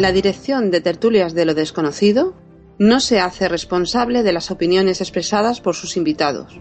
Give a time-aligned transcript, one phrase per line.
[0.00, 2.34] La dirección de Tertulias de lo Desconocido
[2.78, 6.58] no se hace responsable de las opiniones expresadas por sus invitados.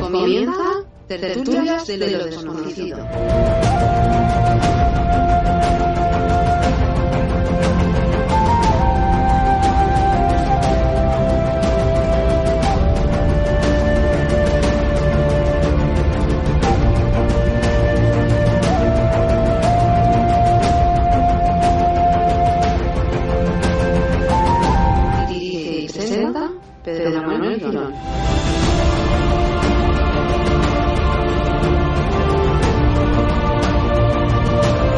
[0.00, 0.52] Comienza
[1.06, 3.06] Tertulias de lo Desconocido.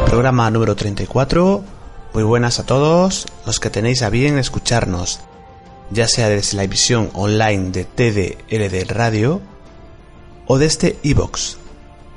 [0.05, 1.63] Programa número 34.
[2.13, 5.21] Muy buenas a todos los que tenéis a bien escucharnos,
[5.89, 9.41] ya sea desde la emisión online de TDLD Radio
[10.47, 11.57] o desde iBox,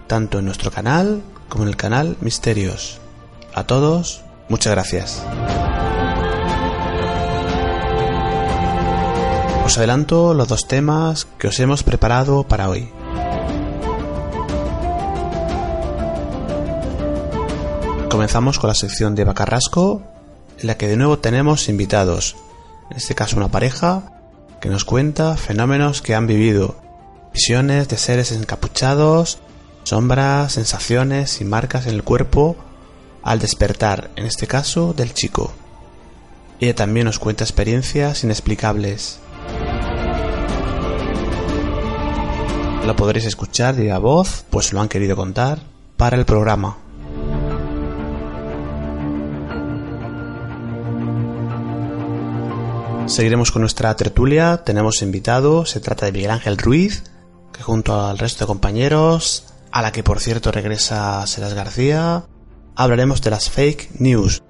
[0.06, 3.00] tanto en nuestro canal como en el canal Misterios.
[3.54, 5.22] A todos, muchas gracias.
[9.64, 12.90] Os adelanto los dos temas que os hemos preparado para hoy.
[18.10, 20.02] Comenzamos con la sección de Eva Carrasco,
[20.58, 22.36] en la que de nuevo tenemos invitados,
[22.90, 24.12] en este caso una pareja,
[24.60, 26.76] que nos cuenta fenómenos que han vivido,
[27.32, 29.38] visiones de seres encapuchados,
[29.84, 32.56] sombras, sensaciones y marcas en el cuerpo
[33.22, 35.52] al despertar, en este caso del chico.
[36.60, 39.20] Ella también nos cuenta experiencias inexplicables.
[42.86, 45.60] Lo podréis escuchar de a voz, pues lo han querido contar
[45.96, 46.76] para el programa.
[53.06, 54.64] Seguiremos con nuestra tertulia.
[54.64, 57.04] Tenemos invitado, se trata de Miguel Ángel Ruiz,
[57.54, 62.24] que junto al resto de compañeros, a la que por cierto regresa Seras García,
[62.76, 64.42] hablaremos de las fake news,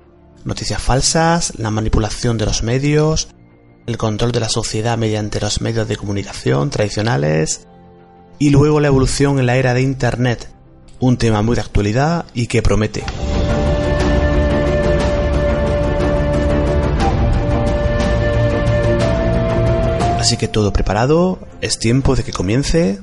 [0.44, 3.28] noticias falsas, la manipulación de los medios,
[3.86, 7.68] el control de la sociedad mediante los medios de comunicación tradicionales
[8.44, 10.50] y luego la evolución en la era de Internet,
[11.00, 13.02] un tema muy de actualidad y que promete.
[20.18, 23.00] Así que todo preparado, es tiempo de que comience.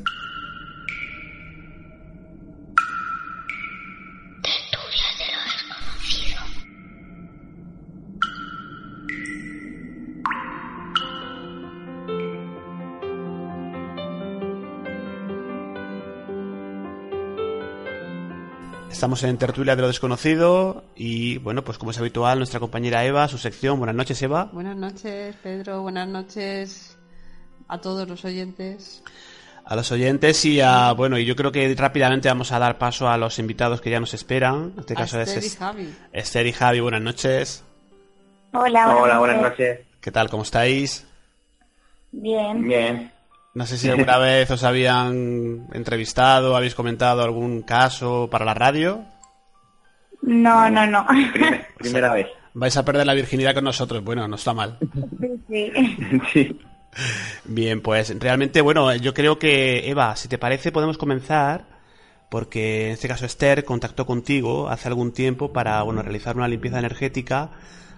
[19.02, 23.28] Estamos en Tertulia de lo Desconocido y, bueno, pues como es habitual, nuestra compañera Eva,
[23.28, 23.80] su sección.
[23.80, 24.52] Buenas noches, Eva.
[24.54, 25.82] Buenas noches, Pedro.
[25.82, 27.00] Buenas noches
[27.68, 29.02] a todos los oyentes.
[29.66, 33.10] A los oyentes y a, bueno, y yo creo que rápidamente vamos a dar paso
[33.10, 34.74] a los invitados que ya nos esperan.
[34.76, 35.96] En este A caso Esther es y Javi.
[36.14, 36.80] Esther y Javi.
[36.80, 37.64] Buenas noches.
[38.54, 39.80] Hola, Hola, buenas noches.
[40.00, 40.30] ¿Qué tal?
[40.30, 41.08] ¿Cómo estáis?
[42.12, 42.68] Bien.
[42.68, 43.12] Bien.
[43.54, 49.04] No sé si alguna vez os habían entrevistado, habéis comentado algún caso para la radio.
[50.22, 51.06] No, no, no.
[51.08, 52.28] Primer- primera vez.
[52.54, 54.04] Vais a perder la virginidad con nosotros.
[54.04, 54.78] Bueno, no está mal.
[55.50, 55.72] Sí.
[56.34, 56.60] Sí.
[57.46, 61.66] Bien, pues realmente, bueno, yo creo que, Eva, si te parece, podemos comenzar,
[62.30, 66.80] porque en este caso Esther contactó contigo hace algún tiempo para, bueno, realizar una limpieza
[66.80, 67.52] energética,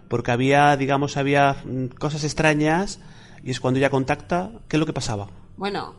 [0.10, 3.00] porque había, digamos, había mm, cosas extrañas,
[3.44, 5.28] y es cuando ella contacta, ¿qué es lo que pasaba?
[5.58, 5.96] Bueno,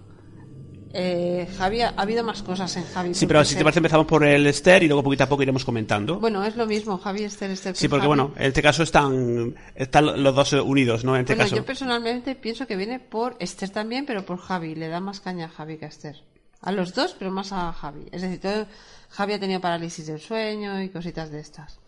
[0.93, 3.15] eh, Javi, ha ha habido más cosas en Javi.
[3.15, 5.65] Sí, pero si te parece empezamos por el Esther y luego poquito a poco iremos
[5.65, 6.21] comentando.
[6.21, 7.75] Bueno, es lo mismo, Javi, Esther, Esther.
[7.77, 8.09] sí, que porque Javi.
[8.09, 11.15] bueno, en este caso están, están los dos unidos, ¿no?
[11.17, 11.57] En este Bueno, caso.
[11.57, 14.75] yo personalmente pienso que viene por Esther también, pero por Javi.
[14.77, 16.23] Le da más caña a Javi que a Esther.
[16.61, 18.07] A los dos, pero más a Javi.
[18.13, 18.67] Es decir, todo-
[19.11, 21.79] Javi ha tenido parálisis del sueño y cositas de estas.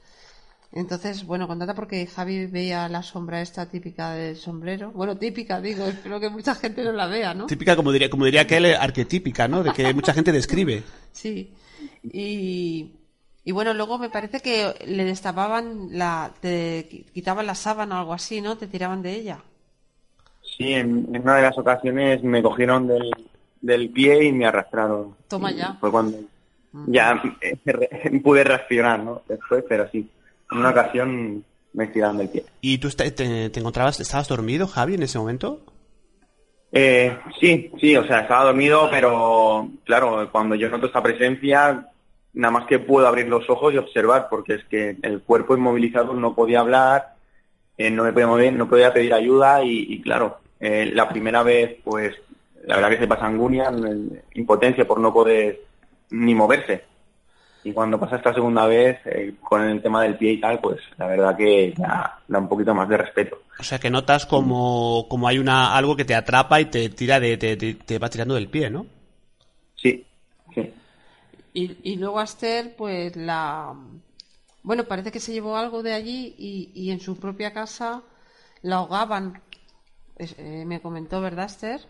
[0.77, 4.91] Entonces, bueno, contata porque Javi veía la sombra esta típica del sombrero.
[4.93, 7.47] Bueno, típica, digo, espero que mucha gente no la vea, ¿no?
[7.47, 9.63] Típica, como diría, como diría aquel, arquetípica, ¿no?
[9.63, 10.83] De que mucha gente describe.
[11.13, 11.55] Sí.
[12.03, 12.91] Y,
[13.43, 16.31] y bueno, luego me parece que le destapaban la.
[16.41, 18.59] te qui- quitaban la sábana o algo así, ¿no?
[18.59, 19.39] Te tiraban de ella.
[20.43, 23.11] Sí, en, en una de las ocasiones me cogieron del,
[23.63, 25.17] del pie y me arrastraron.
[25.29, 25.75] Toma Y ya.
[25.81, 26.19] Fue cuando
[26.87, 29.23] ya eh, re- pude reaccionar, ¿no?
[29.27, 30.09] Después, pero sí.
[30.51, 32.45] En una ocasión me estiraron del pie.
[32.61, 35.61] ¿Y tú te, te encontrabas, estabas dormido, Javi, en ese momento?
[36.73, 41.89] Eh, sí, sí, o sea, estaba dormido, pero claro, cuando yo noto esta presencia,
[42.35, 46.13] nada más que puedo abrir los ojos y observar, porque es que el cuerpo inmovilizado
[46.13, 47.15] no podía hablar,
[47.79, 51.43] eh, no me podía mover, no podía pedir ayuda y, y claro, eh, la primera
[51.43, 52.15] vez, pues,
[52.65, 55.61] la verdad que se pasa angunia, eh, impotencia por no poder
[56.11, 56.85] ni moverse.
[57.67, 60.79] Y cuando pasa esta segunda vez, eh, con el tema del pie y tal, pues
[60.99, 63.43] la verdad que da un poquito más de respeto.
[63.59, 67.19] O sea, que notas como, como hay una algo que te atrapa y te tira
[67.19, 68.87] de, te, te- te va tirando del pie, ¿no?
[69.75, 70.07] Sí,
[70.55, 70.73] sí.
[71.55, 73.75] Y, y luego Aster, pues la.
[74.63, 78.03] Bueno, parece que se llevó algo de allí y, y en su propia casa
[78.63, 79.43] la ahogaban.
[80.17, 81.81] Es- eh, me comentó, ¿verdad, Esther?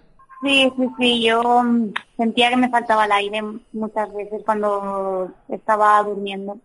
[0.43, 3.43] Sí, sí, sí, yo mm, sentía que me faltaba el aire
[3.73, 6.59] muchas veces cuando estaba durmiendo.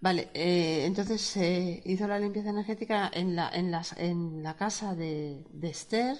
[0.00, 4.94] Vale, eh, entonces se hizo la limpieza energética en la, en las, en la casa
[4.96, 6.16] de, de Esther,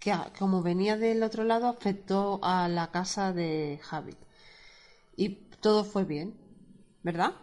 [0.00, 4.16] que como venía del otro lado afectó a la casa de Javi.
[5.16, 5.30] Y
[5.60, 6.34] todo fue bien,
[7.02, 7.34] ¿verdad?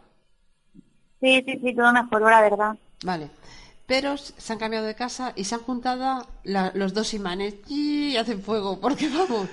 [1.21, 2.75] Sí, sí, sí, todo mejoró, la verdad.
[3.03, 3.29] Vale.
[4.37, 8.41] Se han cambiado de casa y se han juntado la- los dos imanes y hacen
[8.41, 9.47] fuego, porque vamos.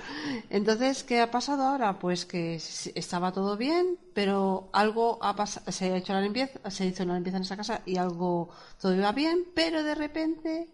[0.49, 1.99] Entonces, ¿qué ha pasado ahora?
[1.99, 2.55] Pues que
[2.95, 7.13] estaba todo bien, pero algo ha pasado, se ha hecho la limpieza, se hizo la
[7.15, 8.49] limpieza en esa casa y algo
[8.81, 10.69] todo iba bien, pero de repente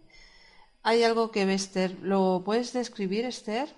[0.84, 1.98] hay algo que ve Esther.
[2.02, 3.70] ¿Lo puedes describir, Esther?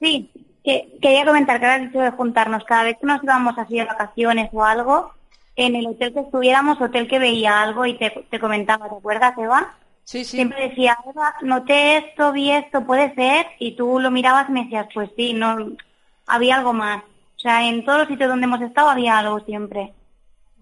[0.00, 0.30] Sí,
[0.64, 2.64] que, quería comentar que ahora has dicho de juntarnos.
[2.64, 5.12] Cada vez que nos íbamos así de vacaciones o algo,
[5.56, 9.36] en el hotel que estuviéramos, hotel que veía algo y te, te comentaba, ¿te acuerdas,
[9.38, 9.74] Eva?
[10.04, 10.36] Sí, sí.
[10.36, 14.64] Siempre decía, Eva, noté esto, vi esto, puede ser, y tú lo mirabas y me
[14.64, 15.56] decías, pues sí, no,
[16.26, 17.02] había algo más.
[17.36, 19.92] O sea, en todos los sitios donde hemos estado había algo siempre.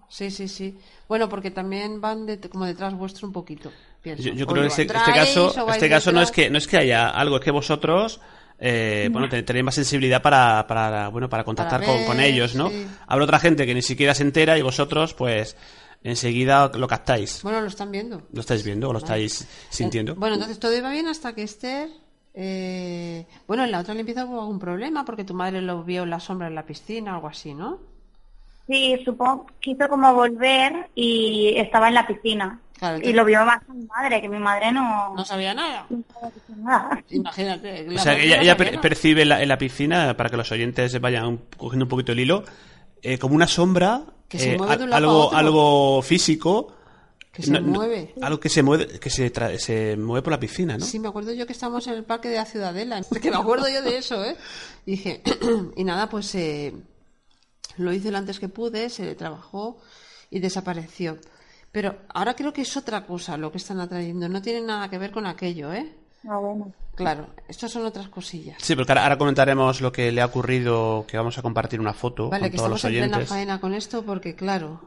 [0.09, 0.77] Sí, sí, sí.
[1.07, 3.71] Bueno, porque también van de- como detrás vuestro un poquito.
[4.01, 4.23] pienso.
[4.29, 7.09] Yo, creo que este, este caso, este caso no es que no es que haya
[7.09, 8.19] algo, es que vosotros
[8.63, 12.69] eh, bueno, te- tenéis más sensibilidad para, para bueno para contactar Para con, ellos, ¿no?
[12.69, 12.87] sí.
[13.07, 15.57] Habrá otra gente que ni siquiera se entera y vosotros, pues,
[16.03, 17.41] enseguida lo captáis.
[17.43, 18.21] Bueno, lo están viendo.
[18.31, 20.13] ¿Lo estáis viendo o lo estáis sintiendo?
[20.13, 21.89] Eh, Bueno, entonces todo iba bien hasta que Esther.
[22.33, 26.09] eh, bueno, en la otra limpieza hubo algún problema porque tu madre lo vio en
[26.09, 27.79] la sombra en la piscina o algo así, ¿no?
[28.67, 32.59] Sí, supongo que quiso como volver y estaba en la piscina.
[32.81, 35.13] Claro, y lo vio más mi madre, que mi madre no...
[35.15, 35.85] No sabía nada.
[35.87, 37.03] no sabía decir nada.
[37.11, 37.87] Imagínate.
[37.89, 40.99] O sea, madre ella, per- percibe en la, en la piscina, para que los oyentes
[40.99, 42.43] vayan cogiendo un poquito el hilo,
[43.03, 46.01] eh, como una sombra, Que se eh, mueve de un a- lado a algo, algo
[46.01, 46.73] físico,
[47.31, 48.15] Que se no- no- mueve.
[48.19, 50.83] algo que se mueve, que se, tra- se mueve por la piscina, ¿no?
[50.83, 52.99] Sí, me acuerdo yo que estábamos en el parque de la Ciudadela.
[53.21, 54.35] Que me acuerdo yo de eso, ¿eh?
[54.87, 55.21] Y dije,
[55.77, 56.73] y nada, pues eh,
[57.77, 59.77] lo hice lo antes que pude, se trabajó
[60.31, 61.19] y desapareció.
[61.71, 64.27] Pero ahora creo que es otra cosa lo que están atrayendo.
[64.27, 65.95] No tiene nada que ver con aquello, ¿eh?
[66.27, 66.73] Ah, bueno.
[66.95, 68.57] Claro, estas son otras cosillas.
[68.61, 71.93] Sí, porque ahora, ahora comentaremos lo que le ha ocurrido, que vamos a compartir una
[71.93, 73.29] foto Vale, con que todos estamos los en plena oyentes.
[73.29, 74.81] faena con esto porque, claro...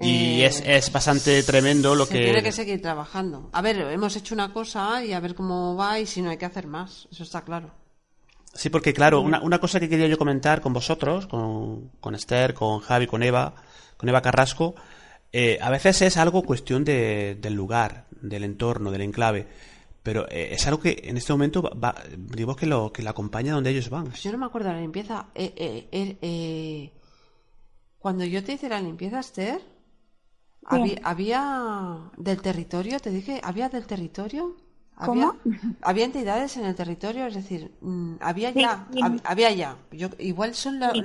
[0.00, 2.24] Y eh, es, es bastante tremendo lo se que...
[2.24, 3.48] tiene que seguir trabajando.
[3.52, 6.36] A ver, hemos hecho una cosa y a ver cómo va y si no hay
[6.36, 7.08] que hacer más.
[7.10, 7.72] Eso está claro.
[8.54, 12.54] Sí, porque claro, una, una cosa que quería yo comentar con vosotros, con, con Esther,
[12.54, 13.54] con Javi, con Eva,
[13.96, 14.76] con Eva Carrasco,
[15.32, 19.46] eh, a veces es algo cuestión de, del lugar, del entorno, del enclave,
[20.02, 23.10] pero eh, es algo que en este momento va, va- digo que lo que la
[23.10, 24.06] acompaña donde ellos van.
[24.06, 25.26] Pues yo no me acuerdo de la limpieza.
[25.34, 26.92] Eh, eh, eh, eh,
[27.98, 29.60] Cuando yo te hice la limpieza, Esther,
[30.64, 34.56] había, había del territorio, te dije, había del territorio.
[35.00, 35.36] Había, ¿Cómo?
[35.82, 39.00] había entidades en el territorio, es decir, mm, había ya, sí.
[39.00, 39.76] hab- había ya.
[39.92, 41.02] Yo, igual son la- Sí.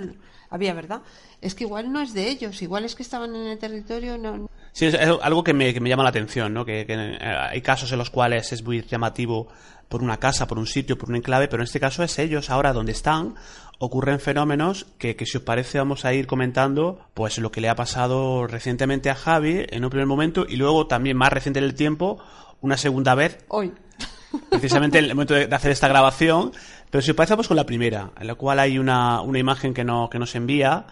[0.49, 1.01] había, ¿verdad?
[1.41, 4.49] Es que igual no es de ellos, igual es que estaban en el territorio, no,
[4.71, 6.65] Sí, es, algo que me, que me llama la atención, ¿no?
[6.65, 9.47] Que, que, eh, hay casos en los cuales es muy llamativo
[9.87, 12.49] por una casa, por un sitio, por un enclave, pero en este caso es ellos
[12.49, 13.35] ahora donde están,
[13.77, 17.69] ocurren fenómenos que, que si os parece vamos a ir comentando, pues lo que le
[17.69, 21.65] ha pasado recientemente a Javi en un primer momento y luego también más reciente en
[21.65, 22.17] el tiempo,
[22.61, 23.73] una segunda vez, hoy.
[24.49, 26.51] Precisamente en el momento de hacer esta grabación,
[26.89, 29.73] pero si os parece vamos con la primera, en la cual hay una, una imagen
[29.73, 30.85] que, no, que nos envía,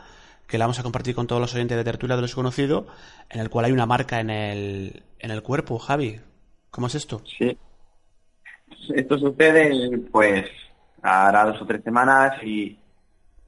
[0.48, 2.86] que la vamos a compartir con todos los oyentes de Tertulia de los Conocidos,
[3.30, 6.20] en el cual hay una marca en el, en el cuerpo, Javi.
[6.70, 7.22] ¿Cómo es esto?
[7.38, 7.58] Sí.
[8.96, 10.46] Esto sucede, pues,
[11.02, 12.78] hará dos o tres semanas y,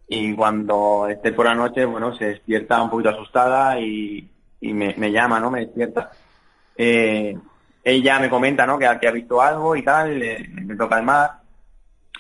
[0.08, 4.30] y cuando esté por la noche, bueno, se despierta un poquito asustada y,
[4.62, 5.50] y me, me llama, ¿no?
[5.50, 6.12] Me despierta.
[6.78, 7.38] Eh,
[7.84, 8.78] ella me comenta, ¿no?
[8.80, 11.40] Que, ha- que ha visto algo y tal, le, me toca el mar.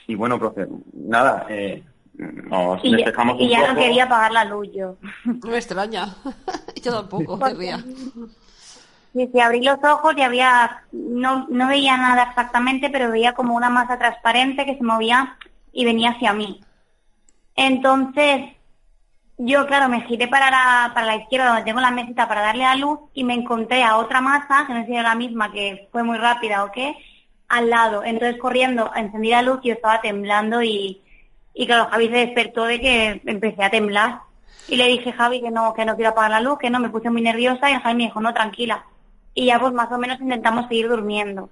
[0.08, 1.84] Y bueno, pues nada, eh,
[2.15, 4.98] nos Y, ya- despejamos y un ya no quería apagar la luz yo.
[5.25, 6.08] No me extraña.
[6.84, 7.84] yo tampoco querría.
[9.13, 13.70] Sí, abrí los ojos y había, no, no veía nada exactamente, pero veía como una
[13.70, 15.38] masa transparente que se movía
[15.72, 16.60] y venía hacia mí.
[17.55, 18.53] Entonces,
[19.38, 22.66] yo, claro, me giré para la, para la izquierda donde tengo la mesita para darle
[22.66, 25.52] a luz y me encontré a otra masa, que no sé si era la misma,
[25.52, 26.96] que fue muy rápida o qué,
[27.50, 28.04] al lado.
[28.04, 31.02] Entonces, corriendo, encendí la luz y yo estaba temblando y,
[31.54, 34.20] y claro, Javi se despertó de que empecé a temblar.
[34.68, 36.90] Y le dije, Javi, que no, que no quiero apagar la luz, que no, me
[36.90, 38.86] puse muy nerviosa y Javi me dijo, no, tranquila.
[39.34, 41.50] Y ya pues más o menos intentamos seguir durmiendo.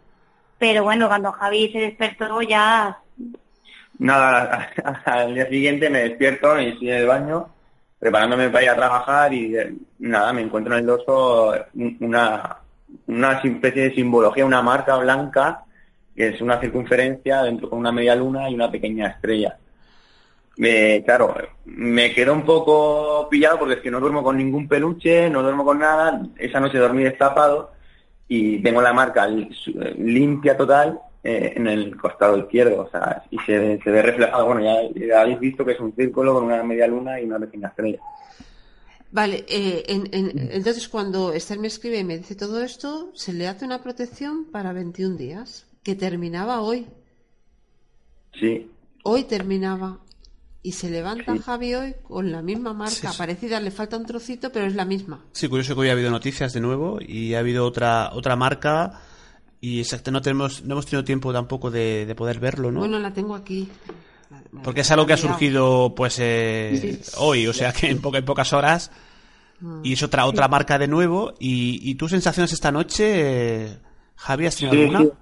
[0.59, 2.99] Pero bueno, cuando Javi se despertó ya...
[3.97, 4.69] Nada,
[5.05, 7.49] al día siguiente me despierto y estoy en el baño
[8.01, 11.53] preparándome para ir a trabajar y eh, nada, me encuentro en el dorso
[11.99, 12.57] una,
[13.05, 15.65] una especie de simbología, una marca blanca
[16.15, 19.55] que es una circunferencia dentro con una media luna y una pequeña estrella.
[21.05, 25.43] Claro, me quedo un poco pillado porque es que no duermo con ningún peluche, no
[25.43, 27.71] duermo con nada, esa noche dormí destapado
[28.27, 33.79] y tengo la marca limpia total eh, en el costado izquierdo, o sea, y se,
[33.83, 37.21] se ve reflejado, bueno, ya, habéis visto que es un círculo con una media luna
[37.21, 37.99] y una pequeña estrella.
[39.11, 43.65] Vale, eh, entonces cuando Esther me escribe y me dice todo esto, se le hace
[43.65, 46.87] una protección para 21 días, que terminaba hoy.
[48.39, 48.71] Sí.
[49.03, 49.99] Hoy terminaba.
[50.63, 54.67] Y se levanta Javi hoy con la misma marca, parecida, le falta un trocito, pero
[54.67, 55.25] es la misma.
[55.31, 59.01] Sí, curioso que hoy ha habido noticias de nuevo y ha habido otra otra marca
[59.61, 62.79] y exacto, no tenemos no hemos tenido tiempo tampoco de, poder verlo, ¿no?
[62.79, 63.69] Bueno, la tengo aquí.
[64.63, 68.53] Porque es algo que ha surgido pues eh, hoy, o sea que en, en pocas
[68.53, 68.91] horas
[69.59, 69.81] mm.
[69.83, 73.77] y es otra otra marca de nuevo y, y tus sensaciones esta noche,
[74.15, 75.13] Javi, ¿has tenido alguna?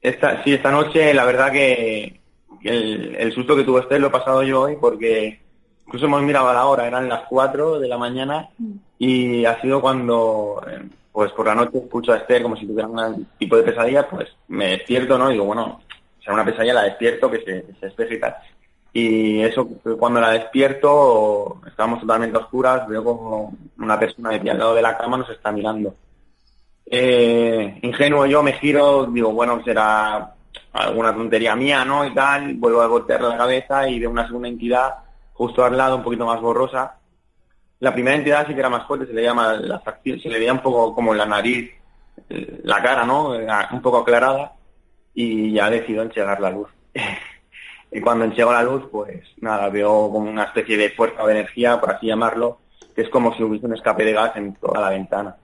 [0.00, 2.20] Esta, sí, esta noche la verdad que
[2.64, 5.40] el, susto que tuvo Esther lo he pasado yo hoy porque
[5.86, 8.48] incluso hemos mirado a la hora, eran las 4 de la mañana
[8.98, 12.88] y ha sido cuando, eh, pues por la noche escucho a Esther como si tuviera
[12.88, 15.28] un tipo de pesadilla, pues me despierto, ¿no?
[15.28, 15.80] Digo, bueno,
[16.24, 17.42] sea una pesadilla, la despierto, que
[17.78, 18.36] se, se y tal.
[18.94, 19.66] Y eso,
[19.98, 24.82] cuando la despierto, estábamos totalmente oscuras, veo como una persona de pie al lado de
[24.82, 25.94] la cama nos está mirando.
[26.86, 30.34] Eh, ingenuo yo me giro, digo, bueno, será
[30.72, 32.06] alguna tontería mía, ¿no?
[32.06, 34.94] Y tal, vuelvo a voltear la cabeza y veo una segunda entidad
[35.32, 36.96] justo al lado, un poquito más borrosa.
[37.82, 40.38] La primera entidad sí que era más fuerte, se le llama la facción, se le
[40.38, 41.68] veía un poco como la nariz,
[42.28, 43.30] eh, la cara, ¿no?
[43.30, 44.52] Un poco aclarada
[45.12, 46.68] y ya decido enchegar la luz.
[47.90, 51.80] y cuando enchego la luz, pues nada, veo como una especie de fuerza de energía,
[51.80, 52.60] por así llamarlo,
[52.94, 55.34] que es como si hubiese un escape de gas en toda la ventana.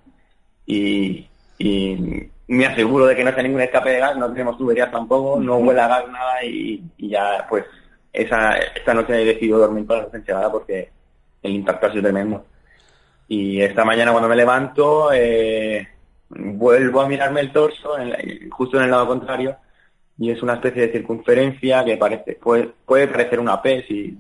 [0.64, 1.26] Y,
[1.58, 5.40] y me aseguro de que no hace ningún escape de gas, no tenemos tuberías tampoco,
[5.40, 7.64] no huele a gas nada y, ya pues
[8.12, 10.97] esa, esta noche he decidido dormir con la luz enchegada porque
[11.42, 12.44] el impacto ha sido tremendo.
[13.28, 15.86] Y esta mañana cuando me levanto eh,
[16.30, 17.96] vuelvo a mirarme el torso
[18.50, 19.56] justo en el lado contrario
[20.18, 24.16] y es una especie de circunferencia que parece puede, puede parecer una P, si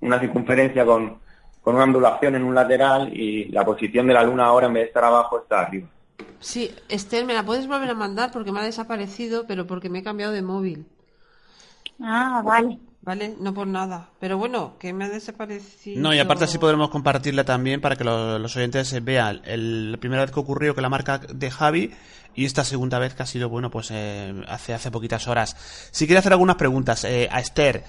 [0.00, 1.18] una circunferencia con,
[1.62, 4.82] con una ondulación en un lateral y la posición de la luna ahora en vez
[4.82, 5.88] de estar abajo está arriba.
[6.38, 10.00] Sí, Esther, me la puedes volver a mandar porque me ha desaparecido, pero porque me
[10.00, 10.86] he cambiado de móvil.
[12.00, 12.78] Ah, vale.
[13.06, 14.10] Vale, no por nada.
[14.20, 16.02] Pero bueno, que me ha desaparecido.
[16.02, 20.22] No, y aparte así podremos compartirla también para que los oyentes vean el, la primera
[20.22, 21.92] vez que ocurrió que la marca de Javi
[22.34, 25.56] y esta segunda vez que ha sido, bueno, pues eh, hace, hace poquitas horas.
[25.92, 27.84] Si quiere hacer algunas preguntas eh, a Esther.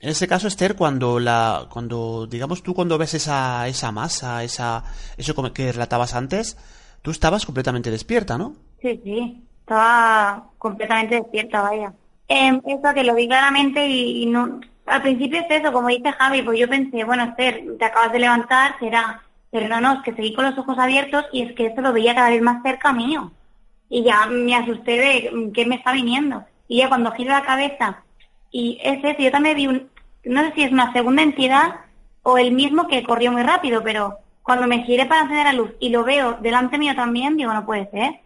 [0.00, 4.82] En ese caso, Esther, cuando la, cuando, digamos tú cuando ves esa, esa masa, esa,
[5.18, 6.56] eso que relatabas antes,
[7.02, 8.54] Tú estabas completamente despierta, ¿no?
[8.82, 11.94] Sí, sí, estaba completamente despierta, vaya.
[12.30, 14.60] Eh, eso que lo vi claramente y, no...
[14.86, 18.20] Al principio es eso, como dice Javi, pues yo pensé, bueno, Esther, te acabas de
[18.20, 19.22] levantar, será...
[19.50, 21.92] Pero no, no, es que seguí con los ojos abiertos y es que esto lo
[21.92, 23.32] veía cada vez más cerca mío.
[23.88, 26.44] Y ya me asusté de qué me está viniendo.
[26.68, 28.04] Y ya cuando giro la cabeza,
[28.52, 29.90] y es eso, yo también vi un,
[30.24, 31.80] no sé si es una segunda entidad
[32.22, 35.72] o el mismo que corrió muy rápido, pero cuando me giré para encender la luz
[35.80, 38.20] y lo veo delante mío también, digo, no puede ser.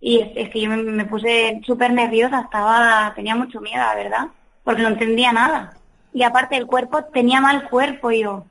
[0.00, 4.28] Y es, que yo me, puse súper nerviosa, estaba, tenía mucho miedo, la verdad,
[4.62, 5.76] porque no entendía nada.
[6.12, 8.44] Y aparte el cuerpo tenía mal cuerpo, yo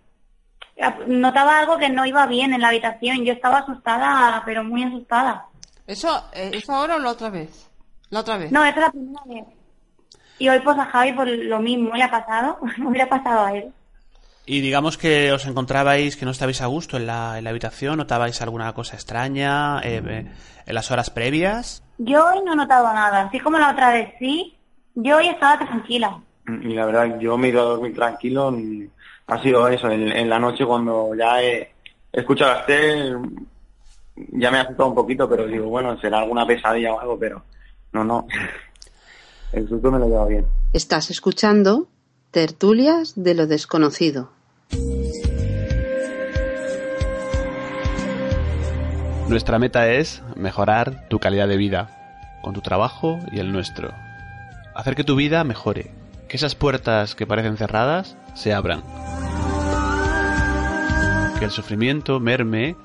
[1.08, 3.24] notaba algo que no iba bien en la habitación.
[3.24, 5.46] Yo estaba asustada, pero muy asustada.
[5.86, 7.70] ¿Eso, eh, ¿eso ahora o la otra vez?
[8.10, 8.52] La otra vez.
[8.52, 9.46] No, esa es la primera vez.
[10.40, 13.54] Y hoy pues a Javi por lo mismo le ha pasado, me hubiera pasado a
[13.54, 13.74] él.
[14.50, 17.98] Y digamos que os encontrabais que no estabais a gusto en la, en la habitación,
[17.98, 20.26] notabais alguna cosa extraña eh, eh,
[20.66, 21.84] en las horas previas.
[21.98, 24.58] Yo hoy no he notado nada, así como la otra vez sí,
[24.96, 26.22] yo hoy estaba tranquila.
[26.48, 28.58] Y la verdad, yo me he ido a dormir tranquilo,
[29.28, 31.74] ha sido eso, en, la noche cuando ya he,
[32.14, 33.18] escuchado a Esther,
[34.16, 37.44] ya me ha asustado un poquito, pero digo, bueno, será alguna pesadilla o algo, pero
[37.92, 38.26] no, no.
[39.52, 40.46] El susto me lo lleva bien.
[40.72, 41.90] Estás escuchando
[42.32, 44.37] Tertulias de lo desconocido.
[49.30, 53.94] Nuestra meta es mejorar tu calidad de vida, con tu trabajo y el nuestro.
[54.74, 55.92] Hacer que tu vida mejore,
[56.30, 58.84] que esas puertas que parecen cerradas se abran.
[61.40, 62.78] Que el sufrimiento merme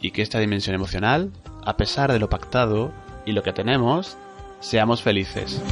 [0.00, 1.30] y que esta dimensión emocional,
[1.64, 2.90] a pesar de lo pactado
[3.24, 4.18] y lo que tenemos,
[4.58, 5.62] seamos felices.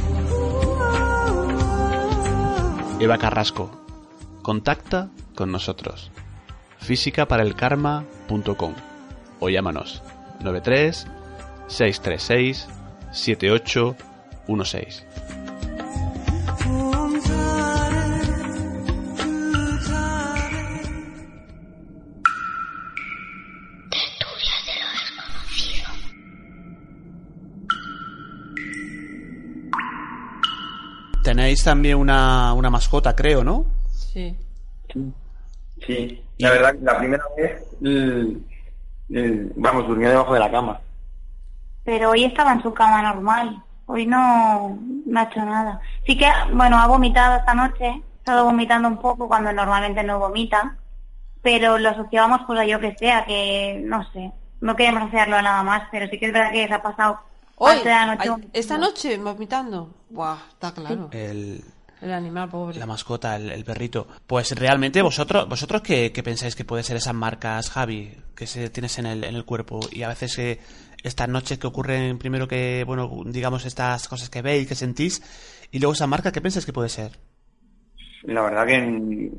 [3.01, 3.73] Eva Carrasco,
[4.43, 6.13] contacta con nosotros.
[6.79, 8.86] físicaparelkarma.com
[9.41, 10.03] o llámanos
[10.41, 11.07] 93
[11.69, 12.69] 636
[13.13, 15.07] 7816.
[31.23, 33.67] Tenéis también una, una mascota, creo, ¿no?
[33.91, 34.37] Sí.
[35.85, 37.63] Sí, la verdad, la primera vez,
[39.09, 40.81] vamos, durmió debajo de la cama.
[41.85, 43.63] Pero hoy estaba en su cama normal.
[43.87, 45.81] Hoy no, no ha hecho nada.
[46.05, 47.87] Sí que, bueno, ha vomitado esta noche.
[47.87, 50.77] Ha estado vomitando un poco cuando normalmente no vomita.
[51.43, 54.33] Pero lo asociábamos pues a yo que sea, que no sé.
[54.61, 57.21] No queremos hacerlo nada más, pero sí que es verdad que se ha pasado
[57.59, 57.77] Hoy,
[58.53, 59.95] esta noche vomitando.
[60.11, 61.09] Buah, está claro.
[61.13, 61.65] El,
[62.03, 62.79] El animal pobre.
[62.79, 64.07] la mascota, el, el perrito.
[64.27, 68.69] Pues realmente vosotros, vosotros qué, qué pensáis que puede ser esas marcas, Javi, que se
[68.71, 70.61] tienes en el, en el cuerpo y a veces eh,
[71.03, 75.23] estas noches que ocurren primero que, bueno, digamos estas cosas que veis, que sentís
[75.73, 77.13] y luego esa marca, ¿qué pensáis que puede ser?
[78.25, 79.31] La verdad que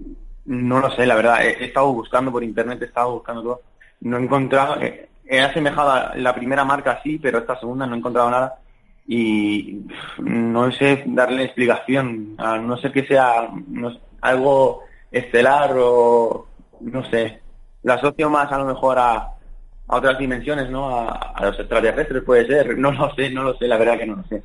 [0.45, 1.41] no lo sé, la verdad.
[1.45, 3.61] He, he estado buscando por internet, he estado buscando todo.
[4.01, 4.81] No he encontrado.
[4.81, 8.59] eh, He asemejado a la primera marca sí, pero esta segunda no he encontrado nada.
[9.07, 9.85] Y
[10.19, 12.35] no sé darle explicación.
[12.37, 16.47] A no ser que sea no algo estelar o.
[16.81, 17.41] No sé.
[17.83, 20.89] La asocio más a lo mejor a, a otras dimensiones, ¿no?
[20.89, 22.77] A, a los extraterrestres puede ser.
[22.77, 24.43] No lo sé, no lo sé, la verdad que no lo sé.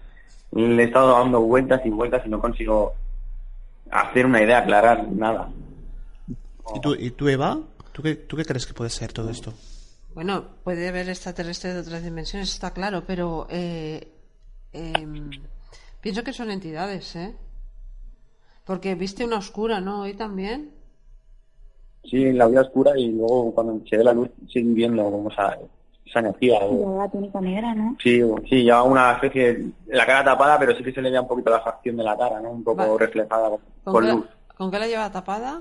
[0.53, 2.95] Le he estado dando vueltas y vueltas y no consigo
[3.91, 5.49] hacer una idea, aclarar nada.
[6.75, 7.59] ¿Y tú, y tú Eva?
[7.93, 9.53] ¿Tú qué, ¿Tú qué crees que puede ser todo esto?
[10.15, 14.12] Bueno, puede haber extraterrestres de otras dimensiones, está claro, pero eh,
[14.73, 15.31] em,
[16.01, 17.35] pienso que son entidades, ¿eh?
[18.65, 20.03] Porque viste una oscura, ¿no?
[20.03, 20.73] Hoy también.
[22.05, 25.59] Sí, la vida oscura y luego cuando se ve la luz sigue viendo como esa,
[26.05, 26.59] esa energía.
[26.61, 27.97] o- Lleva la túnica negra, ¿no?
[28.03, 31.19] Sí, sí, lleva una especie de la cara tapada, pero sí que se le ve
[31.21, 32.51] un poquito la facción de la cara, ¿no?
[32.51, 32.99] Un poco Vale.
[33.07, 34.27] reflejada con, ¿Con, con qué, luz.
[34.57, 35.61] ¿Con qué la lleva tapada?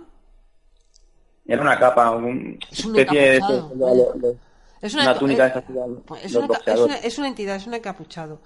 [1.46, 3.36] Era una capa, una Es un especie de...
[3.38, 4.04] encapuchado, de- vaya.
[4.14, 4.38] de- de-
[4.82, 6.86] Es una enca- túnica eh, de esas de pues es, los una, es, boxeadores.
[6.86, 8.40] una, es una entidad, es un encapuchado.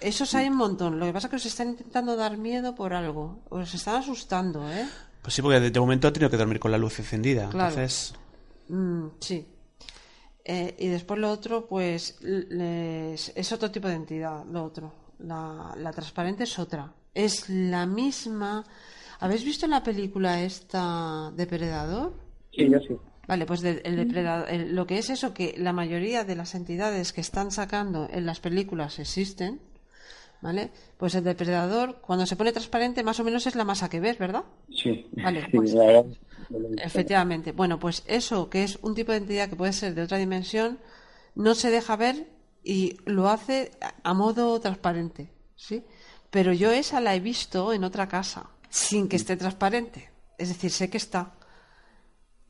[0.00, 0.98] Esos hay un montón.
[0.98, 3.40] Lo que pasa es que os están intentando dar miedo por algo.
[3.50, 4.86] Os están asustando, ¿eh?
[5.22, 7.48] Pues sí, porque de, de momento ha tenido que dormir con la luz encendida.
[7.50, 7.68] Claro.
[7.70, 8.14] Entonces,
[8.68, 9.46] Mm, sí.
[10.44, 14.94] Eh, y después lo otro, pues les- es otro tipo de entidad, lo otro.
[15.18, 16.92] La, la transparente es otra.
[17.12, 18.64] Es la misma.
[19.18, 22.14] ¿Habéis visto la película esta Depredador?
[22.54, 22.94] Sí, yo sí.
[23.28, 26.54] Vale, pues de- el depredador, el- lo que es eso, que la mayoría de las
[26.54, 29.60] entidades que están sacando en las películas existen,
[30.42, 30.70] ¿vale?
[30.96, 34.18] Pues el depredador, cuando se pone transparente, más o menos es la masa que ves,
[34.18, 34.44] ¿verdad?
[34.74, 36.04] Sí, Vale, sí, pues- la.
[36.82, 37.52] Efectivamente.
[37.52, 40.78] Bueno, pues eso, que es un tipo de entidad que puede ser de otra dimensión,
[41.34, 42.28] no se deja ver
[42.64, 43.70] y lo hace
[44.02, 45.84] a- modo transparente, ¿sí?
[46.30, 50.10] Pero yo esa la he visto en otra casa, sin que esté transparente.
[50.38, 51.34] Es decir, sé que está.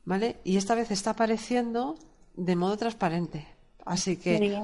[0.05, 0.37] ¿Vale?
[0.43, 1.97] Y esta vez está apareciendo
[2.35, 3.47] de modo transparente.
[3.85, 4.63] Así Qué que,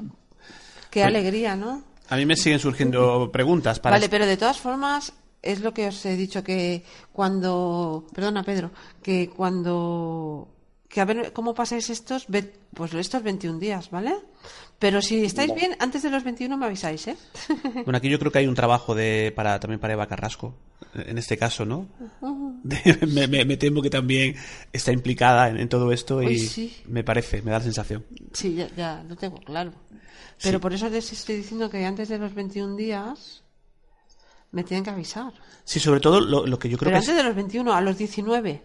[0.90, 1.84] qué alegría, ¿no?
[2.08, 3.96] A mí me siguen surgiendo preguntas para...
[3.96, 8.06] Vale, pero de todas formas, es lo que os he dicho que cuando.
[8.14, 8.70] Perdona, Pedro,
[9.02, 10.48] que cuando.
[10.88, 12.24] Que a ver cómo pasáis estos.
[12.28, 14.14] ve- Pues estos 21 días, ¿vale?
[14.78, 17.16] Pero si estáis bien, antes de los 21 me avisáis, ¿eh?
[17.84, 20.54] Bueno, aquí yo creo que hay un trabajo de para también para Eva Carrasco,
[20.94, 21.88] en este caso, ¿no?
[22.62, 24.36] De- me, me- me temo que también
[24.72, 26.76] está implicada en, en todo esto y Uy, sí.
[26.86, 28.04] me parece, me da la sensación.
[28.32, 29.72] Sí, ya, ya lo tengo claro.
[30.42, 33.42] Pero por eso les estoy diciendo que antes de los 21 días
[34.52, 35.32] me tienen que avisar.
[35.64, 37.72] Sí, sobre todo lo, lo que yo creo Pero que es, antes de los 21,
[37.72, 38.62] a los 19.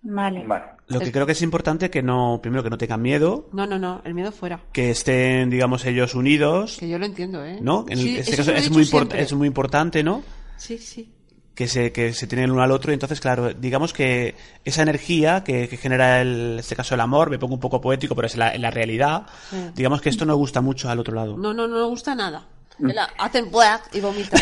[0.00, 0.46] Vale.
[0.46, 0.64] Vale.
[0.86, 3.78] lo que creo que es importante que no primero que no tengan miedo, No, no,
[3.78, 4.60] no, el miedo fuera.
[4.72, 7.58] que estén digamos ellos unidos, Que yo lo entiendo, ¿eh?
[7.60, 7.84] ¿no?
[7.88, 10.22] En Sí, este caso es muy es muy importante, ¿no?
[10.56, 11.12] Sí, sí.
[11.58, 14.82] Que se, que se tienen el uno al otro y entonces claro digamos que esa
[14.82, 18.14] energía que, que genera el, en este caso el amor me pongo un poco poético
[18.14, 19.56] pero es la, la realidad Sí.
[19.74, 22.46] digamos que esto no gusta mucho al otro lado No, no, no gusta nada.
[22.78, 24.40] La- hacen black y vomitan.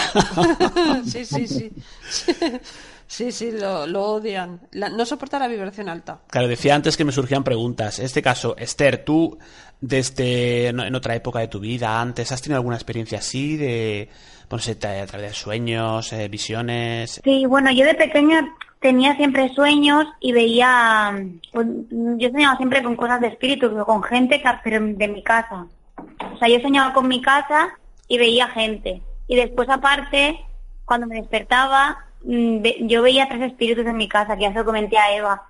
[1.07, 1.73] sí, sí, sí.
[3.07, 4.61] Sí, sí, lo, lo odian.
[4.73, 6.21] La- no soporta la vibración alta.
[6.29, 7.99] Claro, decía antes que me surgían preguntas.
[7.99, 9.39] En este caso, Esther, tú,
[9.81, 14.11] desde en otra época de tu vida, antes, ¿has tenido alguna experiencia así de,
[14.59, 17.21] sé, a través de sueños, eh, visiones?
[17.25, 18.49] Sí, bueno, yo de pequeña
[18.81, 21.13] tenía siempre sueños y veía,
[21.53, 25.67] pues, yo soñaba siempre con cosas de espíritu, con gente, pero de mi casa.
[26.33, 27.71] O sea, yo soñaba con mi casa
[28.09, 29.03] y veía gente.
[29.27, 30.39] Y después aparte,
[30.85, 34.65] cuando me despertaba, mm, yo veía tres espíritus en mi casa, que ya se lo
[34.65, 35.43] comenté a Eva.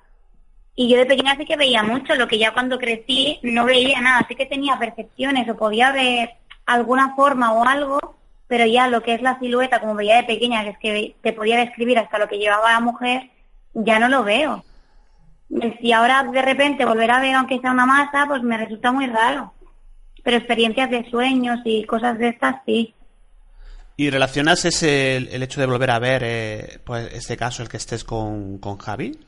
[0.75, 4.01] Y yo de pequeña sí que veía mucho, lo que ya cuando crecí no veía
[4.01, 6.31] nada, sí que tenía percepciones o podía ver
[6.67, 8.17] alguna forma o algo,
[8.49, 11.33] pero ya lo que es la silueta, como veía de pequeña, que es que te
[11.33, 13.31] podía describir hasta lo que llevaba la mujer,
[13.75, 14.65] ya no lo veo.
[15.81, 19.07] Si ahora de repente volver a ver aunque sea una masa, pues me resulta muy
[19.07, 19.53] raro.
[20.23, 22.95] Pero experiencias de sueños y cosas de estas sí.
[23.97, 27.79] ¿Y relacionas ese, el, hecho de volver a ver, eh, pues, este caso, el que
[27.79, 29.19] estés con, con Javi?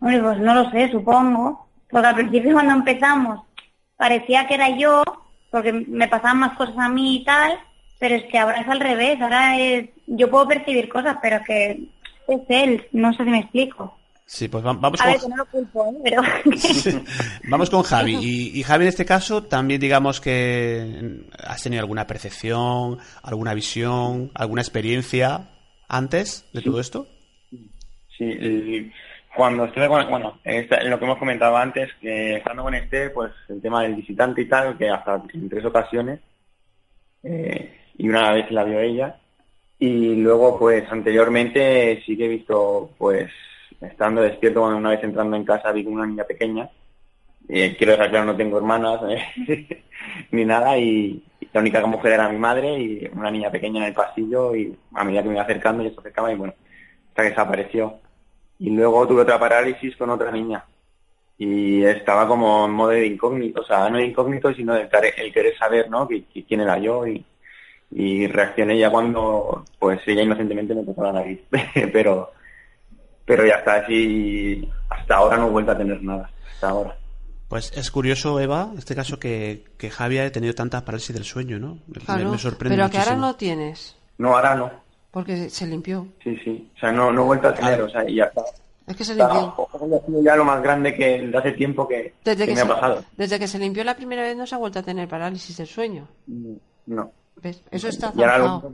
[0.00, 1.68] Hombre, pues no lo sé, supongo.
[1.90, 3.40] Porque al principio cuando empezamos
[3.96, 5.02] parecía que era yo,
[5.50, 7.58] porque me pasaban más cosas a mí y tal,
[7.98, 9.88] pero es que ahora es al revés, ahora es...
[10.06, 11.70] Yo puedo percibir cosas, pero que
[12.28, 13.94] es él, no sé si me explico.
[14.24, 15.98] Sí, pues va- vamos A ver, que con, no lo culpo, ¿eh?
[16.04, 16.22] pero...
[17.48, 18.16] vamos con Javi.
[18.20, 24.30] Y, y Javi, en este caso, también digamos que has tenido alguna percepción, alguna visión,
[24.34, 25.48] alguna experiencia
[25.88, 27.06] antes de todo esto.
[28.18, 28.90] Sí,
[29.34, 33.32] cuando estuve con, bueno, esta- lo que hemos comentado antes, que estando con Esther, pues
[33.48, 36.20] el tema del visitante y tal, que hasta en tres ocasiones,
[37.22, 39.16] eh, y una vez la vio ella,
[39.78, 43.30] y luego pues anteriormente sí que he visto, pues
[43.80, 46.68] estando despierto, cuando una vez entrando en casa vi una niña pequeña,
[47.48, 49.84] eh, quiero dejar claro, no tengo hermanas eh,
[50.32, 53.94] ni nada, y, la única mujer era mi madre y una niña pequeña en el
[53.94, 56.54] pasillo, y a medida que me iba acercando, y se acercaba, y bueno,
[57.08, 58.00] hasta que desapareció.
[58.58, 60.64] Y luego tuve otra parálisis con otra niña.
[61.38, 65.32] Y estaba como en modo de incógnito, o sea, no de incógnito, sino de el
[65.32, 66.06] querer saber, ¿no?
[66.08, 67.24] qui- qui- quién era yo y,
[67.90, 71.40] y reaccioné ya cuando, pues ella inocentemente me tocó la nariz.
[71.92, 72.32] pero,
[73.24, 76.96] pero ya está, así, hasta ahora no he vuelto a tener nada, hasta ahora.
[77.48, 81.24] Pues es curioso, Eva, en este caso, que, que Javi haya tenido tanta parálisis del
[81.24, 81.78] sueño, ¿no?
[81.86, 84.70] Me- Claro, me, sorprende pero que ahora no tienes, No, ahora no,
[85.10, 86.06] porque se limpió.
[86.22, 88.42] sí, sí, o sea, no, no he vuelto a tener, o sea, y ya está.
[88.86, 89.66] Es que se Está- limpió.
[89.72, 92.60] ha sido ya lo más grande que de hace tiempo que, Desde que que, me
[92.60, 93.04] ha pasado.
[93.16, 95.66] desde que se limpió la primera vez no se ha vuelto a tener parálisis del
[95.66, 96.06] sueño.
[96.86, 97.12] No.
[97.42, 97.62] ¿Ves?
[97.70, 98.72] Eso está zanjado.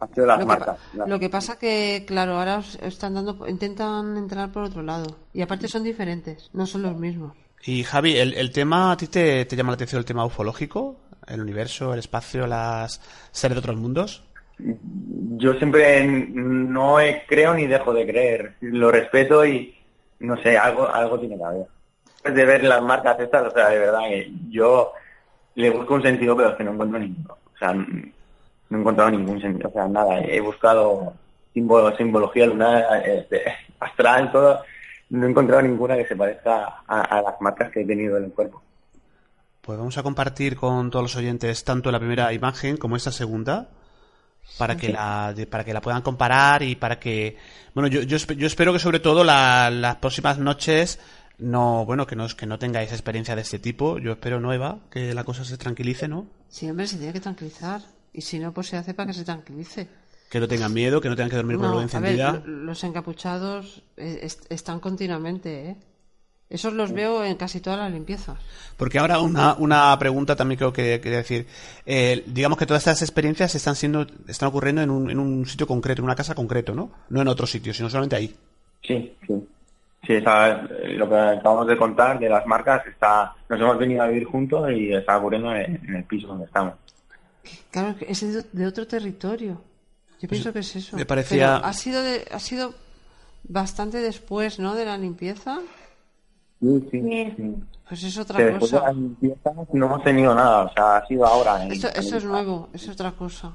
[0.00, 0.78] las Lo que, marcas.
[0.94, 5.16] las- lo que pasa que, claro, ahora os están dando, intentan entrar por otro lado.
[5.34, 7.36] Y aparte son diferentes, no son los mismos.
[7.64, 10.96] Y Javi, el, el tema, ¿a ti te, te llama la atención el tema ufológico?
[11.26, 14.24] ¿El universo, el espacio, las seres de otros mundos?
[14.58, 18.56] Yo siempre no he- creo ni dejo de creer.
[18.60, 19.74] Lo respeto y
[20.20, 21.66] no sé, algo algo tiene que haber.
[22.14, 24.92] Después de ver las marcas estas, o sea, de verdad que yo
[25.54, 27.36] le busco un sentido, pero es que no encuentro ninguno.
[27.60, 29.68] O sea, no he encontrado ningún sentido.
[29.68, 31.12] O sea, nada, he buscado
[31.52, 33.42] símbolo, simbología lunar, este,
[33.80, 34.60] astral, todo.
[35.10, 38.24] No he encontrado ninguna que se parezca a, a las marcas que he tenido en
[38.24, 38.62] el cuerpo.
[39.60, 43.68] Pues vamos a compartir con todos los oyentes tanto la primera imagen como esta segunda
[44.58, 47.36] para que la para que la puedan comparar y para que
[47.74, 50.98] bueno yo yo, yo espero que sobre todo la- las próximas noches
[51.40, 55.12] no bueno que no que no tengáis experiencia de este tipo yo espero nueva que
[55.14, 57.80] la cosa se tranquilice no Sí, hombre, se tiene que tranquilizar.
[58.12, 59.86] Y si no, pues se hace para que se tranquilice.
[60.30, 62.10] que no tengan miedo que no tengan que dormir con la No, luz a ver,
[62.10, 65.76] encendida lo- los encapuchados eh, est- están continuamente, ¿eh?
[66.48, 68.36] Esos los veo en casi todas las limpiezas.
[68.76, 71.46] Porque ahora una, una pregunta también creo que quería decir.
[71.86, 75.68] Eh, digamos que todas estas experiencias están siendo, están ocurriendo en un, en un sitio
[75.68, 76.90] concreto, en una casa concreto, ¿no?
[77.08, 78.34] No en otro sitio, sino solamente ahí.
[78.82, 79.34] Sí, sí.
[80.06, 84.02] Sí, está, eh, lo que acabamos de contar de las marcas está, nos hemos venido
[84.02, 86.74] a vivir juntos y está ocurriendo en, en el piso donde estamos.
[87.70, 89.60] Claro, que es de, otro territorio.
[90.20, 90.96] Yo pienso que es eso.
[90.96, 92.74] me parecía- Pero ha sido, de- ha sido
[93.44, 94.74] bastante después, ¿no?
[94.74, 95.58] De la limpieza.
[96.60, 97.00] Sí, sí.
[97.36, 97.54] Sí.
[97.88, 98.92] Pues es otra Que después de cosa.
[99.72, 101.62] no hemos tenido nada, o sea, ha sido ahora.
[101.64, 103.52] en- Esto, eso es nuevo, es otra cosa.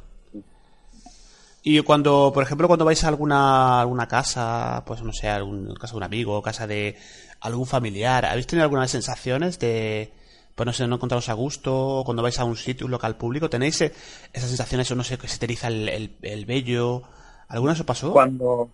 [1.67, 5.93] Y cuando, por ejemplo, cuando vais a alguna, alguna casa, pues no sé, algún, casa
[5.93, 6.95] de un amigo, casa de
[7.41, 10.13] algún familiar, ¿habéis tenido algunas sensaciones de,
[10.53, 13.49] pues no sé, no encontraros a gusto, cuando vais a un sitio, un local público,
[13.49, 13.91] tenéis eh,
[14.31, 17.01] esas sensaciones, o no sé, que se te eriza el, el, el?
[17.47, 18.11] ¿Alguna os pasó?
[18.11, 18.69] Cuando,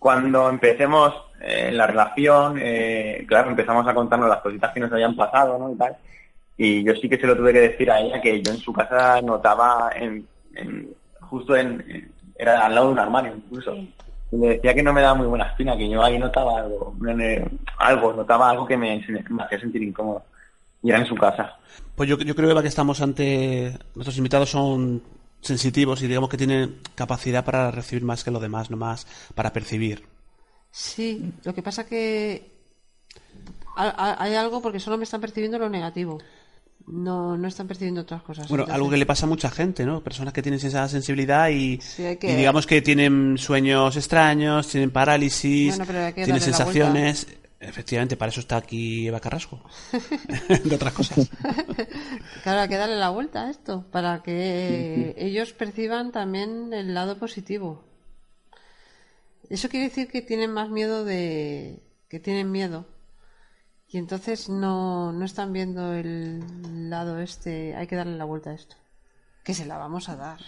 [0.00, 5.14] cuando empecemos eh, la relación, eh, claro, empezamos a contarnos las cositas que nos habían
[5.14, 5.70] pasado, ¿no?
[5.72, 5.96] Y tal.
[6.56, 8.72] Y yo sí que se lo tuve que decir a ella que yo en su
[8.72, 10.88] casa notaba en, en-
[11.20, 13.74] justo en- era al lado de un armario incluso.
[13.74, 13.94] Sí.
[14.32, 16.94] Y le decía que no me daba muy buena espina, que yo ahí notaba algo,
[17.78, 20.22] algo, notaba algo que me, me hacía sentir incómodo.
[20.82, 21.56] Y era en su casa.
[21.94, 23.78] Pues yo, yo creo Eva, que estamos ante...
[23.94, 25.02] Nuestros invitados son
[25.40, 29.52] sensitivos y digamos que tienen capacidad para recibir más que los demás, no más para
[29.52, 30.04] percibir.
[30.70, 32.50] Sí, lo que pasa que
[33.76, 36.18] hay algo porque solo me están percibiendo lo negativo.
[36.86, 38.48] No, no están percibiendo otras cosas.
[38.48, 40.02] Bueno, algo que le pasa a mucha gente, ¿no?
[40.02, 41.80] Personas que tienen esa sensibilidad y,
[42.20, 45.78] digamos que tienen sueños extraños, tienen parálisis,
[46.14, 47.26] tienen sensaciones.
[47.58, 49.62] Efectivamente, para eso está aquí Eva Carrasco.
[50.64, 51.30] de otras cosas.
[52.42, 57.16] claro, hay que darle la vuelta a esto, para que ellos perciban también el lado
[57.16, 57.82] positivo.
[59.48, 61.82] Eso quiere decir que tienen más miedo de...
[62.08, 62.86] que tienen miedo
[63.94, 68.54] y entonces no, no están viendo el lado este, hay que darle la vuelta a
[68.54, 68.74] esto.
[69.44, 70.40] Que se la vamos a dar.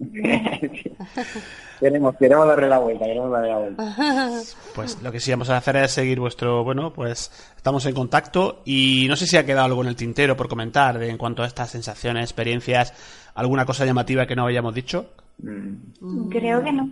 [1.78, 3.94] queremos, queremos darle la vuelta, queremos darle la vuelta.
[4.74, 8.62] Pues lo que sí vamos a hacer es seguir vuestro, bueno, pues estamos en contacto
[8.64, 11.44] y no sé si ha quedado algo en el tintero por comentar de, en cuanto
[11.44, 12.92] a estas sensaciones, experiencias,
[13.36, 15.10] alguna cosa llamativa que no hayamos dicho.
[15.38, 16.28] Mm.
[16.28, 16.90] Creo que no.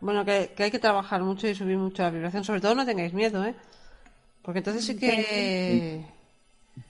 [0.00, 2.84] Bueno, que, que hay que trabajar mucho y subir mucho la vibración, sobre todo no
[2.84, 3.54] tengáis miedo, ¿eh?
[4.44, 6.04] Porque entonces sí que...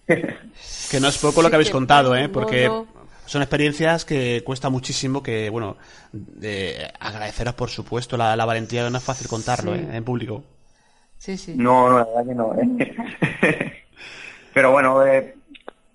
[0.07, 2.29] que no es poco lo que habéis contado, ¿eh?
[2.29, 2.69] Porque
[3.27, 5.77] son experiencias que cuesta muchísimo que, bueno,
[6.13, 9.87] de agradeceros por supuesto la, la valentía, no es fácil contarlo ¿eh?
[9.93, 10.43] en público.
[11.19, 11.55] Sí, sí.
[11.57, 12.55] No, no, la verdad que no.
[12.55, 13.83] ¿eh?
[14.55, 15.35] Pero bueno, eh,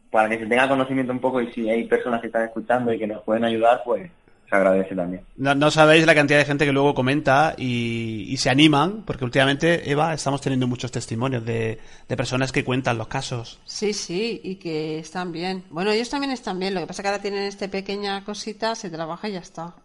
[0.09, 2.97] para que se tenga conocimiento un poco y si hay personas que están escuchando y
[2.97, 4.09] que nos pueden ayudar, pues
[4.49, 5.23] se agradece también.
[5.37, 10.13] No, sabéis la cantidad de gente que luego comenta y, se animan, porque últimamente, Eva,
[10.13, 13.59] estamos teniendo muchos testimonios de, personas que cuentan los casos.
[13.65, 15.63] Sí, sí, y que están bien.
[15.69, 18.75] Bueno, ellos también están bien, lo que pasa es que ahora tienen esta pequeña cosita,
[18.75, 19.75] se trabaja y ya está.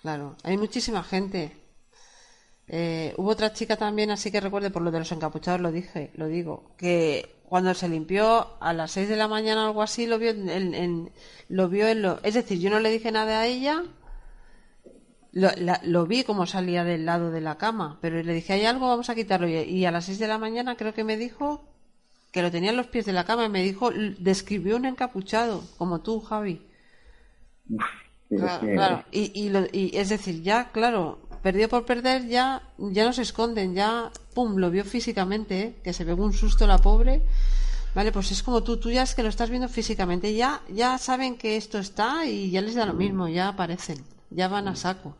[0.00, 1.52] Claro, hay muchísima gente.
[2.66, 6.10] Eh, hubo otra chica también, así que recuerde por lo de los encapuchados, lo dije,
[6.14, 10.06] lo digo, que cuando se limpió a las 6 de la mañana o algo así,
[10.06, 11.10] lo vio en,
[11.48, 13.84] lo vio en lo, es decir, yo no le dije nada a ella,
[15.38, 19.10] lo, vi como salía del lado de la cama, pero le dije, hay algo, vamos
[19.10, 19.48] a quitarlo.
[19.48, 21.64] Y, a las 6 de la mañana creo que me dijo
[22.32, 25.62] que lo tenía en los pies de la cama y me dijo, describió un encapuchado,
[25.76, 26.62] como tú, Javi.
[28.28, 33.74] claro, Y, y, es decir, ya, claro, perdió por perder, ya, ya no se esconden,
[33.74, 35.74] ya, pum, lo vio físicamente, ¿eh?
[35.82, 37.22] que se pegó un susto la pobre.
[37.94, 40.98] Vale, pues es como tú, tú ya es que lo estás viendo físicamente, ya, ya
[40.98, 44.76] saben que esto está y ya les da lo mismo, ya aparecen ya van a
[44.76, 45.16] saco.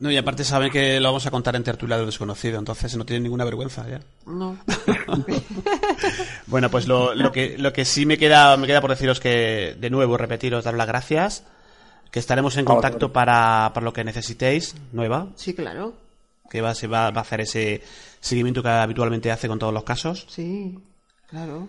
[0.00, 3.04] No, y aparte saben que lo vamos a contar en tertulia de desconocido, entonces no
[3.04, 4.00] tienen ninguna vergüenza ya.
[4.26, 4.56] No.
[6.46, 9.76] bueno, pues lo, lo, que, lo que sí me queda, me queda por deciros que,
[9.78, 11.44] de nuevo, repetiros, dar las gracias,
[12.12, 15.28] que estaremos en contacto para, para lo que necesitéis, nueva.
[15.34, 15.94] Sí, claro.
[16.48, 17.82] Que va, se va, va a hacer ese
[18.20, 20.26] seguimiento que habitualmente hace con todos los casos.
[20.28, 20.78] Sí,
[21.28, 21.68] claro.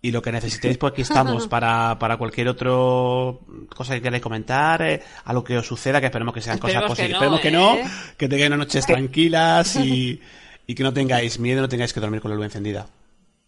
[0.00, 3.40] Y lo que necesitéis, pues aquí estamos para, para cualquier otro
[3.74, 6.82] cosa que queráis comentar, eh, a lo que os suceda, que esperemos que sean cosas
[6.84, 7.14] positivas.
[7.14, 7.84] esperemos que no, ¿eh?
[8.16, 10.20] que tengáis noches tranquilas y,
[10.66, 12.86] y que no tengáis miedo, no tengáis que dormir con la luz encendida.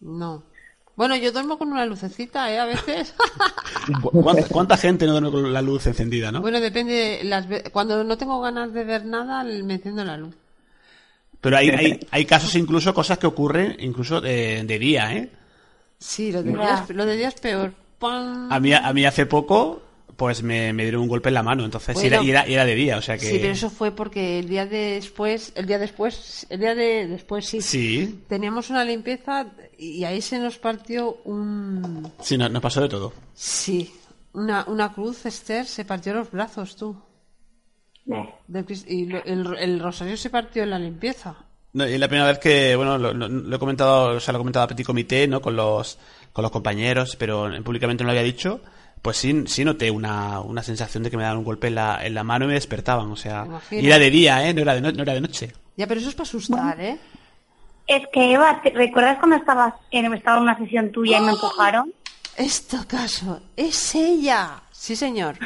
[0.01, 0.43] No.
[0.95, 2.59] Bueno, yo duermo con una lucecita, ¿eh?
[2.59, 3.13] A veces.
[4.49, 6.41] ¿Cuánta, gente no duerme con la luz encendida, no?
[6.41, 7.21] Bueno, depende.
[7.23, 10.35] Las, cuando no tengo ganas de ver nada, me enciendo la luz.
[11.39, 15.31] Pero hay, hay, hay casos, incluso, cosas que ocurren incluso de, de día, ¿eh?
[16.01, 17.73] Sí, lo de día, lo de es peor.
[18.01, 19.83] A mí, a mí hace poco
[20.21, 22.97] pues me, dieron un golpe en la mano, entonces era, y, era, era, de día,
[22.97, 23.25] o sea que...
[23.25, 27.47] Sí, pero eso fue porque el día después, el día después, el día de después
[27.47, 28.23] sí, sí.
[28.27, 29.47] teníamos una limpieza
[29.79, 32.11] y ahí se nos partió un...
[32.19, 33.13] Sí, nos no pasó de todo.
[33.33, 33.91] Sí,
[34.33, 36.95] una, una cruz, Esther, se partió los brazos, tú.
[38.05, 41.35] y el rosario se partió en la limpieza.
[41.73, 44.65] No, y la primera vez que, bueno, lo, he comentado, o sea, lo he comentado
[44.65, 45.41] a Petit Comité, ¿no?
[45.41, 45.97] Con los,
[46.33, 48.61] con los compañeros, pero públicamente no lo había dicho.
[49.01, 52.05] Pues sí, sí noté una, una sensación de que me daban un golpe en la,
[52.05, 54.53] en la mano y me despertaban, o sea, y era de día, ¿eh?
[54.53, 55.53] No era de, no, era de noche.
[55.75, 56.99] Ya, pero eso es para asustar, ¿eh?
[57.87, 61.35] Es que, Eva, ¿recuerdas cuando estabas en, estaba en una sesión tuya y me ¡Oh!
[61.35, 61.93] empujaron?
[62.37, 64.61] Esto caso, es ella.
[64.71, 65.37] Sí, señor.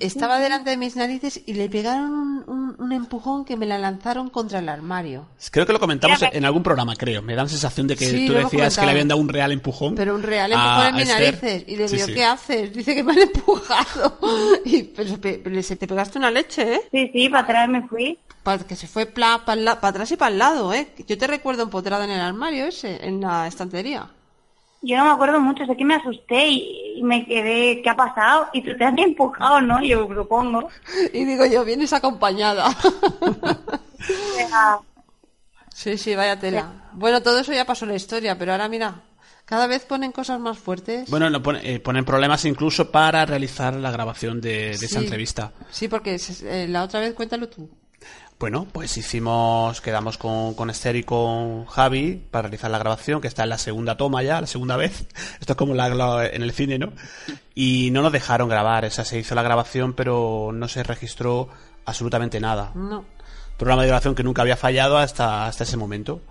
[0.00, 4.58] Estaba delante de mis narices y le pegaron un, empujón que me la lanzaron contra
[4.58, 5.26] el armario.
[5.52, 7.22] Creo que lo comentamos en algún programa, creo.
[7.22, 9.94] Me da la sensación de que tú decías que le habían dado un real empujón.
[9.94, 11.64] Pero un real empujón en mis narices.
[11.68, 12.72] Y le digo, ¿qué haces?
[12.72, 14.18] Dice que me han empujado.
[14.64, 16.80] y, pero, se te pegaste una leche, ¿eh?
[16.90, 18.18] Sí, sí, para atrás me fui.
[18.42, 20.88] Para, que se fue para, para atrás y para el lado, ¿eh?
[21.06, 24.08] Yo te recuerdo empotrada en el armario ese, en la estantería.
[24.82, 28.48] Yo no me acuerdo mucho, sé que me asusté y, me quedé, ¿qué ha pasado?
[28.52, 29.82] Y tú te has empujado, ¿no?
[29.84, 30.68] Yo supongo.
[31.12, 32.74] Y digo yo, vienes acompañada.
[35.74, 36.90] Sí, sí, vaya tela.
[36.92, 39.02] Bueno, todo eso ya pasó en la historia, pero ahora mira,
[39.44, 41.08] cada vez ponen cosas más fuertes.
[41.10, 45.52] Bueno, no pone- eh, ponen problemas incluso para realizar la grabación de, de esa entrevista.
[45.70, 47.70] Sí, porque se- eh, la otra vez cuéntalo tú.
[48.40, 53.28] Bueno, pues hicimos, quedamos con, con Esther y con Javi para realizar la grabación, que
[53.28, 55.06] está en la segunda toma ya, la segunda vez.
[55.40, 56.90] Esto es como la, la- en el cine, ¿no?
[57.54, 61.50] Y no nos dejaron grabar, o sea, se hizo la grabación, pero no se registró
[61.84, 62.72] absolutamente nada.
[62.74, 63.04] No.
[63.58, 66.22] Programa de grabación que nunca había fallado hasta, hasta ese momento.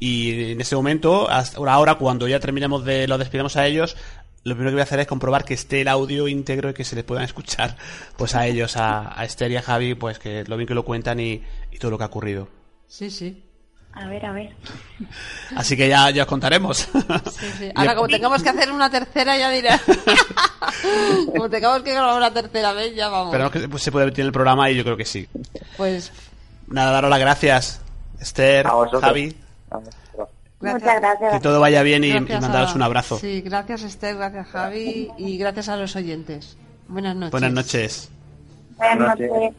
[0.00, 3.96] Y en ese momento, hasta ahora cuando ya terminemos de, lo despidamos a ellos,
[4.44, 6.84] lo primero que voy a hacer es comprobar que esté el audio íntegro y que
[6.84, 7.76] se les puedan escuchar
[8.16, 10.84] pues a ellos, a, a Esther y a Javi, pues que lo bien que lo
[10.84, 12.48] cuentan y, y todo lo que ha ocurrido.
[12.86, 13.44] Sí, sí.
[13.92, 14.54] A ver, a ver.
[15.56, 16.78] Así que ya, ya os contaremos.
[16.78, 17.72] Sí, sí.
[17.74, 19.70] Ahora, como tengamos que hacer una tercera, ya diré.
[21.26, 23.32] como tengamos que grabar una tercera vez, ya vamos.
[23.32, 25.26] Pero que pues, se puede ver en el programa y yo creo que sí.
[25.76, 26.12] Pues
[26.68, 27.80] Nada, daros las gracias,
[28.20, 28.72] Esther, A.
[29.00, 29.34] Javi,
[29.70, 29.80] A.
[30.60, 30.82] gracias.
[30.82, 31.32] Muchas gracias.
[31.34, 33.18] que todo vaya bien y, y mandaros a- un abrazo.
[33.18, 36.56] Sí, gracias Esther, gracias Javi y gracias a los oyentes.
[36.88, 37.32] Buenas noches.
[37.32, 38.10] Buenas noches.
[38.76, 39.54] Buenas noches.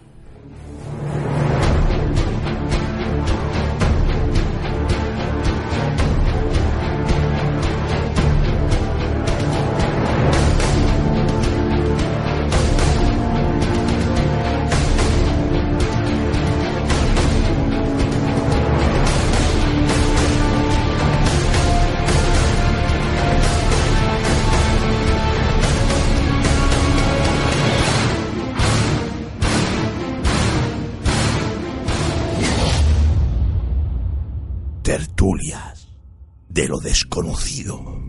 [36.89, 38.08] Desconocido.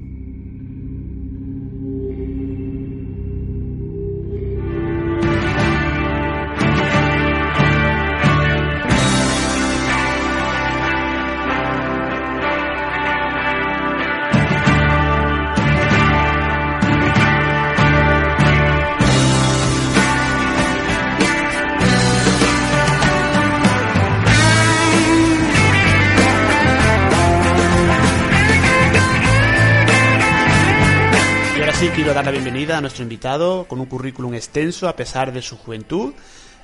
[32.20, 36.12] Dar la bienvenida a nuestro invitado con un currículum extenso a pesar de su juventud.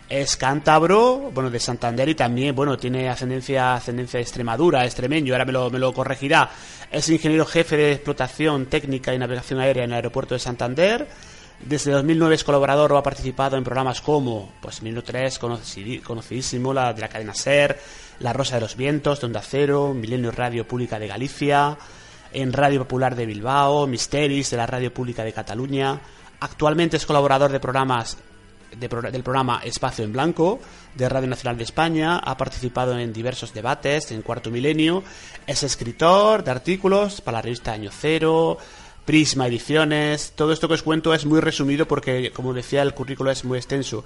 [0.08, 5.46] Es cántabro, bueno, de Santander y también, bueno, tiene ascendencia, ascendencia de Extremadura, extremeño, ahora
[5.46, 6.50] me lo, me lo corregirá.
[6.90, 11.08] Es ingeniero jefe de explotación técnica y navegación aérea en el aeropuerto de Santander.
[11.64, 16.92] Desde 2009 es colaborador o ha participado en programas como, pues, 2003, conocidi- conocidísimo, la
[16.92, 17.80] de la cadena SER,
[18.20, 21.78] La Rosa de los Vientos, de Onda Cero, Milenio Radio Pública de Galicia,
[22.32, 26.00] en Radio Popular de Bilbao, Misteris de la Radio Pública de Cataluña.
[26.40, 28.18] Actualmente es colaborador de programas
[28.78, 30.60] de del programa Espacio en Blanco
[30.94, 32.18] de Radio Nacional de España.
[32.18, 35.02] Ha participado en diversos debates en Cuarto Milenio.
[35.46, 38.58] Es escritor de artículos para la revista Año Cero,
[39.04, 40.32] Prisma Ediciones.
[40.34, 43.58] Todo esto que os cuento es muy resumido porque, como decía, el currículo es muy
[43.58, 44.04] extenso.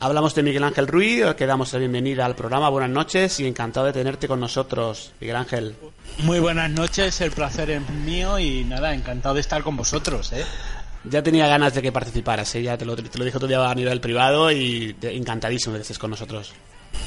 [0.00, 2.68] Hablamos de Miguel Ángel Ruiz, al que damos la bienvenida al programa.
[2.68, 5.74] Buenas noches y encantado de tenerte con nosotros, Miguel Ángel.
[6.18, 10.44] Muy buenas noches, el placer es mío y nada, encantado de estar con vosotros, ¿eh?
[11.02, 12.62] Ya tenía ganas de que participaras, ¿eh?
[12.62, 15.82] ya te lo, te lo dije otro día a nivel privado y encantadísimo de que
[15.82, 16.52] estés con nosotros.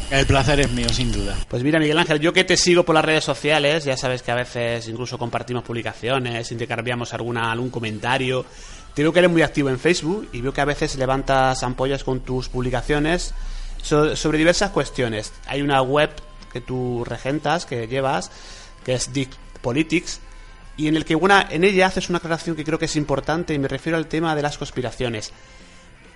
[0.10, 1.38] El placer es mío, sin duda.
[1.48, 4.32] Pues mira, Miguel Ángel, yo que te sigo por las redes sociales, ya sabes que
[4.32, 8.46] a veces incluso compartimos publicaciones, intercambiamos alguna, algún comentario.
[8.94, 12.04] Te veo que eres muy activo en Facebook y veo que a veces levantas ampollas
[12.04, 13.34] con tus publicaciones
[13.82, 15.32] so- sobre diversas cuestiones.
[15.48, 16.10] Hay una web
[16.52, 18.32] que tú regentas, que llevas,
[18.84, 19.30] que es Dick
[19.62, 20.20] Politics,
[20.76, 23.54] y en el que una, en ella haces una aclaración que creo que es importante
[23.54, 25.32] y me refiero al tema de las conspiraciones.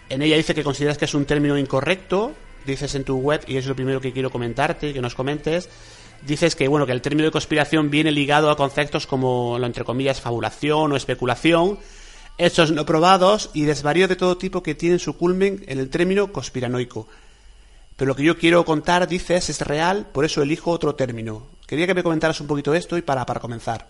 [0.09, 2.33] En ella dice que consideras que es un término incorrecto,
[2.65, 5.69] dices en tu web, y es lo primero que quiero comentarte, que nos comentes,
[6.25, 9.83] dices que bueno, que el término de conspiración viene ligado a conceptos como lo entre
[9.85, 11.79] comillas fabulación o especulación,
[12.37, 16.31] hechos no probados y desvaríos de todo tipo que tienen su culmen en el término
[16.31, 17.07] conspiranoico.
[17.95, 21.47] Pero lo que yo quiero contar, dices, es real, por eso elijo otro término.
[21.65, 23.87] Quería que me comentaras un poquito esto y para, para comenzar.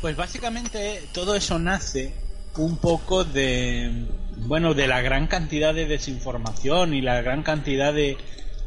[0.00, 2.14] Pues básicamente todo eso nace
[2.56, 4.06] un poco de,
[4.46, 8.16] bueno, de la gran cantidad de desinformación y la gran cantidad de,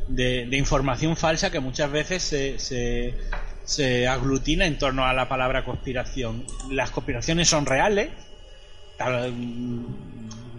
[0.09, 3.15] de, de información falsa que muchas veces se, se,
[3.63, 6.45] se aglutina en torno a la palabra conspiración.
[6.69, 8.09] Las conspiraciones son reales,
[8.97, 9.33] tal,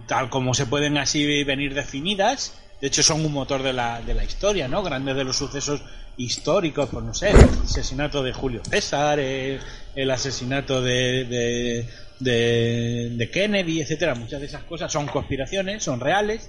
[0.07, 2.53] tal como se pueden así venir definidas.
[2.81, 4.83] De hecho, son un motor de la, de la historia, ¿no?
[4.83, 5.81] Grandes de los sucesos
[6.17, 9.59] históricos, pues no sé, el asesinato de Julio César, el,
[9.95, 14.15] el asesinato de, de, de, de Kennedy, etcétera.
[14.15, 16.47] Muchas de esas cosas son conspiraciones, son reales,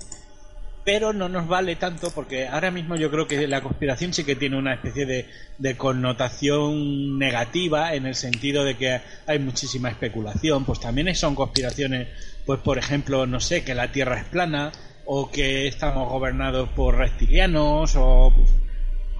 [0.87, 4.37] pero no nos vale tanto porque ahora mismo yo creo que la conspiración sí que
[4.37, 10.79] tiene una especie de, connotación negativa en el sentido de que hay muchísima especulación, pues
[10.79, 12.07] también son conspiraciones,
[12.47, 14.71] pues por ejemplo, no sé, que la Tierra es plana
[15.07, 18.33] o que estamos gobernados por reptilianos o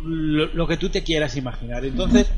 [0.05, 1.85] lo, lo que tú te quieras imaginar.
[1.85, 2.31] Entonces,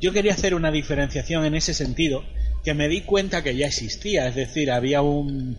[0.00, 2.24] yo quería hacer una diferenciación en ese sentido
[2.64, 5.58] que me di cuenta que ya existía, es decir, había un,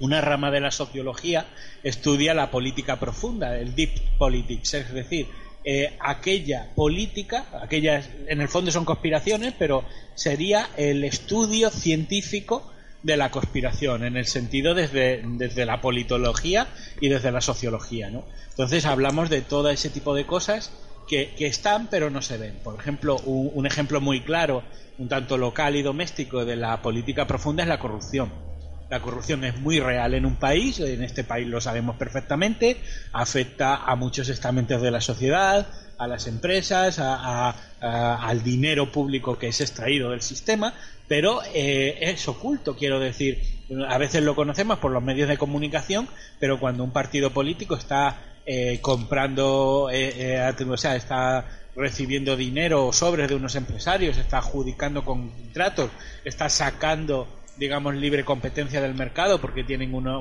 [0.00, 1.46] una rama de la sociología
[1.82, 5.28] estudia la política profunda, el deep politics, es decir,
[5.62, 9.84] eh, aquella política, aquellas en el fondo son conspiraciones, pero
[10.14, 12.72] sería el estudio científico
[13.02, 16.66] de la conspiración, en el sentido desde, desde la politología
[17.00, 18.10] y desde la sociología.
[18.10, 18.24] ¿no?
[18.50, 20.72] Entonces hablamos de todo ese tipo de cosas
[21.06, 22.58] que, que están pero no se ven.
[22.64, 24.62] Por ejemplo, un, un ejemplo muy claro,
[24.98, 28.49] un tanto local y doméstico de la política profunda es la corrupción
[28.90, 32.76] la corrupción es muy real en un país, en este país lo sabemos perfectamente,
[33.12, 39.60] afecta a muchos estamentos de la sociedad, a las empresas, al dinero público que es
[39.60, 40.74] extraído del sistema,
[41.06, 43.40] pero eh, es oculto, quiero decir.
[43.88, 46.08] A veces lo conocemos por los medios de comunicación,
[46.40, 52.92] pero cuando un partido político está eh, comprando, eh, o sea, está recibiendo dinero o
[52.92, 55.90] sobres de unos empresarios, está adjudicando contratos,
[56.24, 60.18] está sacando digamos, libre competencia del mercado porque tienen una,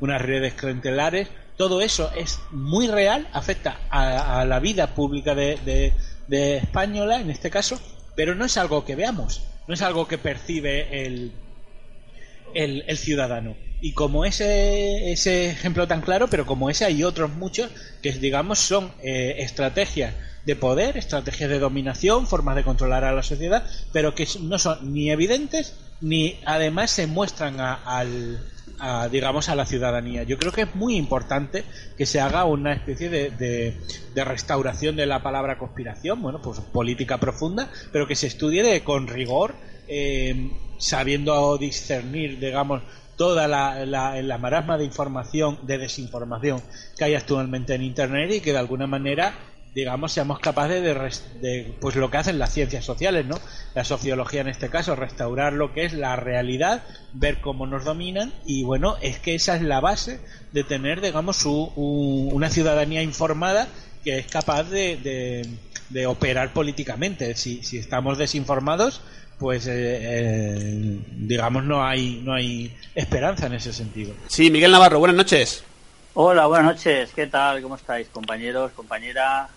[0.00, 1.28] unas redes clientelares.
[1.56, 5.92] Todo eso es muy real, afecta a, la vida pública de,
[6.26, 7.80] de, española, en este caso,
[8.16, 11.32] pero no es algo que veamos, no es algo que percibe el,
[12.54, 13.54] el, ciudadano.
[13.80, 17.70] Y como ese, ese ejemplo tan claro, pero como ese hay otros muchos
[18.02, 20.12] que, digamos, son eh, estrategias
[20.44, 24.92] de poder, estrategias de dominación, formas de controlar a la sociedad, pero que no son
[24.92, 28.40] ni evidentes ni además se muestran a, al,
[29.10, 30.24] digamos a la ciudadanía.
[30.24, 31.64] Yo creo que es muy importante
[31.96, 37.18] que se haga una especie de, de, restauración de la palabra conspiración, bueno, pues política
[37.18, 39.54] profunda, pero que se estudie con rigor,
[39.88, 42.82] eh, sabiendo discernir, digamos,
[43.16, 46.60] toda la, la, la, marasma de información, de desinformación
[46.98, 49.34] que hay actualmente en Internet y que de alguna manera
[49.74, 53.40] digamos, seamos capaces de, pues lo que hacen las ciencias sociales, ¿no?
[53.74, 58.32] La sociología en este caso, restaurar lo que es la realidad, ver cómo nos dominan
[58.46, 60.20] y bueno, es que esa es la base
[60.52, 63.66] de tener, digamos, una ciudadanía informada
[64.04, 65.48] que es capaz de,
[65.90, 67.34] de, operar políticamente.
[67.34, 69.00] Si, si estamos desinformados,
[69.38, 74.14] pues eh, eh, digamos no hay no hay esperanza en ese sentido.
[74.28, 75.64] Sí, Miguel Navarro, buenas noches.
[76.16, 77.10] Hola, buenas noches.
[77.12, 77.60] ¿Qué tal?
[77.60, 79.48] ¿Cómo estáis, compañeros, compañera?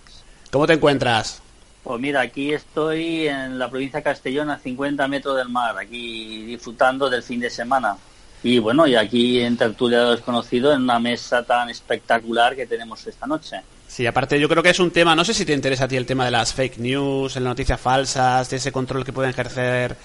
[0.51, 1.41] ¿Cómo te encuentras?
[1.83, 6.43] Pues mira, aquí estoy en la provincia de Castellón, a 50 metros del mar, aquí
[6.45, 7.95] disfrutando del fin de semana.
[8.43, 13.25] Y bueno, y aquí en Tertulia Desconocido, en una mesa tan espectacular que tenemos esta
[13.25, 13.61] noche.
[13.87, 15.95] Sí, aparte yo creo que es un tema, no sé si te interesa a ti
[15.95, 19.95] el tema de las fake news, las noticias falsas, de ese control que pueden ejercer,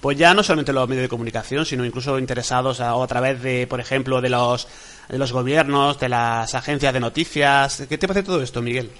[0.00, 3.42] pues ya no solamente los medios de comunicación, sino incluso interesados a, o a través
[3.42, 4.68] de, por ejemplo, de los,
[5.08, 7.82] de los gobiernos, de las agencias de noticias.
[7.88, 8.90] ¿Qué te parece todo esto, Miguel?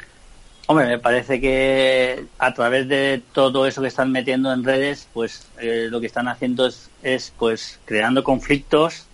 [0.70, 5.48] Hombre, me parece que a través de todo eso que están metiendo en redes, pues
[5.58, 6.70] eh, lo que están haciendo
[7.02, 9.06] es, pues creando conflictos,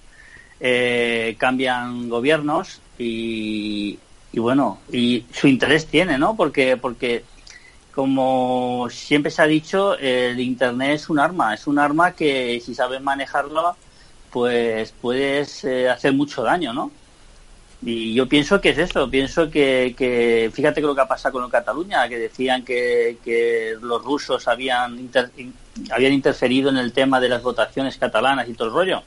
[0.60, 3.98] eh, cambian gobiernos y,
[4.34, 6.36] bueno, y su interés tiene, ¿no?
[6.36, 7.24] Porque, porque
[7.94, 12.74] como siempre se ha dicho, el Internet es un arma, es un arma que si
[12.74, 13.74] sabes manejarlo,
[14.30, 16.90] pues puedes eh, hacer mucho daño, ¿no?
[17.82, 21.50] Y yo pienso que es eso, pienso que, que fíjate lo que ha pasado con
[21.50, 25.10] Cataluña, que decían que, que los rusos habían,
[25.90, 29.02] habían interferido en el tema de las votaciones catalanas y todo el rollo.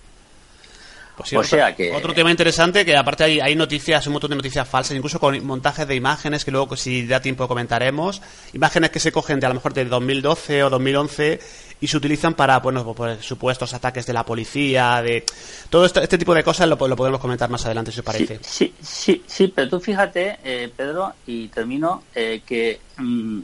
[1.19, 1.91] Pues o sea que...
[1.91, 5.45] Otro tema interesante que aparte hay, hay noticias, un montón de noticias falsas, incluso con
[5.45, 8.21] montajes de imágenes que luego si da tiempo comentaremos,
[8.53, 11.39] imágenes que se cogen de a lo mejor de 2012 o 2011
[11.81, 15.23] y se utilizan para, bueno, pues, supuestos ataques de la policía, de
[15.69, 18.39] todo este, este tipo de cosas lo, lo, podemos comentar más adelante si os parece.
[18.41, 23.39] Sí, sí, sí, pero tú fíjate, eh, Pedro, y termino, eh, que mm,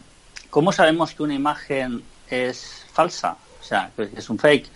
[0.49, 3.37] ¿cómo sabemos que una imagen es falsa?
[3.65, 4.67] O sea, que es un fake.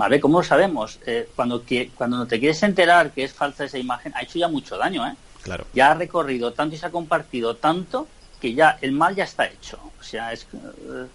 [0.00, 1.00] a ver, ¿cómo lo sabemos?
[1.04, 4.38] Eh, cuando, que, cuando no te quieres enterar que es falsa esa imagen, ha hecho
[4.38, 5.16] ya mucho daño, ¿eh?
[5.42, 5.66] Claro.
[5.74, 8.06] Ya ha recorrido tanto y se ha compartido tanto
[8.40, 9.80] que ya el mal ya está hecho.
[9.98, 10.44] O sea, es...
[10.54, 11.06] Eh,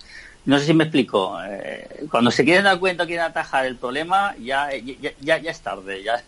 [0.43, 1.39] no sé si me explico.
[1.41, 5.61] Eh, cuando se quieren dar cuenta, quieren atajar el problema, ya, ya, ya, ya es
[5.61, 6.03] tarde.
[6.03, 6.21] Ya,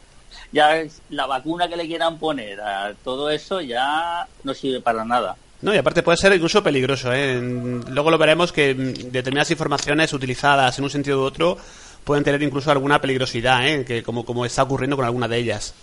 [0.53, 5.36] ya la vacuna que le quieran poner a todo eso ya no sirve para nada.
[5.62, 7.14] No, y aparte puede ser incluso peligroso.
[7.14, 7.39] ¿eh?
[7.39, 11.57] Luego lo veremos que determinadas informaciones utilizadas en un sentido u otro
[12.03, 13.86] pueden tener incluso alguna peligrosidad, ¿eh?
[13.86, 15.74] que como, como está ocurriendo con alguna de ellas.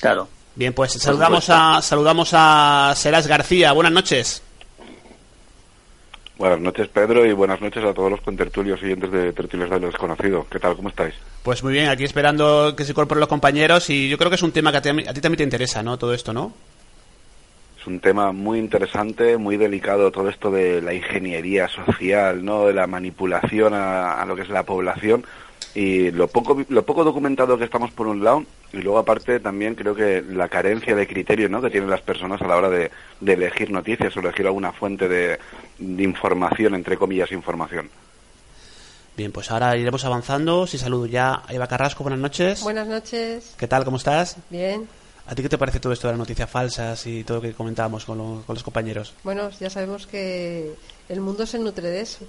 [0.00, 0.28] Claro.
[0.54, 3.72] Bien, pues saludamos a saludamos a Seras García.
[3.72, 4.42] Buenas noches.
[6.36, 9.86] Buenas noches, Pedro, y buenas noches a todos los contertulios siguientes de Tertulios de lo
[9.88, 10.46] Desconocido.
[10.48, 10.76] ¿Qué tal?
[10.76, 11.14] ¿Cómo estáis?
[11.42, 14.42] Pues muy bien, aquí esperando que se incorporen los compañeros y yo creo que es
[14.42, 15.98] un tema que a ti, a ti también te interesa, ¿no?
[15.98, 16.52] Todo esto, ¿no?
[17.88, 22.66] Un tema muy interesante, muy delicado, todo esto de la ingeniería social, ¿no?
[22.66, 25.24] De la manipulación a, a lo que es la población
[25.74, 29.74] y lo poco lo poco documentado que estamos por un lado y luego aparte también
[29.74, 31.62] creo que la carencia de criterio ¿no?
[31.62, 35.08] que tienen las personas a la hora de, de elegir noticias o elegir alguna fuente
[35.08, 35.38] de,
[35.78, 37.90] de información entre comillas información
[39.16, 40.68] Bien, pues ahora iremos avanzando.
[40.68, 42.62] Si saludo ya a Eva Carrasco, buenas noches.
[42.62, 43.52] Buenas noches.
[43.58, 43.84] ¿Qué tal?
[43.84, 44.36] ¿Cómo estás?
[44.48, 44.86] Bien.
[45.28, 47.52] ¿A ti qué te parece todo esto de las noticias falsas y todo lo que
[47.52, 49.12] comentábamos con, lo- con los compañeros?
[49.22, 50.74] Bueno, ya sabemos que
[51.08, 52.20] el mundo se nutre de eso.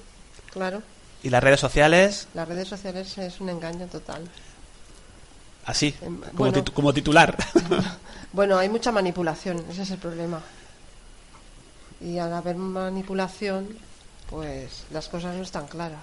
[0.52, 0.82] Claro.
[1.24, 2.28] ¿Y las redes sociales?
[2.34, 4.24] Las redes sociales es un engaño total.
[5.66, 6.58] Así, como, bueno.
[6.64, 7.38] titu- como titular.
[8.32, 10.40] Bueno, hay mucha manipulación, ese es el problema.
[12.00, 13.68] Y al haber manipulación,
[14.30, 16.00] pues las cosas no están claras.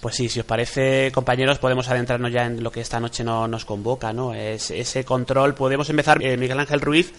[0.00, 3.48] Pues sí, si os parece, compañeros, podemos adentrarnos ya en lo que esta noche no,
[3.48, 4.34] nos convoca, ¿no?
[4.34, 7.12] Es, ese control, podemos empezar, eh, Miguel Ángel Ruiz,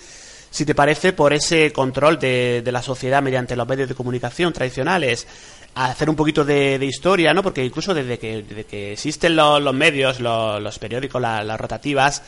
[0.49, 4.53] si te parece, por ese control de, de la sociedad mediante los medios de comunicación
[4.53, 5.27] tradicionales,
[5.75, 7.43] hacer un poquito de, de historia, ¿no?
[7.43, 11.59] Porque incluso desde que, desde que existen los, los medios, los, los periódicos, la- las
[11.59, 12.21] rotativas,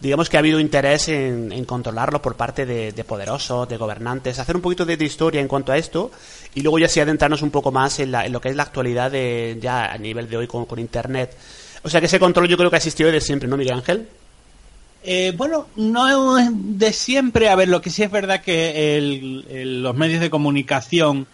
[0.00, 4.56] digamos que ha habido interés en, controlarlo por parte de, de poderosos, de gobernantes, hacer
[4.56, 6.10] un poquito de, historia en cuanto a esto
[6.54, 8.64] y luego ya sí adentrarnos un poco más en, la- en lo que es la
[8.64, 11.36] actualidad de, ya a nivel de hoy con, Internet.
[11.82, 14.08] O sea que ese control yo creo que ha existido desde siempre, ¿no, Miguel Ángel?
[15.04, 17.48] Eh, bueno, no de siempre.
[17.48, 21.26] A ver, lo que sí es verdad que el- los medios de comunicación,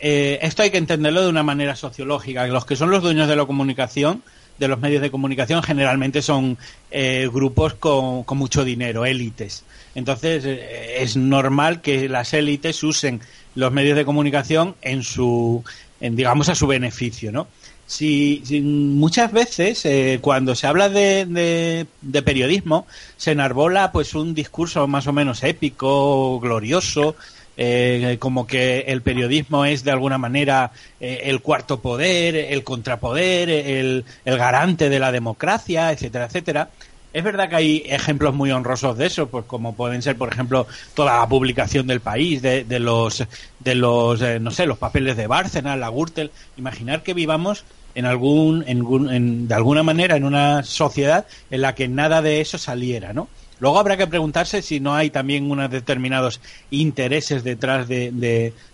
[0.00, 2.46] eh, esto hay que entenderlo de una manera sociológica.
[2.46, 4.22] Los que son los dueños de la comunicación,
[4.60, 6.58] de los medios de comunicación, generalmente son
[6.90, 9.64] eh, grupos con, mucho dinero, élites.
[9.94, 13.20] Entonces, eh, es normal que las élites usen
[13.54, 15.64] los medios de comunicación en su,
[15.98, 17.48] digamos, a su beneficio, ¿no?
[17.86, 21.86] Si, muchas veces eh, cuando se habla de
[22.24, 22.86] periodismo
[23.16, 27.16] se enarbola pues un discurso más o menos épico, glorioso,
[27.56, 33.50] eh, como que el periodismo es de alguna manera eh, el cuarto poder, el contrapoder,
[33.50, 36.70] el, garante de la democracia, etcétera, etcétera.
[37.12, 40.68] Es verdad que hay ejemplos muy honrosos de eso, pues como pueden ser, por ejemplo,
[40.94, 43.24] toda la publicación del país, de, los,
[43.58, 46.30] de los, eh, no sé, los papeles de Bárcenas, la Gürtel.
[46.56, 51.74] Imaginar que vivamos en algún, en, en- de alguna manera, en una sociedad en la
[51.74, 53.28] que nada de eso saliera, ¿no?
[53.60, 56.40] Luego habrá que preguntarse si no hay también unos determinados
[56.70, 58.10] intereses detrás de,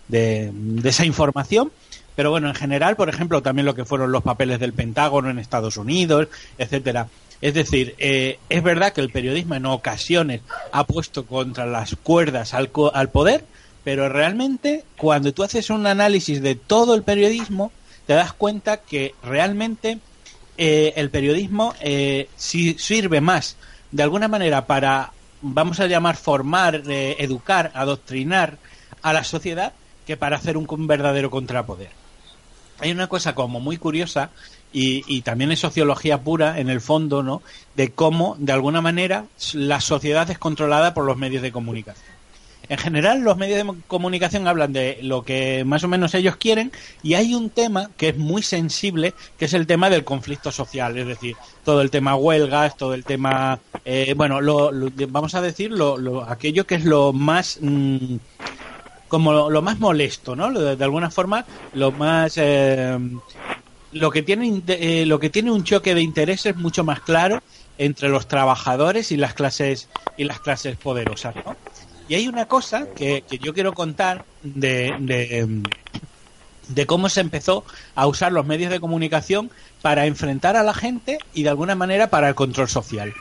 [0.09, 0.53] de-
[0.85, 1.73] esa información.
[2.15, 5.39] Pero bueno, en general, por ejemplo, también lo que fueron los papeles del Pentágono en
[5.39, 7.09] Estados Unidos, etcétera.
[7.43, 10.41] Es decir, eh, es verdad que el periodismo en ocasiones
[10.73, 13.45] ha puesto contra las cuerdas al, al poder,
[13.85, 17.71] pero realmente cuando tú haces un análisis de todo el periodismo,
[18.07, 19.99] te das cuenta que realmente
[20.57, 23.57] eh, el periodismo eh, si- sirve más
[23.97, 28.59] de alguna manera para, vamos a llamar, formar, eh, educar, adoctrinar
[29.01, 29.73] a la sociedad
[30.07, 31.89] que para hacer un, un verdadero contrapoder.
[32.81, 34.29] Hay una cosa como muy curiosa
[34.71, 37.41] y, y también es sociología pura en el fondo, ¿no?
[37.75, 39.25] De cómo, de alguna manera,
[39.55, 42.17] la sociedad es controlada por los medios de comunicación.
[42.69, 46.73] En general, los medios de comunicación hablan de lo que más o menos ellos quieren
[47.03, 50.99] y hay un tema que es muy sensible, que es el tema del conflicto social,
[50.99, 54.71] es decir, todo el tema huelgas, todo el tema, eh, bueno, lo,
[55.09, 58.17] vamos a decir lo, lo- aquello que es lo más mm,
[59.09, 60.51] como lo, más molesto, ¿no?
[60.53, 62.99] De, alguna forma, lo más eh,
[63.93, 67.41] lo que tiene eh, lo que tiene un choque de intereses mucho más claro
[67.79, 71.57] entre los trabajadores y las clases y las clases poderosas, ¿no?
[72.09, 74.95] Y hay una cosa que, yo quiero contar de,
[76.69, 77.65] de cómo se empezó
[77.95, 79.51] a usar los medios de comunicación
[79.83, 83.13] para enfrentar a la gente y de alguna manera para el control social.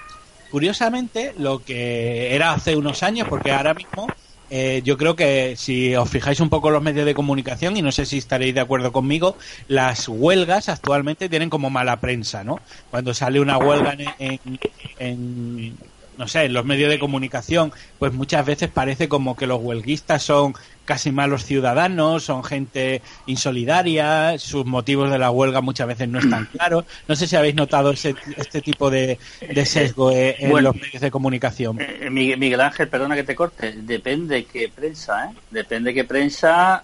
[0.55, 4.15] Curiosamente, lo que era hace unos años, porque ahora mismo
[4.47, 7.91] eh, yo creo que si os fijáis un poco los medios de comunicación, y no
[7.91, 9.35] sé si estaréis de acuerdo conmigo,
[9.67, 12.63] las huelgas actualmente tienen como mala prensa, ¿no?
[12.87, 14.59] Cuando sale una huelga en, en-
[14.97, 15.77] en,
[16.17, 20.23] no sé, en los medios de comunicación, pues muchas veces parece como que los huelguistas
[20.23, 20.53] son
[20.85, 26.45] casi malos ciudadanos, son gente insolidaria, sus motivos de la huelga muchas veces no están
[26.51, 26.85] claros.
[27.07, 30.69] No sé si habéis notado ese, este tipo de, de sesgo eh, en Bueno.
[30.73, 31.79] los medios de comunicación.
[31.81, 35.35] Eh, Miguel Miguel Ángel, perdona que te corte, depende qué prensa, ¿eh?
[35.49, 36.83] Depende qué prensa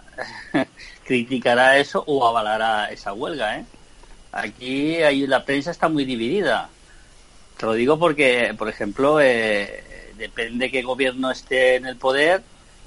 [1.06, 3.66] criticará eso o avalará esa huelga, ¿eh?
[4.32, 6.70] Aquí hay, la prensa está muy dividida.
[7.62, 9.84] Te lo digo porque, por ejemplo, eh,
[10.18, 12.42] depende de qué gobierno esté en el poder,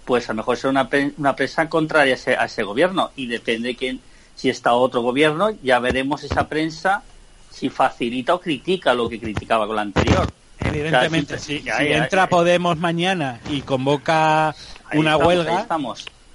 [0.05, 3.13] pues a lo mejor será una, una prensa contraria a ese, a ese gobierno.
[3.15, 4.01] Y depende de quién,
[4.35, 7.05] si está otro gobierno, ya veremos esa prensa
[7.53, 10.29] si facilita o critica lo que criticaba con la anterior.
[10.59, 14.57] Evidentemente, si, entra Podemos mañana y convoca
[14.93, 15.69] una huelga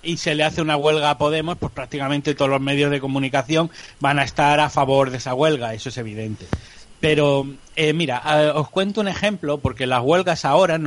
[0.02, 3.70] y se le hace una huelga a Podemos, pues prácticamente todos los medios de comunicación
[4.00, 6.46] van a estar a favor de esa huelga, eso es evidente.
[7.00, 7.46] Pero,
[7.82, 8.22] eh, mira,
[8.56, 10.78] os cuento un ejemplo, porque las huelgas ahora,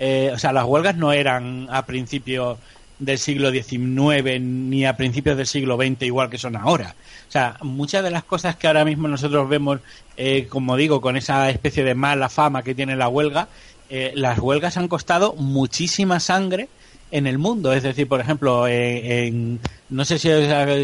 [0.00, 2.58] eh, o sea, las huelgas no eran a principios
[2.98, 6.96] del siglo XIX ni a principios del siglo XX igual que son ahora.
[7.28, 9.78] O sea, muchas de las cosas que ahora mismo nosotros vemos,
[10.16, 13.46] eh, como digo, con esa especie de mala fama que tiene la huelga,
[13.88, 16.68] eh, las huelgas han costado muchísima sangre
[17.12, 17.72] en el mundo.
[17.72, 19.60] Es decir, por ejemplo, eh, en,
[19.90, 20.28] no sé si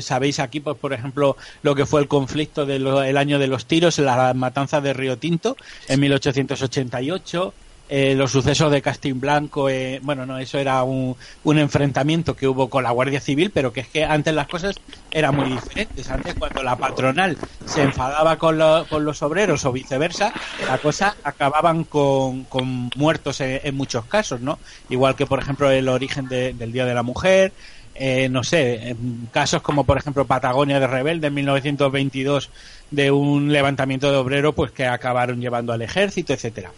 [0.01, 3.99] sabéis aquí, pues, por ejemplo, lo que fue el conflicto del año de los tiros,
[3.99, 5.57] la matanza de Río Tinto
[5.89, 7.55] en 1888
[7.89, 12.47] eh, los sucesos de Castín Blanco, eh, bueno, no, eso era un, un, enfrentamiento que
[12.47, 14.77] hubo con la Guardia Civil, pero que es que antes las cosas
[15.11, 16.11] eran muy diferentes.
[16.11, 18.59] Antes, cuando la patronal se enfadaba con,
[18.91, 20.35] con los obreros o viceversa,
[20.67, 24.59] la cosa acababan con, con muertos en, muchos casos, ¿no?
[24.91, 27.53] Igual que, por ejemplo, el origen del Día de la Mujer,
[27.95, 28.95] eh, no sé,
[29.33, 32.51] casos como por ejemplo Patagonia de Rebelde en 1922
[32.93, 36.71] de un levantamiento de obrero pues que acabaron llevando al ejército, etcétera.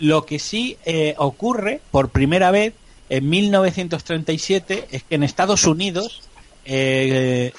[0.00, 2.74] Lo que sí eh, ocurre por primera vez
[3.08, 6.22] en 1937 es que en Estados Unidos,
[6.64, 7.52] eh,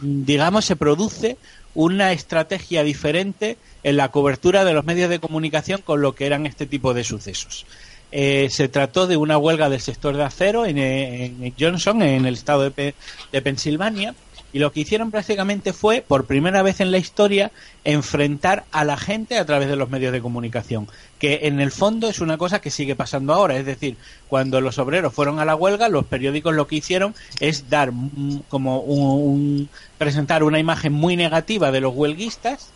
[0.00, 1.36] digamos, se produce
[1.74, 6.46] una estrategia diferente en la cobertura de los medios de comunicación con lo que eran
[6.46, 7.66] este tipo de sucesos.
[8.12, 12.70] Eh, se trató de una huelga del sector de acero en, Johnson, en el estado
[12.70, 12.94] de,
[13.32, 14.14] de Pensilvania,
[14.54, 17.50] y lo que hicieron prácticamente fue, por primera vez en la historia,
[17.82, 20.86] enfrentar a la gente a través de los medios de comunicación.
[21.18, 23.56] Que en el fondo es una cosa que sigue pasando ahora.
[23.56, 23.96] Es decir,
[24.28, 27.90] cuando los obreros fueron a la huelga, los periódicos lo que hicieron es dar
[28.48, 32.70] como un, presentar una imagen muy negativa de los huelguistas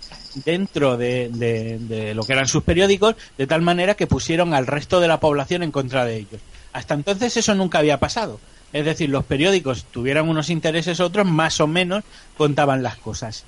[0.45, 4.99] dentro de, de, lo que eran sus periódicos, de tal manera que pusieron al resto
[4.99, 6.41] de la población en contra de ellos.
[6.73, 8.41] Hasta entonces eso nunca había pasado.
[8.73, 12.05] Es decir, los periódicos tuvieran unos intereses, otros más o menos
[12.37, 13.45] contaban las cosas.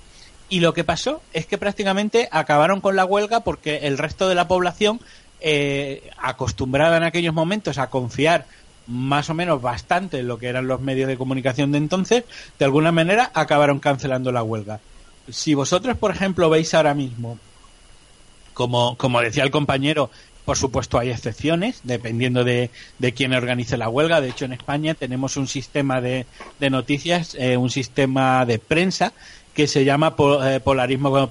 [0.49, 4.35] Y lo que pasó es que prácticamente acabaron con la huelga porque el resto de
[4.35, 5.01] la población,
[5.41, 8.47] eh, acostumbrada en aquellos momentos a confiar
[8.87, 12.25] más o menos bastante en lo que eran los medios de comunicación de entonces,
[12.59, 14.81] de alguna manera acabaron cancelando la huelga.
[15.29, 17.39] Si vosotros, por ejemplo, veis ahora mismo,
[18.53, 20.11] como, como decía el compañero,
[20.45, 24.21] por supuesto, hay excepciones, dependiendo de, de quién organice la huelga.
[24.21, 26.27] De hecho, en España tenemos un sistema de,
[26.59, 29.13] de noticias, eh, un sistema de prensa
[29.55, 30.15] que se llama
[30.45, 31.31] eh, polarismo,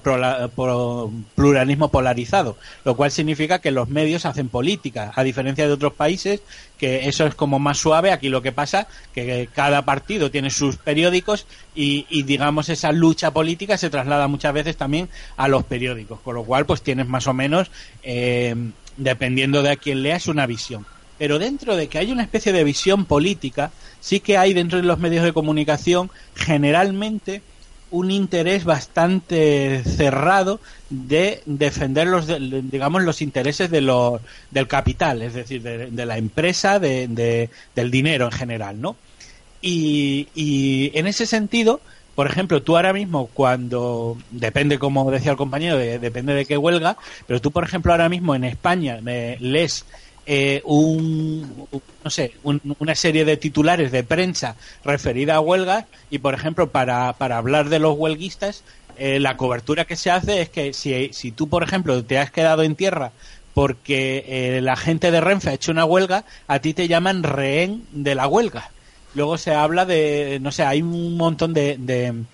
[1.34, 6.42] pluralismo polarizado, lo cual significa que los medios hacen política, a diferencia de otros países
[6.78, 8.12] que eso es como más suave.
[8.12, 13.78] Aquí lo que pasa que cada partido tiene sus periódicos y, digamos esa lucha política
[13.78, 17.32] se traslada muchas veces también a los periódicos, con lo cual pues tienes más o
[17.32, 17.70] menos
[18.02, 18.54] eh,
[19.00, 20.86] dependiendo de a quién leas una visión.
[21.18, 24.84] Pero dentro de que hay una especie de visión política, sí que hay dentro de
[24.84, 27.42] los medios de comunicación generalmente
[27.90, 32.28] un interés bastante cerrado de defender los
[32.70, 34.20] digamos los intereses de los,
[34.52, 38.94] del capital es decir de, la empresa de, del dinero en general no
[39.60, 41.80] y, en ese sentido
[42.14, 46.96] por ejemplo tú ahora mismo cuando depende como decía el compañero depende de qué huelga
[47.26, 49.84] pero tú por ejemplo ahora mismo en España lees
[50.26, 51.66] eh, un,
[52.04, 54.54] no sé, una serie de titulares de prensa
[54.84, 58.62] referida a huelgas y, por ejemplo, para, para hablar de los huelguistas,
[58.96, 62.30] eh, la cobertura que se hace es que si, si tú, por ejemplo, te has
[62.30, 63.12] quedado en tierra
[63.54, 67.82] porque eh, la gente de Renfe ha hecho una huelga, a ti te llaman rehén
[67.92, 68.70] de la huelga.
[69.14, 72.24] Luego se habla de, no sé, hay un montón de, de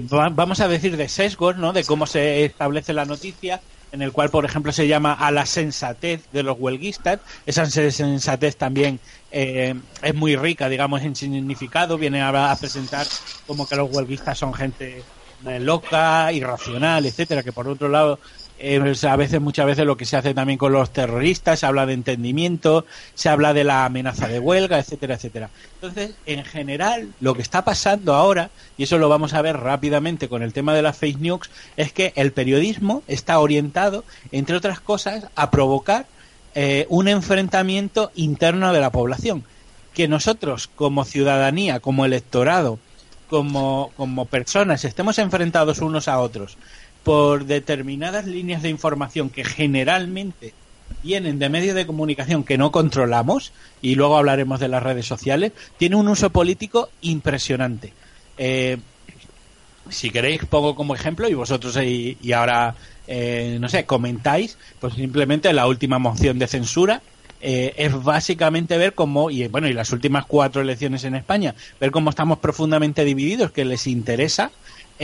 [0.00, 1.72] vamos a decir, de sesgos, ¿no?
[1.72, 3.60] De cómo se establece la noticia
[3.94, 7.20] en el cual, por ejemplo, se llama a la sensatez de los huelguistas.
[7.46, 8.98] Esa sensatez también
[9.30, 11.96] eh, es muy rica, digamos, en significado.
[11.96, 13.06] Viene a, presentar
[13.46, 15.04] como que los huelguistas son gente
[15.46, 18.18] eh, loca, irracional, etcétera, que por otro lado
[18.60, 21.92] a veces, muchas veces lo que se hace también con los terroristas, se habla de
[21.92, 25.50] entendimiento, se habla de la amenaza de huelga, etcétera, etcétera.
[25.74, 30.28] Entonces, en general, lo que está pasando ahora, y eso lo vamos a ver rápidamente
[30.28, 34.80] con el tema de las fake news, es que el periodismo está orientado, entre otras
[34.80, 36.06] cosas, a provocar
[36.54, 39.44] eh, un enfrentamiento interno de la población.
[39.92, 42.78] Que nosotros, como ciudadanía, como electorado,
[43.28, 46.56] como, como personas, estemos enfrentados unos a otros
[47.04, 50.54] por determinadas líneas de información que generalmente
[51.02, 53.52] vienen de medios de comunicación que no controlamos,
[53.82, 57.92] y luego hablaremos de las redes sociales, tiene un uso político impresionante.
[58.38, 58.78] Eh,
[59.90, 62.74] si queréis pongo como ejemplo y vosotros y, y ahora
[63.06, 67.02] eh, no sé comentáis pues simplemente la última moción de censura
[67.40, 71.90] eh, es básicamente ver cómo y bueno y las últimas cuatro elecciones en España ver
[71.90, 74.50] cómo estamos profundamente divididos que les interesa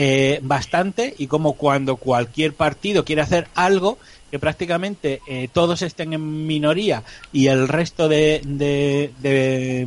[0.03, 3.98] eh, bastante y cómo cuando cualquier partido quiere hacer algo
[4.30, 7.03] que prácticamente eh, todos estén en minoría
[7.34, 9.86] y el resto de, de, de,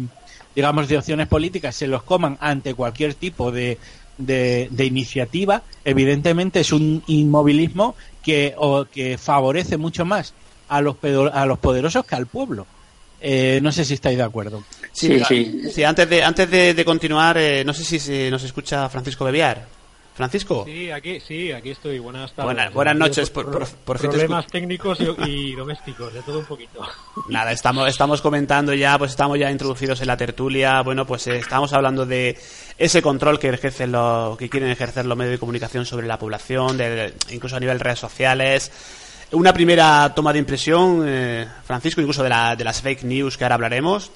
[0.55, 3.79] digamos de opciones políticas se los coman ante cualquier tipo de,
[4.19, 10.35] de, de iniciativa, evidentemente es un inmovilismo que, o, que favorece mucho más
[10.69, 12.67] a los, pedo- a los poderosos que al pueblo.
[13.25, 14.61] Eh, no sé si estáis de acuerdo.
[14.91, 15.61] Sí, sí.
[15.73, 19.23] Sí, antes de, antes de, de continuar, eh, no sé si se nos escucha Francisco
[19.25, 19.65] Bebiar.
[20.15, 20.63] Francisco.
[20.65, 21.99] Sí, aquí, sí, aquí estoy.
[21.99, 22.45] Buenas tardes.
[22.53, 23.49] Buenas- buenas noches, por-
[23.83, 26.81] Problemas técnicos y, y domésticos, de todo un poquito.
[27.29, 30.81] Nada, estamos, estamos comentando ya, pues estamos ya introducidos en la tertulia.
[30.81, 32.37] Bueno, pues eh, estamos hablando de
[32.77, 36.77] ese control que ejercen los, que quieren ejercer los medios de comunicación sobre la población,
[36.77, 38.71] de, incluso a nivel redes sociales.
[39.31, 43.45] Una primera toma de impresión, eh, Francisco, incluso de, la, de las fake news que
[43.45, 44.11] ahora hablaremos.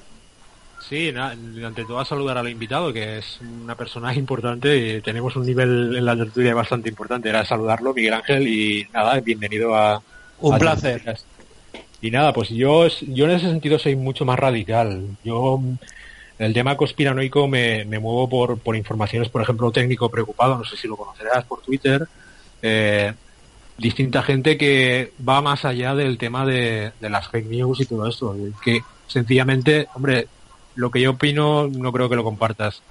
[0.88, 5.44] Sí, ante todo a saludar al invitado, que es una persona importante y tenemos un
[5.44, 7.28] nivel en la tertulia bastante importante.
[7.28, 10.02] Era saludarlo, Miguel Ángel, y nada, bienvenido a...
[10.40, 11.18] Un a placer.
[12.00, 15.04] Y nada, pues yo, yo en ese sentido soy mucho más radical.
[15.24, 15.60] Yo,
[16.38, 20.78] el tema conspiranoico me, me muevo por, por informaciones, por ejemplo, técnico preocupado, no sé
[20.78, 22.06] si lo conocerás por Twitter,
[22.62, 23.12] eh,
[23.76, 28.08] distinta gente que va más allá del tema de, de las fake news y todo
[28.08, 28.34] esto,
[28.64, 30.28] que sencillamente, hombre,
[30.78, 32.82] lo que yo opino no creo que lo compartas.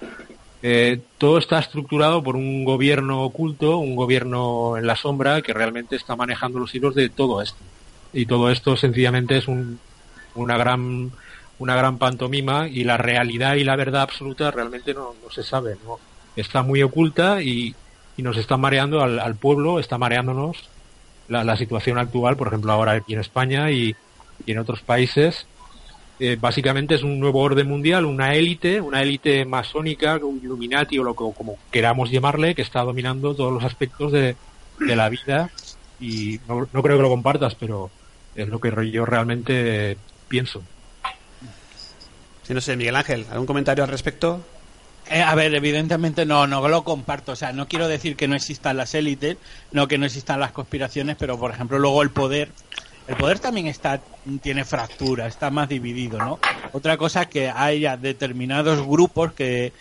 [0.62, 5.96] Eh, todo está estructurado por un gobierno oculto, un gobierno en la sombra que realmente
[5.96, 7.60] está manejando los hilos de todo esto.
[8.12, 9.80] Y todo esto sencillamente es un,
[10.36, 11.12] una gran
[11.60, 15.98] una gran pantomima y la realidad y la verdad absoluta realmente no, se sabe, ¿no?
[16.36, 17.74] Está muy oculta y,
[18.18, 20.58] y nos está mareando al, al pueblo, está mareándonos
[21.30, 23.96] la, la situación actual, por ejemplo ahora aquí en España y,
[24.46, 25.48] y en otros países.
[26.20, 31.04] Eh, básicamente es un nuevo orden mundial, una élite, una élite masónica, un Illuminati o
[31.04, 34.36] lo que como queramos llamarle, que está dominando todos los aspectos de,
[34.80, 35.52] de la vida
[36.00, 37.92] y no, no creo que lo compartas, pero
[38.36, 39.98] es lo que yo realmente
[40.28, 40.64] pienso.
[42.44, 44.42] Sí, no sé, Miguel Ángel, ¿algún comentario al respecto?
[45.10, 47.34] Eh, a ver, evidentemente no, no lo comparto.
[47.34, 49.38] O sea, no quiero decir que no existan las élites,
[49.72, 52.50] no que no existan las conspiraciones, pero por ejemplo luego el poder,
[53.08, 54.00] el poder también está
[54.42, 56.40] tiene fractura, está más dividido, ¿no?
[56.74, 59.72] Otra cosa es que haya determinados grupos que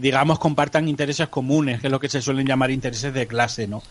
[0.00, 3.82] digamos compartan intereses comunes, que es lo que se suelen llamar intereses de clase, ¿no?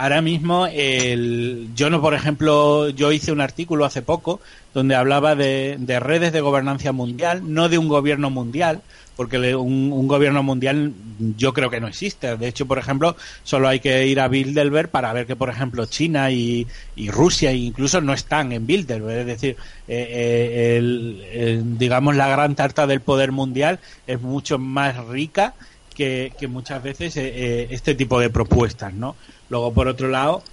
[0.00, 4.40] Ahora mismo, el, yo no, por ejemplo, yo hice un artículo hace poco
[4.72, 8.80] donde hablaba de, de redes de gobernanza mundial, no de un gobierno mundial,
[9.18, 10.92] porque un, un gobierno mundial
[11.36, 12.36] yo creo que no existe.
[12.36, 15.86] De hecho, por ejemplo, solo hay que ir a Bilderberg para ver que, por ejemplo,
[15.86, 16.68] China y,
[17.08, 19.18] Rusia incluso no están en Bilderberg.
[19.22, 19.56] Es decir,
[19.88, 25.54] eh, eh, el- digamos, la gran tarta del poder mundial es mucho más rica
[25.96, 29.16] que, muchas veces eh, este tipo de propuestas, ¿no?
[29.50, 30.44] Luego, por otro lado,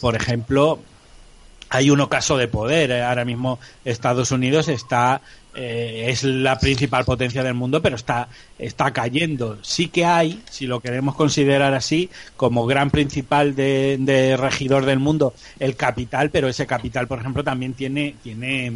[0.00, 0.78] por ejemplo,
[1.68, 3.02] hay un ocaso de poder.
[3.02, 5.20] Ahora mismo Estados Unidos está
[5.54, 8.28] eh, es la principal potencia del mundo, pero está
[8.58, 9.58] está cayendo.
[9.62, 15.34] Sí que hay, si lo queremos considerar así, como gran principal de, regidor del mundo,
[15.58, 18.72] el capital, pero ese capital, por ejemplo, también tiene tiene